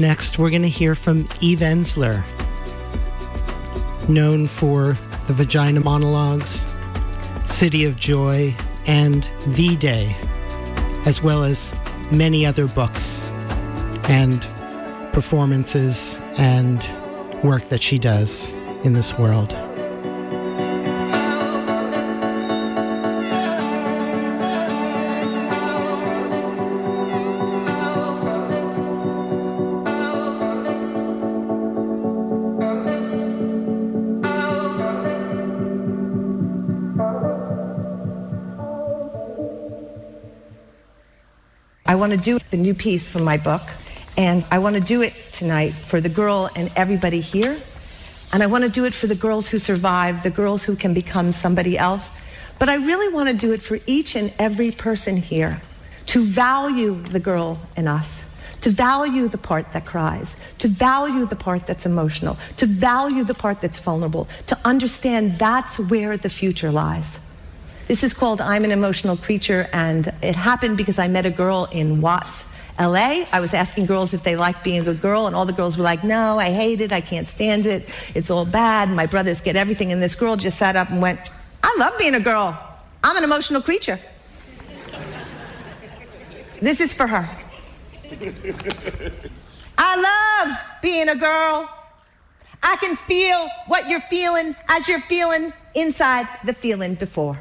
Next, 0.06 0.38
we're 0.38 0.50
going 0.50 0.62
to 0.62 0.68
hear 0.68 0.94
from 0.94 1.26
Eve 1.40 1.58
Ensler, 1.58 2.22
known 4.08 4.46
for 4.46 4.96
the 5.26 5.32
Vagina 5.32 5.80
Monologues, 5.80 6.68
City 7.44 7.84
of 7.84 7.96
Joy, 7.96 8.54
and 8.86 9.28
The 9.48 9.74
Day, 9.74 10.16
as 11.06 11.24
well 11.24 11.42
as 11.42 11.74
many 12.12 12.46
other 12.46 12.68
books 12.68 13.32
and 14.08 14.42
performances 15.12 16.20
and 16.36 16.86
work 17.42 17.64
that 17.70 17.82
she 17.82 17.98
does 17.98 18.52
in 18.84 18.92
this 18.92 19.18
world. 19.18 19.65
Want 42.06 42.22
to 42.22 42.24
do 42.24 42.38
the 42.50 42.56
new 42.56 42.72
piece 42.72 43.08
from 43.08 43.24
my 43.24 43.36
book, 43.36 43.62
and 44.16 44.46
I 44.52 44.60
want 44.60 44.76
to 44.76 44.80
do 44.80 45.02
it 45.02 45.12
tonight 45.32 45.72
for 45.72 46.00
the 46.00 46.08
girl 46.08 46.48
and 46.54 46.72
everybody 46.76 47.20
here. 47.20 47.58
And 48.32 48.44
I 48.44 48.46
want 48.46 48.62
to 48.62 48.70
do 48.70 48.84
it 48.84 48.94
for 48.94 49.08
the 49.08 49.16
girls 49.16 49.48
who 49.48 49.58
survive, 49.58 50.22
the 50.22 50.30
girls 50.30 50.62
who 50.62 50.76
can 50.76 50.94
become 50.94 51.32
somebody 51.32 51.76
else. 51.76 52.12
But 52.60 52.68
I 52.68 52.76
really 52.76 53.12
want 53.12 53.28
to 53.28 53.34
do 53.34 53.52
it 53.52 53.60
for 53.60 53.80
each 53.88 54.14
and 54.14 54.32
every 54.38 54.70
person 54.70 55.16
here 55.16 55.60
to 56.06 56.22
value 56.22 56.94
the 56.94 57.18
girl 57.18 57.58
in 57.76 57.88
us, 57.88 58.22
to 58.60 58.70
value 58.70 59.26
the 59.26 59.38
part 59.38 59.72
that 59.72 59.84
cries, 59.84 60.36
to 60.58 60.68
value 60.68 61.26
the 61.26 61.34
part 61.34 61.66
that's 61.66 61.86
emotional, 61.86 62.38
to 62.58 62.66
value 62.66 63.24
the 63.24 63.34
part 63.34 63.60
that's 63.60 63.80
vulnerable, 63.80 64.28
to 64.46 64.56
understand 64.64 65.40
that's 65.40 65.76
where 65.80 66.16
the 66.16 66.30
future 66.30 66.70
lies. 66.70 67.18
This 67.86 68.02
is 68.02 68.12
called 68.12 68.40
I'm 68.40 68.64
an 68.64 68.72
Emotional 68.72 69.16
Creature, 69.16 69.68
and 69.72 70.12
it 70.20 70.34
happened 70.34 70.76
because 70.76 70.98
I 70.98 71.06
met 71.06 71.24
a 71.24 71.30
girl 71.30 71.68
in 71.70 72.00
Watts, 72.00 72.44
LA. 72.80 73.26
I 73.32 73.38
was 73.38 73.54
asking 73.54 73.86
girls 73.86 74.12
if 74.12 74.24
they 74.24 74.34
liked 74.34 74.64
being 74.64 74.80
a 74.80 74.82
good 74.82 75.00
girl, 75.00 75.28
and 75.28 75.36
all 75.36 75.46
the 75.46 75.52
girls 75.52 75.78
were 75.78 75.84
like, 75.84 76.02
No, 76.02 76.36
I 76.36 76.50
hate 76.50 76.80
it, 76.80 76.90
I 76.92 77.00
can't 77.00 77.28
stand 77.28 77.64
it, 77.64 77.88
it's 78.12 78.28
all 78.28 78.44
bad, 78.44 78.90
my 78.90 79.06
brothers 79.06 79.40
get 79.40 79.54
everything. 79.54 79.92
And 79.92 80.02
this 80.02 80.16
girl 80.16 80.34
just 80.34 80.58
sat 80.58 80.74
up 80.74 80.90
and 80.90 81.00
went, 81.00 81.30
I 81.62 81.76
love 81.78 81.96
being 81.96 82.16
a 82.16 82.20
girl. 82.20 82.60
I'm 83.04 83.16
an 83.16 83.22
emotional 83.22 83.62
creature. 83.62 84.00
this 86.60 86.80
is 86.80 86.92
for 86.92 87.06
her. 87.06 87.30
I 89.78 90.42
love 90.48 90.58
being 90.82 91.08
a 91.08 91.14
girl. 91.14 91.70
I 92.64 92.74
can 92.80 92.96
feel 92.96 93.48
what 93.68 93.88
you're 93.88 94.00
feeling 94.00 94.56
as 94.68 94.88
you're 94.88 94.98
feeling 95.02 95.52
inside 95.76 96.26
the 96.44 96.52
feeling 96.52 96.96
before. 96.96 97.38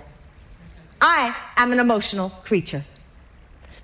I 1.02 1.36
am 1.58 1.72
an 1.72 1.80
emotional 1.80 2.30
creature. 2.30 2.84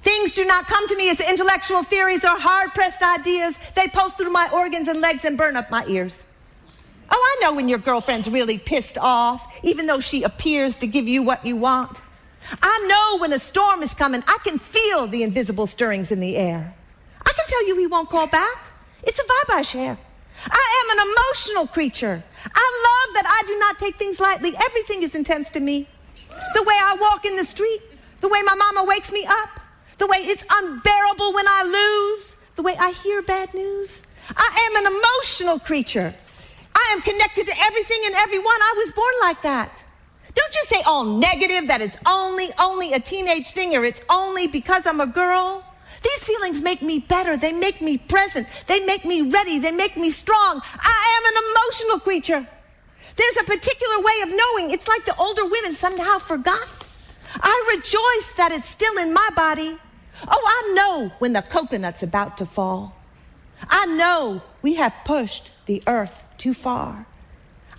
Things 0.01 0.33
do 0.33 0.45
not 0.45 0.65
come 0.67 0.87
to 0.87 0.95
me 0.95 1.09
as 1.09 1.19
intellectual 1.19 1.83
theories 1.83 2.23
or 2.23 2.39
hard 2.39 2.71
pressed 2.71 3.03
ideas. 3.03 3.57
They 3.75 3.87
pulse 3.87 4.13
through 4.13 4.31
my 4.31 4.49
organs 4.53 4.87
and 4.87 4.99
legs 4.99 5.25
and 5.25 5.37
burn 5.37 5.55
up 5.55 5.69
my 5.69 5.85
ears. 5.85 6.23
Oh, 7.11 7.37
I 7.37 7.43
know 7.43 7.55
when 7.55 7.69
your 7.69 7.77
girlfriend's 7.77 8.29
really 8.29 8.57
pissed 8.57 8.97
off, 8.97 9.53
even 9.63 9.85
though 9.85 9.99
she 9.99 10.23
appears 10.23 10.77
to 10.77 10.87
give 10.87 11.07
you 11.07 11.21
what 11.21 11.45
you 11.45 11.55
want. 11.55 12.01
I 12.63 12.85
know 12.87 13.19
when 13.19 13.33
a 13.33 13.39
storm 13.39 13.83
is 13.83 13.93
coming. 13.93 14.23
I 14.27 14.37
can 14.43 14.57
feel 14.57 15.07
the 15.07 15.21
invisible 15.21 15.67
stirrings 15.67 16.11
in 16.11 16.19
the 16.19 16.35
air. 16.37 16.73
I 17.21 17.33
can 17.33 17.45
tell 17.47 17.67
you 17.67 17.77
he 17.77 17.85
won't 17.85 18.09
call 18.09 18.27
back. 18.27 18.57
It's 19.03 19.19
a 19.19 19.23
vibe 19.23 19.55
I 19.55 19.61
share. 19.61 19.97
I 20.49 20.83
am 20.83 20.97
an 20.97 21.07
emotional 21.11 21.67
creature. 21.67 22.23
I 22.45 23.05
love 23.05 23.15
that 23.15 23.25
I 23.27 23.47
do 23.47 23.59
not 23.59 23.77
take 23.77 23.95
things 23.97 24.19
lightly. 24.19 24.55
Everything 24.65 25.03
is 25.03 25.13
intense 25.13 25.49
to 25.51 25.59
me. 25.59 25.87
The 26.61 26.67
way 26.67 26.75
I 26.77 26.95
walk 27.01 27.25
in 27.25 27.35
the 27.37 27.43
street, 27.43 27.81
the 28.19 28.29
way 28.29 28.39
my 28.43 28.53
mama 28.53 28.83
wakes 28.83 29.11
me 29.11 29.25
up, 29.27 29.59
the 29.97 30.05
way 30.05 30.17
it's 30.19 30.45
unbearable 30.47 31.33
when 31.33 31.47
I 31.47 31.63
lose, 31.63 32.33
the 32.55 32.61
way 32.61 32.75
I 32.79 32.91
hear 32.91 33.23
bad 33.23 33.51
news. 33.55 34.03
I 34.29 34.69
am 34.69 34.85
an 34.85 34.93
emotional 34.93 35.57
creature. 35.57 36.13
I 36.75 36.89
am 36.91 37.01
connected 37.01 37.47
to 37.47 37.53
everything 37.63 38.01
and 38.05 38.13
everyone. 38.13 38.61
I 38.61 38.75
was 38.77 38.91
born 38.91 39.13
like 39.21 39.41
that. 39.41 39.83
Don't 40.35 40.55
you 40.55 40.63
say 40.65 40.83
all 40.83 41.03
negative 41.03 41.65
that 41.65 41.81
it's 41.81 41.97
only, 42.05 42.49
only 42.59 42.93
a 42.93 42.99
teenage 42.99 43.49
thing 43.49 43.75
or 43.75 43.83
it's 43.83 44.01
only 44.07 44.45
because 44.45 44.85
I'm 44.85 45.01
a 45.01 45.07
girl. 45.07 45.63
These 46.03 46.23
feelings 46.25 46.61
make 46.61 46.83
me 46.83 46.99
better. 46.99 47.37
They 47.37 47.53
make 47.53 47.81
me 47.81 47.97
present. 47.97 48.47
They 48.67 48.85
make 48.85 49.03
me 49.03 49.23
ready. 49.23 49.57
They 49.57 49.71
make 49.71 49.97
me 49.97 50.11
strong. 50.11 50.61
I 50.79 51.17
am 51.17 51.25
an 51.25 51.43
emotional 51.49 51.99
creature. 52.01 52.47
There's 53.15 53.37
a 53.37 53.43
particular 53.43 53.99
way 53.99 54.21
of 54.23 54.29
knowing. 54.29 54.71
It's 54.71 54.87
like 54.87 55.05
the 55.05 55.15
older 55.17 55.45
women 55.45 55.75
somehow 55.75 56.19
forgot. 56.19 56.87
I 57.35 57.75
rejoice 57.75 58.35
that 58.37 58.51
it's 58.51 58.67
still 58.67 58.97
in 58.97 59.13
my 59.13 59.29
body. 59.35 59.77
Oh, 60.27 60.43
I 60.45 60.73
know 60.73 61.11
when 61.19 61.33
the 61.33 61.41
coconut's 61.41 62.03
about 62.03 62.37
to 62.37 62.45
fall. 62.45 62.95
I 63.69 63.85
know 63.85 64.41
we 64.61 64.75
have 64.75 64.93
pushed 65.05 65.51
the 65.65 65.83
earth 65.87 66.23
too 66.37 66.53
far. 66.53 67.05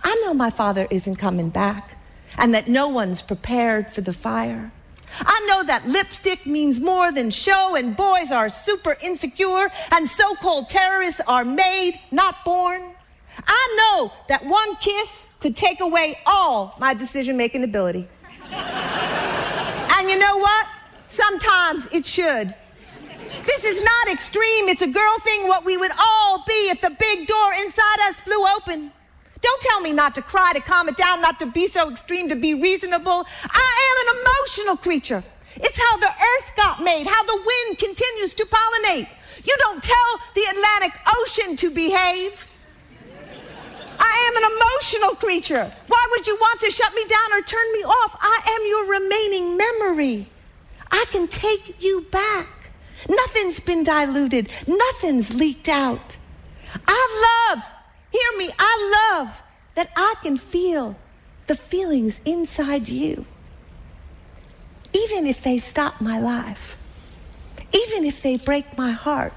I 0.03 0.15
know 0.23 0.33
my 0.33 0.49
father 0.49 0.87
isn't 0.89 1.15
coming 1.15 1.49
back 1.49 1.97
and 2.37 2.53
that 2.53 2.67
no 2.67 2.89
one's 2.89 3.21
prepared 3.21 3.89
for 3.91 4.01
the 4.01 4.13
fire. 4.13 4.71
I 5.19 5.45
know 5.47 5.63
that 5.63 5.87
lipstick 5.87 6.45
means 6.45 6.79
more 6.81 7.11
than 7.11 7.29
show 7.29 7.75
and 7.75 7.95
boys 7.95 8.31
are 8.31 8.49
super 8.49 8.97
insecure 9.01 9.71
and 9.91 10.07
so-called 10.07 10.69
terrorists 10.69 11.21
are 11.27 11.45
made, 11.45 11.99
not 12.11 12.43
born. 12.43 12.92
I 13.45 13.75
know 13.77 14.13
that 14.29 14.45
one 14.45 14.75
kiss 14.77 15.25
could 15.39 15.55
take 15.55 15.81
away 15.81 16.17
all 16.25 16.75
my 16.79 16.93
decision 16.93 17.37
making 17.37 17.63
ability. 17.63 18.07
and 18.51 20.09
you 20.09 20.17
know 20.17 20.37
what? 20.37 20.67
Sometimes 21.07 21.87
it 21.91 22.05
should. 22.05 22.53
This 23.45 23.63
is 23.63 23.83
not 23.83 24.09
extreme. 24.11 24.69
It's 24.69 24.81
a 24.81 24.87
girl 24.87 25.15
thing, 25.19 25.47
what 25.47 25.65
we 25.65 25.75
would 25.75 25.91
all 25.99 26.43
be 26.47 26.69
if 26.69 26.81
the 26.81 26.91
big 26.91 27.27
door 27.27 27.53
inside 27.53 27.99
us 28.07 28.19
flew 28.19 28.45
open. 28.55 28.91
Don't 29.41 29.61
tell 29.61 29.81
me 29.81 29.91
not 29.91 30.15
to 30.15 30.21
cry, 30.21 30.53
to 30.53 30.61
calm 30.61 30.87
it 30.87 30.95
down, 30.95 31.21
not 31.21 31.39
to 31.39 31.45
be 31.45 31.67
so 31.67 31.91
extreme, 31.91 32.29
to 32.29 32.35
be 32.35 32.53
reasonable. 32.53 33.25
I 33.43 34.05
am 34.07 34.07
an 34.07 34.21
emotional 34.21 34.77
creature. 34.77 35.23
It's 35.55 35.77
how 35.77 35.97
the 35.97 36.07
earth 36.07 36.55
got 36.55 36.81
made, 36.81 37.05
how 37.05 37.23
the 37.23 37.35
wind 37.35 37.77
continues 37.77 38.33
to 38.35 38.45
pollinate. 38.45 39.09
You 39.43 39.55
don't 39.59 39.83
tell 39.83 40.19
the 40.33 40.45
Atlantic 40.49 40.93
Ocean 41.17 41.55
to 41.57 41.69
behave. 41.69 42.49
I 44.05 44.15
am 44.27 44.35
an 44.43 44.51
emotional 44.51 45.15
creature. 45.15 45.71
Why 45.87 46.07
would 46.11 46.27
you 46.27 46.35
want 46.35 46.59
to 46.59 46.71
shut 46.71 46.93
me 46.93 47.05
down 47.05 47.33
or 47.33 47.41
turn 47.41 47.71
me 47.71 47.83
off? 47.83 48.17
I 48.19 48.37
am 48.53 48.69
your 48.69 48.99
remaining 48.99 49.57
memory. 49.57 50.27
I 50.91 51.05
can 51.09 51.27
take 51.29 51.81
you 51.81 52.01
back. 52.11 52.47
Nothing's 53.07 53.59
been 53.59 53.83
diluted, 53.83 54.49
nothing's 54.67 55.33
leaked 55.33 55.69
out. 55.69 56.17
I 56.87 57.49
love, 57.51 57.63
hear 58.11 58.37
me, 58.37 58.49
I 58.57 59.17
love 59.19 59.41
that 59.75 59.89
I 59.95 60.15
can 60.21 60.37
feel 60.37 60.95
the 61.47 61.55
feelings 61.55 62.21
inside 62.25 62.87
you. 62.87 63.25
Even 64.93 65.25
if 65.25 65.41
they 65.41 65.57
stop 65.57 65.99
my 65.99 66.19
life, 66.19 66.77
even 67.73 68.05
if 68.05 68.21
they 68.21 68.37
break 68.37 68.77
my 68.77 68.91
heart, 68.91 69.33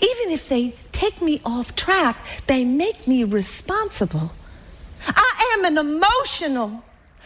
even 0.00 0.32
if 0.32 0.48
they 0.48 0.74
take 0.98 1.22
me 1.22 1.40
off 1.44 1.76
track, 1.76 2.16
they 2.48 2.64
make 2.64 3.06
me 3.06 3.22
responsible. 3.22 4.32
I 5.06 5.54
am 5.54 5.64
an 5.64 5.78
emotional, 5.78 6.82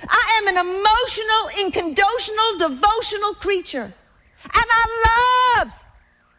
I 0.06 0.24
am 0.38 0.44
an 0.52 0.58
emotional, 0.66 1.42
inconditional, 1.64 2.58
devotional 2.58 3.32
creature. 3.34 3.90
And 4.44 4.66
I 4.80 4.84
love, 5.08 5.72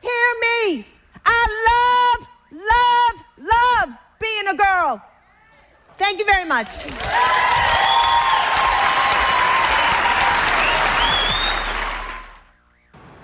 hear 0.02 0.30
me, 0.46 0.86
I 1.26 1.42
love, 1.72 2.28
love, 2.52 3.16
love 3.40 3.98
being 4.22 4.48
a 4.50 4.56
girl. 4.56 5.02
Thank 5.98 6.20
you 6.20 6.26
very 6.26 6.46
much. 6.46 6.68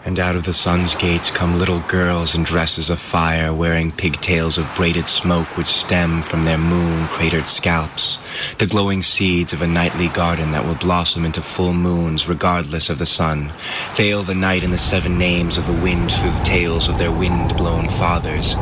And 0.06 0.18
out 0.18 0.38
of 0.38 0.44
the 0.44 0.54
sun's 0.54 0.96
gates 0.96 1.30
come 1.30 1.60
little 1.60 1.82
girls 1.82 2.34
in 2.34 2.44
dresses 2.44 2.90
of 2.90 3.00
fire, 3.00 3.54
wearing 3.54 3.92
pigtails 3.92 4.58
of 4.58 4.68
braided 4.74 5.10
smoke 5.10 5.58
which 5.58 5.68
stem 5.68 6.22
from 6.22 6.44
their 6.44 6.58
moon 6.58 7.08
cratered 7.10 7.46
scalps, 7.46 8.18
the 8.60 8.66
glowing 8.66 9.02
seeds 9.02 9.52
of 9.52 9.62
a 9.62 9.68
nightly 9.68 10.08
garden 10.08 10.52
that 10.52 10.66
will 10.66 10.76
blossom 10.76 11.26
into 11.26 11.42
full 11.42 11.74
moons 11.74 12.30
regardless 12.30 12.90
of 12.90 12.98
the 12.98 13.06
sun, 13.06 13.52
veil 13.94 14.24
the 14.24 14.34
night 14.34 14.64
in 14.64 14.72
the 14.72 14.78
seven 14.78 15.18
names 15.18 15.58
of 15.58 15.68
the 15.68 15.74
wind 15.74 16.12
through 16.12 16.32
the 16.32 16.44
tales 16.44 16.88
of 16.88 16.98
their 16.98 17.12
wind 17.12 17.58
blown 17.58 17.90
fathers. 17.90 18.54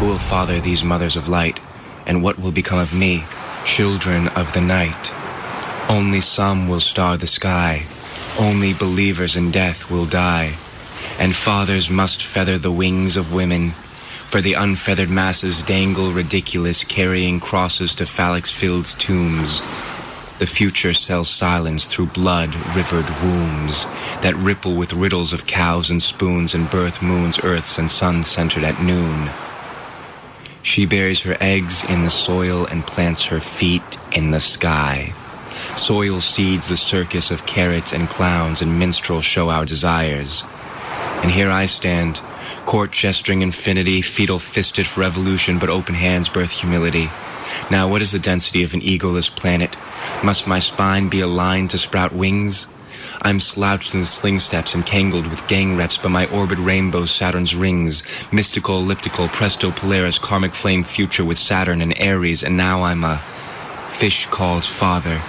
Who 0.00 0.06
will 0.06 0.18
father 0.18 0.58
these 0.58 0.82
mothers 0.82 1.16
of 1.16 1.28
light, 1.28 1.60
and 2.06 2.22
what 2.22 2.38
will 2.38 2.52
become 2.52 2.78
of 2.78 2.94
me, 2.94 3.24
children 3.66 4.28
of 4.28 4.54
the 4.54 4.62
night? 4.62 5.12
Only 5.90 6.22
some 6.22 6.66
will 6.66 6.80
star 6.80 7.18
the 7.18 7.26
sky 7.26 7.86
only 8.38 8.74
believers 8.74 9.36
in 9.36 9.50
death 9.50 9.90
will 9.90 10.06
die, 10.06 10.54
and 11.18 11.34
fathers 11.34 11.90
must 11.90 12.22
feather 12.22 12.58
the 12.58 12.72
wings 12.72 13.16
of 13.16 13.32
women 13.32 13.74
For 14.26 14.40
the 14.40 14.54
unfeathered 14.54 15.08
masses 15.08 15.62
dangle 15.62 16.12
ridiculous, 16.12 16.82
carrying 16.82 17.38
crosses 17.38 17.94
to 17.94 18.06
phalanx-filled 18.06 18.86
tombs. 18.98 19.62
The 20.40 20.46
future 20.46 20.92
sells 20.92 21.30
silence 21.30 21.86
through 21.86 22.06
blood-rivered 22.06 23.08
wombs 23.22 23.86
that 24.22 24.34
ripple 24.36 24.74
with 24.74 24.92
riddles 24.92 25.32
of 25.32 25.46
cows 25.46 25.90
and 25.90 26.02
spoons 26.02 26.54
and 26.54 26.68
birth 26.68 27.00
moons, 27.00 27.38
earths 27.44 27.78
and 27.78 27.90
suns 27.90 28.26
centered 28.26 28.64
at 28.64 28.82
noon. 28.82 29.30
She 30.62 30.86
buries 30.86 31.22
her 31.22 31.36
eggs 31.40 31.84
in 31.84 32.02
the 32.02 32.10
soil 32.10 32.66
and 32.66 32.84
plants 32.84 33.26
her 33.26 33.40
feet 33.40 33.98
in 34.10 34.32
the 34.32 34.40
sky. 34.40 35.14
Soil 35.76 36.20
seeds 36.20 36.68
the 36.68 36.76
circus 36.76 37.30
of 37.30 37.46
carrots 37.46 37.92
and 37.92 38.08
clowns 38.08 38.62
and 38.62 38.78
minstrels 38.78 39.24
show 39.24 39.50
our 39.50 39.64
desires. 39.64 40.42
And 41.22 41.30
here 41.30 41.50
I 41.50 41.66
stand, 41.66 42.22
court 42.64 42.92
gesturing 42.92 43.42
infinity, 43.42 44.00
fetal 44.00 44.38
fisted 44.38 44.86
for 44.86 45.02
revolution, 45.02 45.58
but 45.58 45.68
open 45.68 45.94
hands 45.94 46.28
birth 46.28 46.50
humility. 46.50 47.10
Now 47.70 47.88
what 47.88 48.02
is 48.02 48.10
the 48.10 48.18
density 48.18 48.62
of 48.64 48.74
an 48.74 48.80
egoless 48.80 49.30
planet? 49.30 49.76
Must 50.24 50.46
my 50.46 50.58
spine 50.58 51.08
be 51.08 51.20
aligned 51.20 51.70
to 51.70 51.78
sprout 51.78 52.12
wings? 52.12 52.66
I'm 53.22 53.38
slouched 53.38 53.94
in 53.94 54.00
the 54.00 54.06
sling 54.06 54.38
steps 54.38 54.74
and 54.74 54.86
tangled 54.86 55.26
with 55.26 55.46
gang 55.46 55.76
reps, 55.76 55.98
but 55.98 56.08
my 56.08 56.26
orbit 56.26 56.58
rainbows 56.58 57.10
Saturn's 57.10 57.54
rings. 57.54 58.02
Mystical, 58.32 58.78
elliptical, 58.78 59.28
presto 59.28 59.70
polaris, 59.70 60.18
karmic 60.18 60.54
flame 60.54 60.84
future 60.84 61.24
with 61.24 61.38
Saturn 61.38 61.82
and 61.82 61.98
Aries, 61.98 62.42
and 62.42 62.56
now 62.56 62.82
I'm 62.82 63.04
a 63.04 63.22
fish 63.88 64.26
called 64.26 64.64
father. 64.64 65.22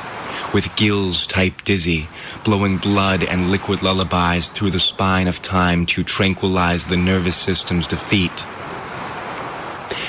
With 0.58 0.76
gills 0.76 1.28
type 1.28 1.64
dizzy, 1.66 2.10
blowing 2.44 2.78
blood 2.78 3.24
and 3.24 3.52
liquid 3.52 3.84
lullabies 3.84 4.50
through 4.50 4.72
the 4.72 4.80
spine 4.80 5.28
of 5.28 5.44
time 5.44 5.86
to 5.86 6.04
tranquilize 6.04 6.88
the 6.88 6.98
nervous 6.98 7.36
system's 7.36 7.86
defeat. 7.86 8.44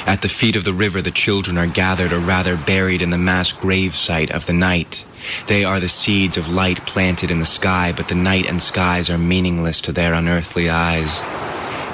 At 0.07 0.23
the 0.23 0.29
feet 0.31 0.57
of 0.57 0.65
the 0.65 0.73
river, 0.73 1.03
the 1.03 1.11
children 1.11 1.59
are 1.59 1.67
gathered, 1.67 2.15
or 2.15 2.19
rather 2.19 2.57
buried 2.57 3.03
in 3.03 3.11
the 3.11 3.19
mass 3.19 3.53
grave 3.53 3.95
site 3.95 4.31
of 4.31 4.47
the 4.47 4.55
night. 4.55 5.05
They 5.49 5.65
are 5.65 5.81
the 5.81 5.89
seeds 5.91 6.39
of 6.39 6.49
light 6.49 6.87
planted 6.87 7.31
in 7.31 7.41
the 7.41 7.45
sky, 7.45 7.93
but 7.95 8.09
the 8.09 8.15
night 8.15 8.47
and 8.47 8.63
skies 8.63 9.11
are 9.11 9.19
meaningless 9.19 9.83
to 9.83 9.93
their 9.93 10.15
unearthly 10.15 10.71
eyes. 10.71 11.21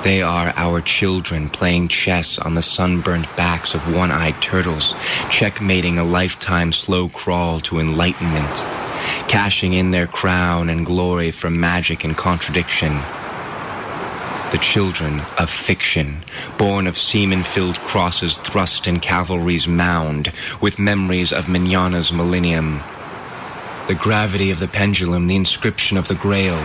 They 0.05 0.21
are 0.21 0.53
our 0.55 0.83
children 0.83 1.49
playing 1.49 1.89
chess 1.89 2.39
on 2.39 2.55
the 2.55 2.61
sunburnt 2.61 3.27
backs 3.37 3.75
of 3.75 3.95
one-eyed 3.95 4.43
turtles, 4.43 4.95
checkmating 5.31 5.99
a 5.99 6.05
lifetime 6.05 6.73
slow 6.73 7.09
crawl 7.09 7.59
to 7.61 7.81
enlightenment, 7.81 8.55
cashing 9.29 9.73
in 9.73 9.93
their 9.93 10.07
crown 10.07 10.69
and 10.69 10.85
glory 10.85 11.31
from 11.31 11.59
magic 11.59 12.05
and 12.05 12.19
contradiction 12.19 13.03
the 14.51 14.59
children 14.59 15.21
of 15.37 15.51
fiction, 15.51 16.23
born 16.59 16.87
of 16.87 16.97
semen-filled 16.97 17.81
crosses 17.81 18.39
thrust 18.39 18.87
in 18.87 19.01
Calvary's 19.01 19.67
mound, 19.67 20.31
with 20.61 20.79
memories 20.79 21.33
of 21.33 21.49
Manana's 21.49 22.13
millennium. 22.13 22.81
The 23.89 23.97
gravity 23.97 24.53
of 24.53 24.61
the 24.61 24.69
pendulum, 24.69 25.27
the 25.27 25.35
inscription 25.35 25.97
of 25.97 26.07
the 26.07 26.15
grail, 26.15 26.59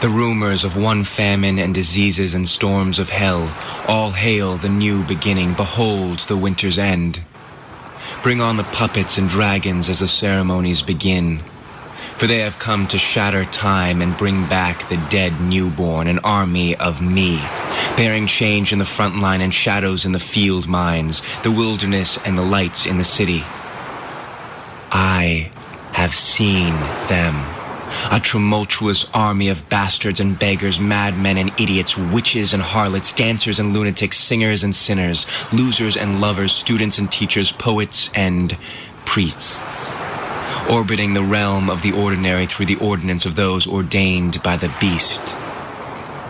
the 0.00 0.08
rumors 0.08 0.64
of 0.64 0.76
one 0.76 1.04
famine 1.04 1.58
and 1.58 1.74
diseases 1.74 2.34
and 2.34 2.48
storms 2.48 2.98
of 2.98 3.08
hell, 3.08 3.52
all 3.86 4.12
hail 4.12 4.56
the 4.56 4.68
new 4.68 5.04
beginning, 5.04 5.54
behold 5.54 6.20
the 6.20 6.36
winter's 6.36 6.78
end. 6.78 7.22
Bring 8.22 8.40
on 8.40 8.56
the 8.56 8.64
puppets 8.64 9.18
and 9.18 9.28
dragons 9.28 9.88
as 9.88 10.00
the 10.00 10.08
ceremonies 10.08 10.82
begin 10.82 11.40
for 12.20 12.26
they 12.26 12.40
have 12.40 12.58
come 12.58 12.86
to 12.86 12.98
shatter 12.98 13.46
time 13.46 14.02
and 14.02 14.14
bring 14.14 14.46
back 14.46 14.86
the 14.90 14.96
dead 15.08 15.40
newborn, 15.40 16.06
an 16.06 16.18
army 16.18 16.76
of 16.76 17.00
me, 17.00 17.38
bearing 17.96 18.26
change 18.26 18.74
in 18.74 18.78
the 18.78 18.84
front 18.84 19.20
line 19.20 19.40
and 19.40 19.54
shadows 19.54 20.04
in 20.04 20.12
the 20.12 20.18
field 20.18 20.68
mines, 20.68 21.22
the 21.42 21.50
wilderness 21.50 22.18
and 22.26 22.36
the 22.36 22.44
lights 22.44 22.84
in 22.84 22.98
the 22.98 23.04
city. 23.04 23.42
I 24.92 25.50
have 25.92 26.14
seen 26.14 26.74
them. 27.08 27.59
A 28.10 28.20
tumultuous 28.20 29.08
army 29.12 29.48
of 29.48 29.68
bastards 29.68 30.20
and 30.20 30.38
beggars, 30.38 30.80
madmen 30.80 31.38
and 31.38 31.52
idiots, 31.58 31.96
witches 31.96 32.54
and 32.54 32.62
harlots, 32.62 33.12
dancers 33.12 33.58
and 33.58 33.72
lunatics, 33.72 34.18
singers 34.18 34.64
and 34.64 34.74
sinners, 34.74 35.26
losers 35.52 35.96
and 35.96 36.20
lovers, 36.20 36.52
students 36.52 36.98
and 36.98 37.10
teachers, 37.10 37.52
poets 37.52 38.10
and 38.14 38.56
priests 39.04 39.90
orbiting 40.70 41.14
the 41.14 41.22
realm 41.22 41.68
of 41.68 41.82
the 41.82 41.92
ordinary 41.92 42.46
through 42.46 42.66
the 42.66 42.76
ordinance 42.76 43.26
of 43.26 43.34
those 43.34 43.66
ordained 43.66 44.42
by 44.42 44.56
the 44.56 44.72
beast. 44.80 45.39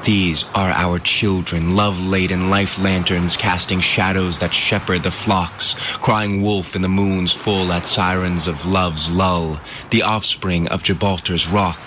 These 0.05 0.49
are 0.55 0.71
our 0.71 0.99
children, 0.99 1.77
love-laden 1.77 2.49
life 2.49 2.79
lanterns 2.79 3.37
casting 3.37 3.81
shadows 3.81 4.39
that 4.39 4.55
shepherd 4.55 5.03
the 5.03 5.11
flocks, 5.11 5.75
crying 5.99 6.41
wolf 6.41 6.75
in 6.75 6.81
the 6.81 6.89
moon's 6.89 7.33
full 7.33 7.71
at 7.71 7.85
sirens 7.85 8.49
of 8.49 8.65
love's 8.65 9.11
lull, 9.11 9.61
the 9.91 10.03
offspring 10.03 10.69
of 10.69 10.83
Gibraltar's 10.83 11.49
rock. 11.49 11.81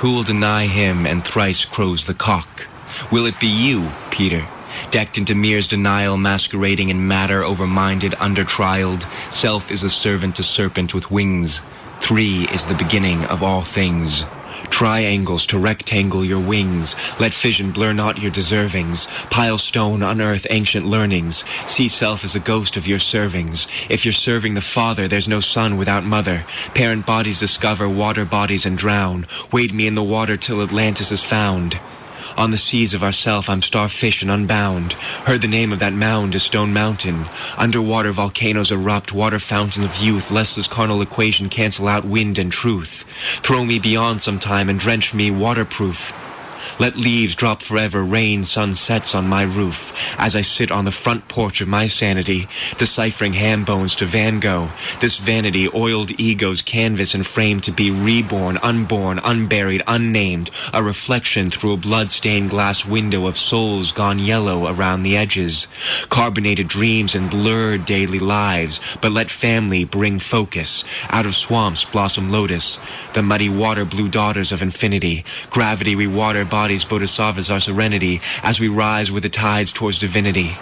Who 0.00 0.12
will 0.12 0.24
deny 0.24 0.66
him 0.66 1.06
and 1.06 1.24
thrice 1.24 1.64
crows 1.64 2.04
the 2.04 2.14
cock? 2.14 2.66
Will 3.10 3.24
it 3.24 3.40
be 3.40 3.48
you, 3.48 3.90
Peter? 4.10 4.46
decked 4.90 5.18
in 5.18 5.40
Mir's 5.40 5.68
denial, 5.68 6.16
masquerading 6.16 6.88
in 6.88 7.08
matter, 7.08 7.42
overminded, 7.42 8.12
undertrialed. 8.12 9.10
Self 9.32 9.70
is 9.70 9.82
a 9.82 9.90
servant 9.90 10.36
to 10.36 10.42
serpent 10.42 10.94
with 10.94 11.10
wings. 11.10 11.62
Three 12.00 12.46
is 12.52 12.66
the 12.66 12.74
beginning 12.74 13.24
of 13.24 13.42
all 13.42 13.62
things. 13.62 14.24
Triangles 14.70 15.46
to 15.46 15.58
rectangle 15.58 16.24
your 16.24 16.40
wings. 16.40 16.94
Let 17.18 17.32
fission 17.32 17.72
blur 17.72 17.92
not 17.92 18.18
your 18.18 18.30
deservings. 18.30 19.08
Pile 19.30 19.58
stone, 19.58 20.02
unearth 20.02 20.46
ancient 20.50 20.86
learnings. 20.86 21.44
See 21.66 21.88
self 21.88 22.24
as 22.24 22.34
a 22.34 22.40
ghost 22.40 22.76
of 22.76 22.86
your 22.86 22.98
servings. 22.98 23.68
If 23.90 24.04
you're 24.04 24.12
serving 24.12 24.54
the 24.54 24.60
Father, 24.60 25.08
there's 25.08 25.28
no 25.28 25.40
son 25.40 25.76
without 25.76 26.04
mother. 26.04 26.44
Parent 26.74 27.06
bodies 27.06 27.40
discover 27.40 27.88
water 27.88 28.24
bodies 28.24 28.66
and 28.66 28.76
drown. 28.76 29.26
Wade 29.52 29.74
me 29.74 29.86
in 29.86 29.94
the 29.94 30.02
water 30.02 30.36
till 30.36 30.62
Atlantis 30.62 31.10
is 31.10 31.22
found. 31.22 31.80
On 32.38 32.52
the 32.52 32.56
seas 32.56 32.94
of 32.94 33.02
ourself 33.02 33.50
I'm 33.50 33.62
starfish 33.62 34.22
and 34.22 34.30
unbound. 34.30 34.92
Heard 35.26 35.42
the 35.42 35.48
name 35.48 35.72
of 35.72 35.80
that 35.80 35.92
mound 35.92 36.36
is 36.36 36.44
Stone 36.44 36.72
Mountain. 36.72 37.26
Underwater 37.56 38.12
volcanoes 38.12 38.70
erupt, 38.70 39.12
water 39.12 39.40
fountains 39.40 39.84
of 39.84 39.96
youth. 39.96 40.30
Lest 40.30 40.54
this 40.54 40.68
carnal 40.68 41.02
equation 41.02 41.48
cancel 41.48 41.88
out 41.88 42.04
wind 42.04 42.38
and 42.38 42.52
truth. 42.52 43.04
Throw 43.42 43.64
me 43.64 43.80
beyond 43.80 44.22
some 44.22 44.38
time 44.38 44.68
and 44.68 44.78
drench 44.78 45.12
me 45.12 45.32
waterproof. 45.32 46.12
Let 46.78 46.96
leaves 46.96 47.34
drop 47.34 47.60
forever, 47.60 48.04
rain, 48.04 48.44
sun 48.44 48.72
sets 48.72 49.12
on 49.16 49.26
my 49.26 49.42
roof, 49.42 49.92
as 50.16 50.36
I 50.36 50.42
sit 50.42 50.70
on 50.70 50.84
the 50.84 50.92
front 50.92 51.26
porch 51.26 51.60
of 51.60 51.66
my 51.66 51.88
sanity, 51.88 52.46
deciphering 52.76 53.32
ham 53.32 53.64
bones 53.64 53.96
to 53.96 54.06
Van 54.06 54.38
Gogh, 54.38 54.70
this 55.00 55.18
vanity, 55.18 55.68
oiled 55.74 56.12
ego's 56.20 56.62
canvas 56.62 57.14
and 57.14 57.26
frame 57.26 57.58
to 57.60 57.72
be 57.72 57.90
reborn, 57.90 58.58
unborn, 58.62 59.18
unburied, 59.24 59.82
unnamed, 59.88 60.50
a 60.72 60.80
reflection 60.80 61.50
through 61.50 61.72
a 61.72 61.76
blood-stained 61.76 62.50
glass 62.50 62.86
window 62.86 63.26
of 63.26 63.36
souls 63.36 63.90
gone 63.90 64.20
yellow 64.20 64.68
around 64.72 65.02
the 65.02 65.16
edges, 65.16 65.66
carbonated 66.10 66.68
dreams 66.68 67.16
and 67.16 67.28
blurred 67.28 67.86
daily 67.86 68.20
lives, 68.20 68.80
but 69.00 69.10
let 69.10 69.32
family 69.32 69.84
bring 69.84 70.20
focus, 70.20 70.84
out 71.08 71.26
of 71.26 71.34
swamps 71.34 71.84
blossom 71.84 72.30
lotus, 72.30 72.78
the 73.14 73.22
muddy 73.22 73.48
water 73.48 73.84
blue 73.84 74.08
daughters 74.08 74.52
of 74.52 74.62
infinity, 74.62 75.24
gravity 75.50 75.96
we 75.96 76.06
water 76.06 76.44
bodies 76.44 76.67
bodhisattvas 76.68 77.50
our 77.50 77.60
serenity 77.60 78.20
as 78.42 78.60
we 78.60 78.68
rise 78.68 79.10
with 79.10 79.22
the 79.22 79.28
tides 79.28 79.72
towards 79.72 79.98
divinity. 79.98 80.56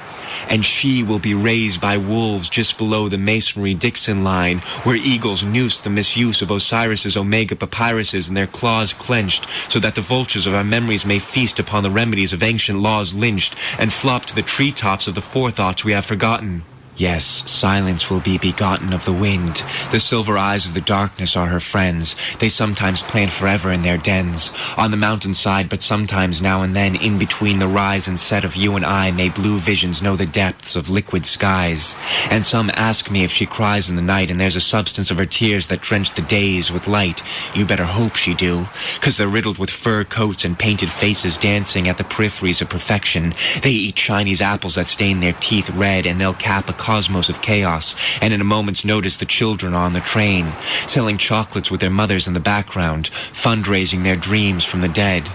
And 0.48 0.64
she 0.64 1.02
will 1.02 1.18
be 1.18 1.34
raised 1.34 1.80
by 1.80 1.96
wolves 1.96 2.48
just 2.48 2.78
below 2.78 3.08
the 3.08 3.18
masonry 3.18 3.74
Dixon 3.74 4.22
line, 4.22 4.58
where 4.84 4.96
eagles 4.96 5.44
noose 5.44 5.80
the 5.80 5.90
misuse 5.90 6.42
of 6.42 6.50
Osiris's 6.50 7.16
omega 7.16 7.56
papyruses 7.56 8.28
and 8.28 8.36
their 8.36 8.46
claws 8.46 8.92
clenched, 8.92 9.46
so 9.70 9.78
that 9.80 9.94
the 9.94 10.00
vultures 10.00 10.46
of 10.46 10.54
our 10.54 10.64
memories 10.64 11.06
may 11.06 11.18
feast 11.18 11.58
upon 11.58 11.82
the 11.82 11.90
remedies 11.90 12.32
of 12.32 12.42
ancient 12.42 12.80
laws 12.80 13.14
lynched, 13.14 13.56
and 13.78 13.92
flop 13.92 14.26
to 14.26 14.34
the 14.34 14.42
treetops 14.42 15.08
of 15.08 15.14
the 15.14 15.22
forethoughts 15.22 15.84
we 15.84 15.92
have 15.92 16.04
forgotten. 16.04 16.64
Yes, 16.98 17.24
silence 17.50 18.08
will 18.08 18.20
be 18.20 18.38
begotten 18.38 18.94
of 18.94 19.04
the 19.04 19.12
wind. 19.12 19.62
The 19.90 20.00
silver 20.00 20.38
eyes 20.38 20.64
of 20.64 20.72
the 20.72 20.80
darkness 20.80 21.36
are 21.36 21.46
her 21.46 21.60
friends. 21.60 22.16
They 22.38 22.48
sometimes 22.48 23.02
plant 23.02 23.30
forever 23.30 23.70
in 23.70 23.82
their 23.82 23.98
dens, 23.98 24.54
on 24.78 24.92
the 24.92 24.96
mountainside, 24.96 25.68
but 25.68 25.82
sometimes 25.82 26.40
now 26.40 26.62
and 26.62 26.74
then 26.74 26.96
in 26.96 27.18
between 27.18 27.58
the 27.58 27.68
rise 27.68 28.08
and 28.08 28.18
set 28.18 28.46
of 28.46 28.56
you 28.56 28.76
and 28.76 28.86
I 28.86 29.10
may 29.10 29.28
blue 29.28 29.58
visions 29.58 30.02
know 30.02 30.16
the 30.16 30.24
depths 30.24 30.74
of 30.74 30.88
liquid 30.88 31.26
skies. 31.26 31.96
And 32.30 32.46
some 32.46 32.70
ask 32.74 33.10
me 33.10 33.24
if 33.24 33.30
she 33.30 33.44
cries 33.44 33.90
in 33.90 33.96
the 33.96 34.02
night 34.02 34.30
and 34.30 34.40
there's 34.40 34.56
a 34.56 34.60
substance 34.62 35.10
of 35.10 35.18
her 35.18 35.26
tears 35.26 35.66
that 35.66 35.82
drench 35.82 36.14
the 36.14 36.22
days 36.22 36.72
with 36.72 36.88
light. 36.88 37.22
You 37.54 37.66
better 37.66 37.84
hope 37.84 38.16
she 38.16 38.32
do, 38.32 38.68
'cause 39.02 39.18
they're 39.18 39.28
riddled 39.28 39.58
with 39.58 39.68
fur 39.68 40.04
coats 40.04 40.46
and 40.46 40.58
painted 40.58 40.90
faces 40.90 41.36
dancing 41.36 41.88
at 41.88 41.98
the 41.98 42.04
peripheries 42.04 42.62
of 42.62 42.70
perfection. 42.70 43.34
They 43.60 43.72
eat 43.72 43.96
Chinese 43.96 44.40
apples 44.40 44.76
that 44.76 44.86
stain 44.86 45.20
their 45.20 45.34
teeth 45.34 45.68
red 45.68 46.06
and 46.06 46.18
they'll 46.18 46.32
cap 46.32 46.70
a 46.70 46.72
cosmos 46.86 47.28
of 47.28 47.42
chaos, 47.42 47.96
and 48.22 48.32
in 48.32 48.40
a 48.40 48.44
moment's 48.44 48.84
notice 48.84 49.16
the 49.16 49.26
children 49.26 49.74
are 49.74 49.84
on 49.84 49.92
the 49.92 50.00
train, 50.00 50.54
selling 50.86 51.18
chocolates 51.18 51.68
with 51.68 51.80
their 51.80 51.90
mothers 51.90 52.28
in 52.28 52.34
the 52.34 52.38
background, 52.38 53.10
fundraising 53.32 54.04
their 54.04 54.14
dreams 54.14 54.64
from 54.64 54.82
the 54.82 54.88
dead. 54.88 55.28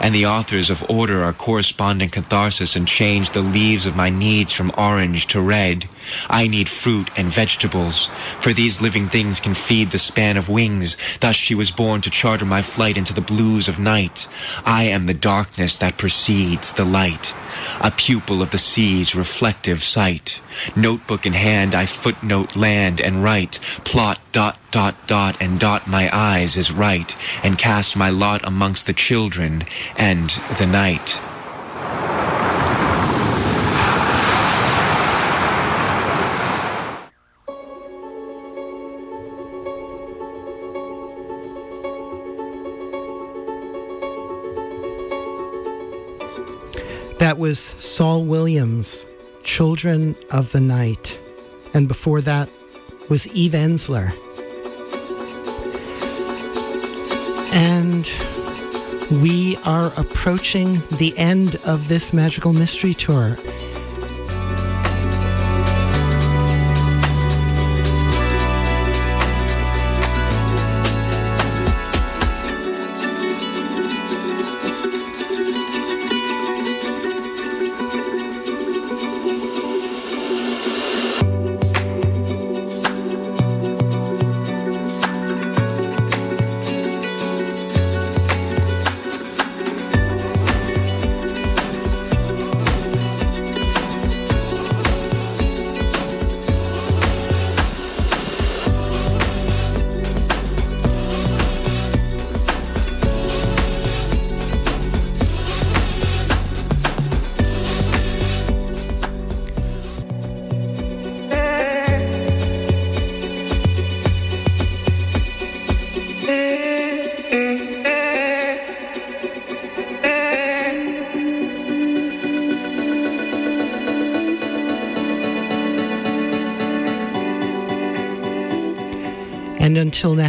And 0.00 0.14
the 0.14 0.26
authors 0.26 0.70
of 0.70 0.84
order 0.88 1.22
are 1.22 1.32
corresponding 1.32 2.10
catharsis 2.10 2.76
and 2.76 2.86
change 2.86 3.30
the 3.30 3.42
leaves 3.42 3.86
of 3.86 3.96
my 3.96 4.10
needs 4.10 4.52
from 4.52 4.72
orange 4.76 5.26
to 5.28 5.40
red. 5.40 5.88
I 6.28 6.46
need 6.46 6.68
fruit 6.68 7.10
and 7.16 7.28
vegetables, 7.28 8.10
for 8.40 8.52
these 8.52 8.80
living 8.80 9.08
things 9.08 9.40
can 9.40 9.54
feed 9.54 9.90
the 9.90 9.98
span 9.98 10.36
of 10.36 10.48
wings. 10.48 10.96
Thus 11.20 11.36
she 11.36 11.54
was 11.54 11.70
born 11.70 12.00
to 12.02 12.10
charter 12.10 12.44
my 12.44 12.62
flight 12.62 12.96
into 12.96 13.12
the 13.12 13.20
blues 13.20 13.68
of 13.68 13.78
night. 13.78 14.28
I 14.64 14.84
am 14.84 15.06
the 15.06 15.14
darkness 15.14 15.78
that 15.78 15.98
precedes 15.98 16.72
the 16.72 16.84
light, 16.84 17.34
a 17.80 17.90
pupil 17.90 18.42
of 18.42 18.50
the 18.50 18.58
sea's 18.58 19.14
reflective 19.14 19.82
sight. 19.82 20.40
Notebook 20.74 21.26
in 21.26 21.32
hand, 21.32 21.74
I 21.74 21.86
footnote 21.86 22.56
land 22.56 23.00
and 23.00 23.22
write, 23.22 23.60
plot 23.84 24.20
dot 24.32 24.58
dot 24.70 24.94
dot 25.06 25.40
and 25.40 25.58
dot 25.58 25.86
my 25.86 26.10
eyes 26.12 26.56
is 26.56 26.72
right, 26.72 27.16
and 27.42 27.58
cast 27.58 27.96
my 27.96 28.10
lot 28.10 28.46
amongst 28.46 28.86
the 28.86 28.92
children 28.92 29.64
and 29.96 30.30
the 30.58 30.66
night. 30.66 31.20
That 47.18 47.38
was 47.38 47.58
Saul 47.58 48.24
Williams, 48.24 49.04
Children 49.42 50.14
of 50.30 50.52
the 50.52 50.60
Night. 50.60 51.18
And 51.74 51.88
before 51.88 52.20
that 52.20 52.48
was 53.08 53.26
Eve 53.28 53.52
Ensler. 53.52 54.12
And 57.56 58.06
we 59.22 59.56
are 59.64 59.90
approaching 59.96 60.82
the 60.98 61.16
end 61.16 61.56
of 61.64 61.88
this 61.88 62.12
magical 62.12 62.52
mystery 62.52 62.92
tour. 62.92 63.38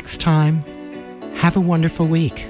Next 0.07 0.21
time, 0.21 0.63
have 1.35 1.57
a 1.57 1.59
wonderful 1.59 2.07
week. 2.07 2.47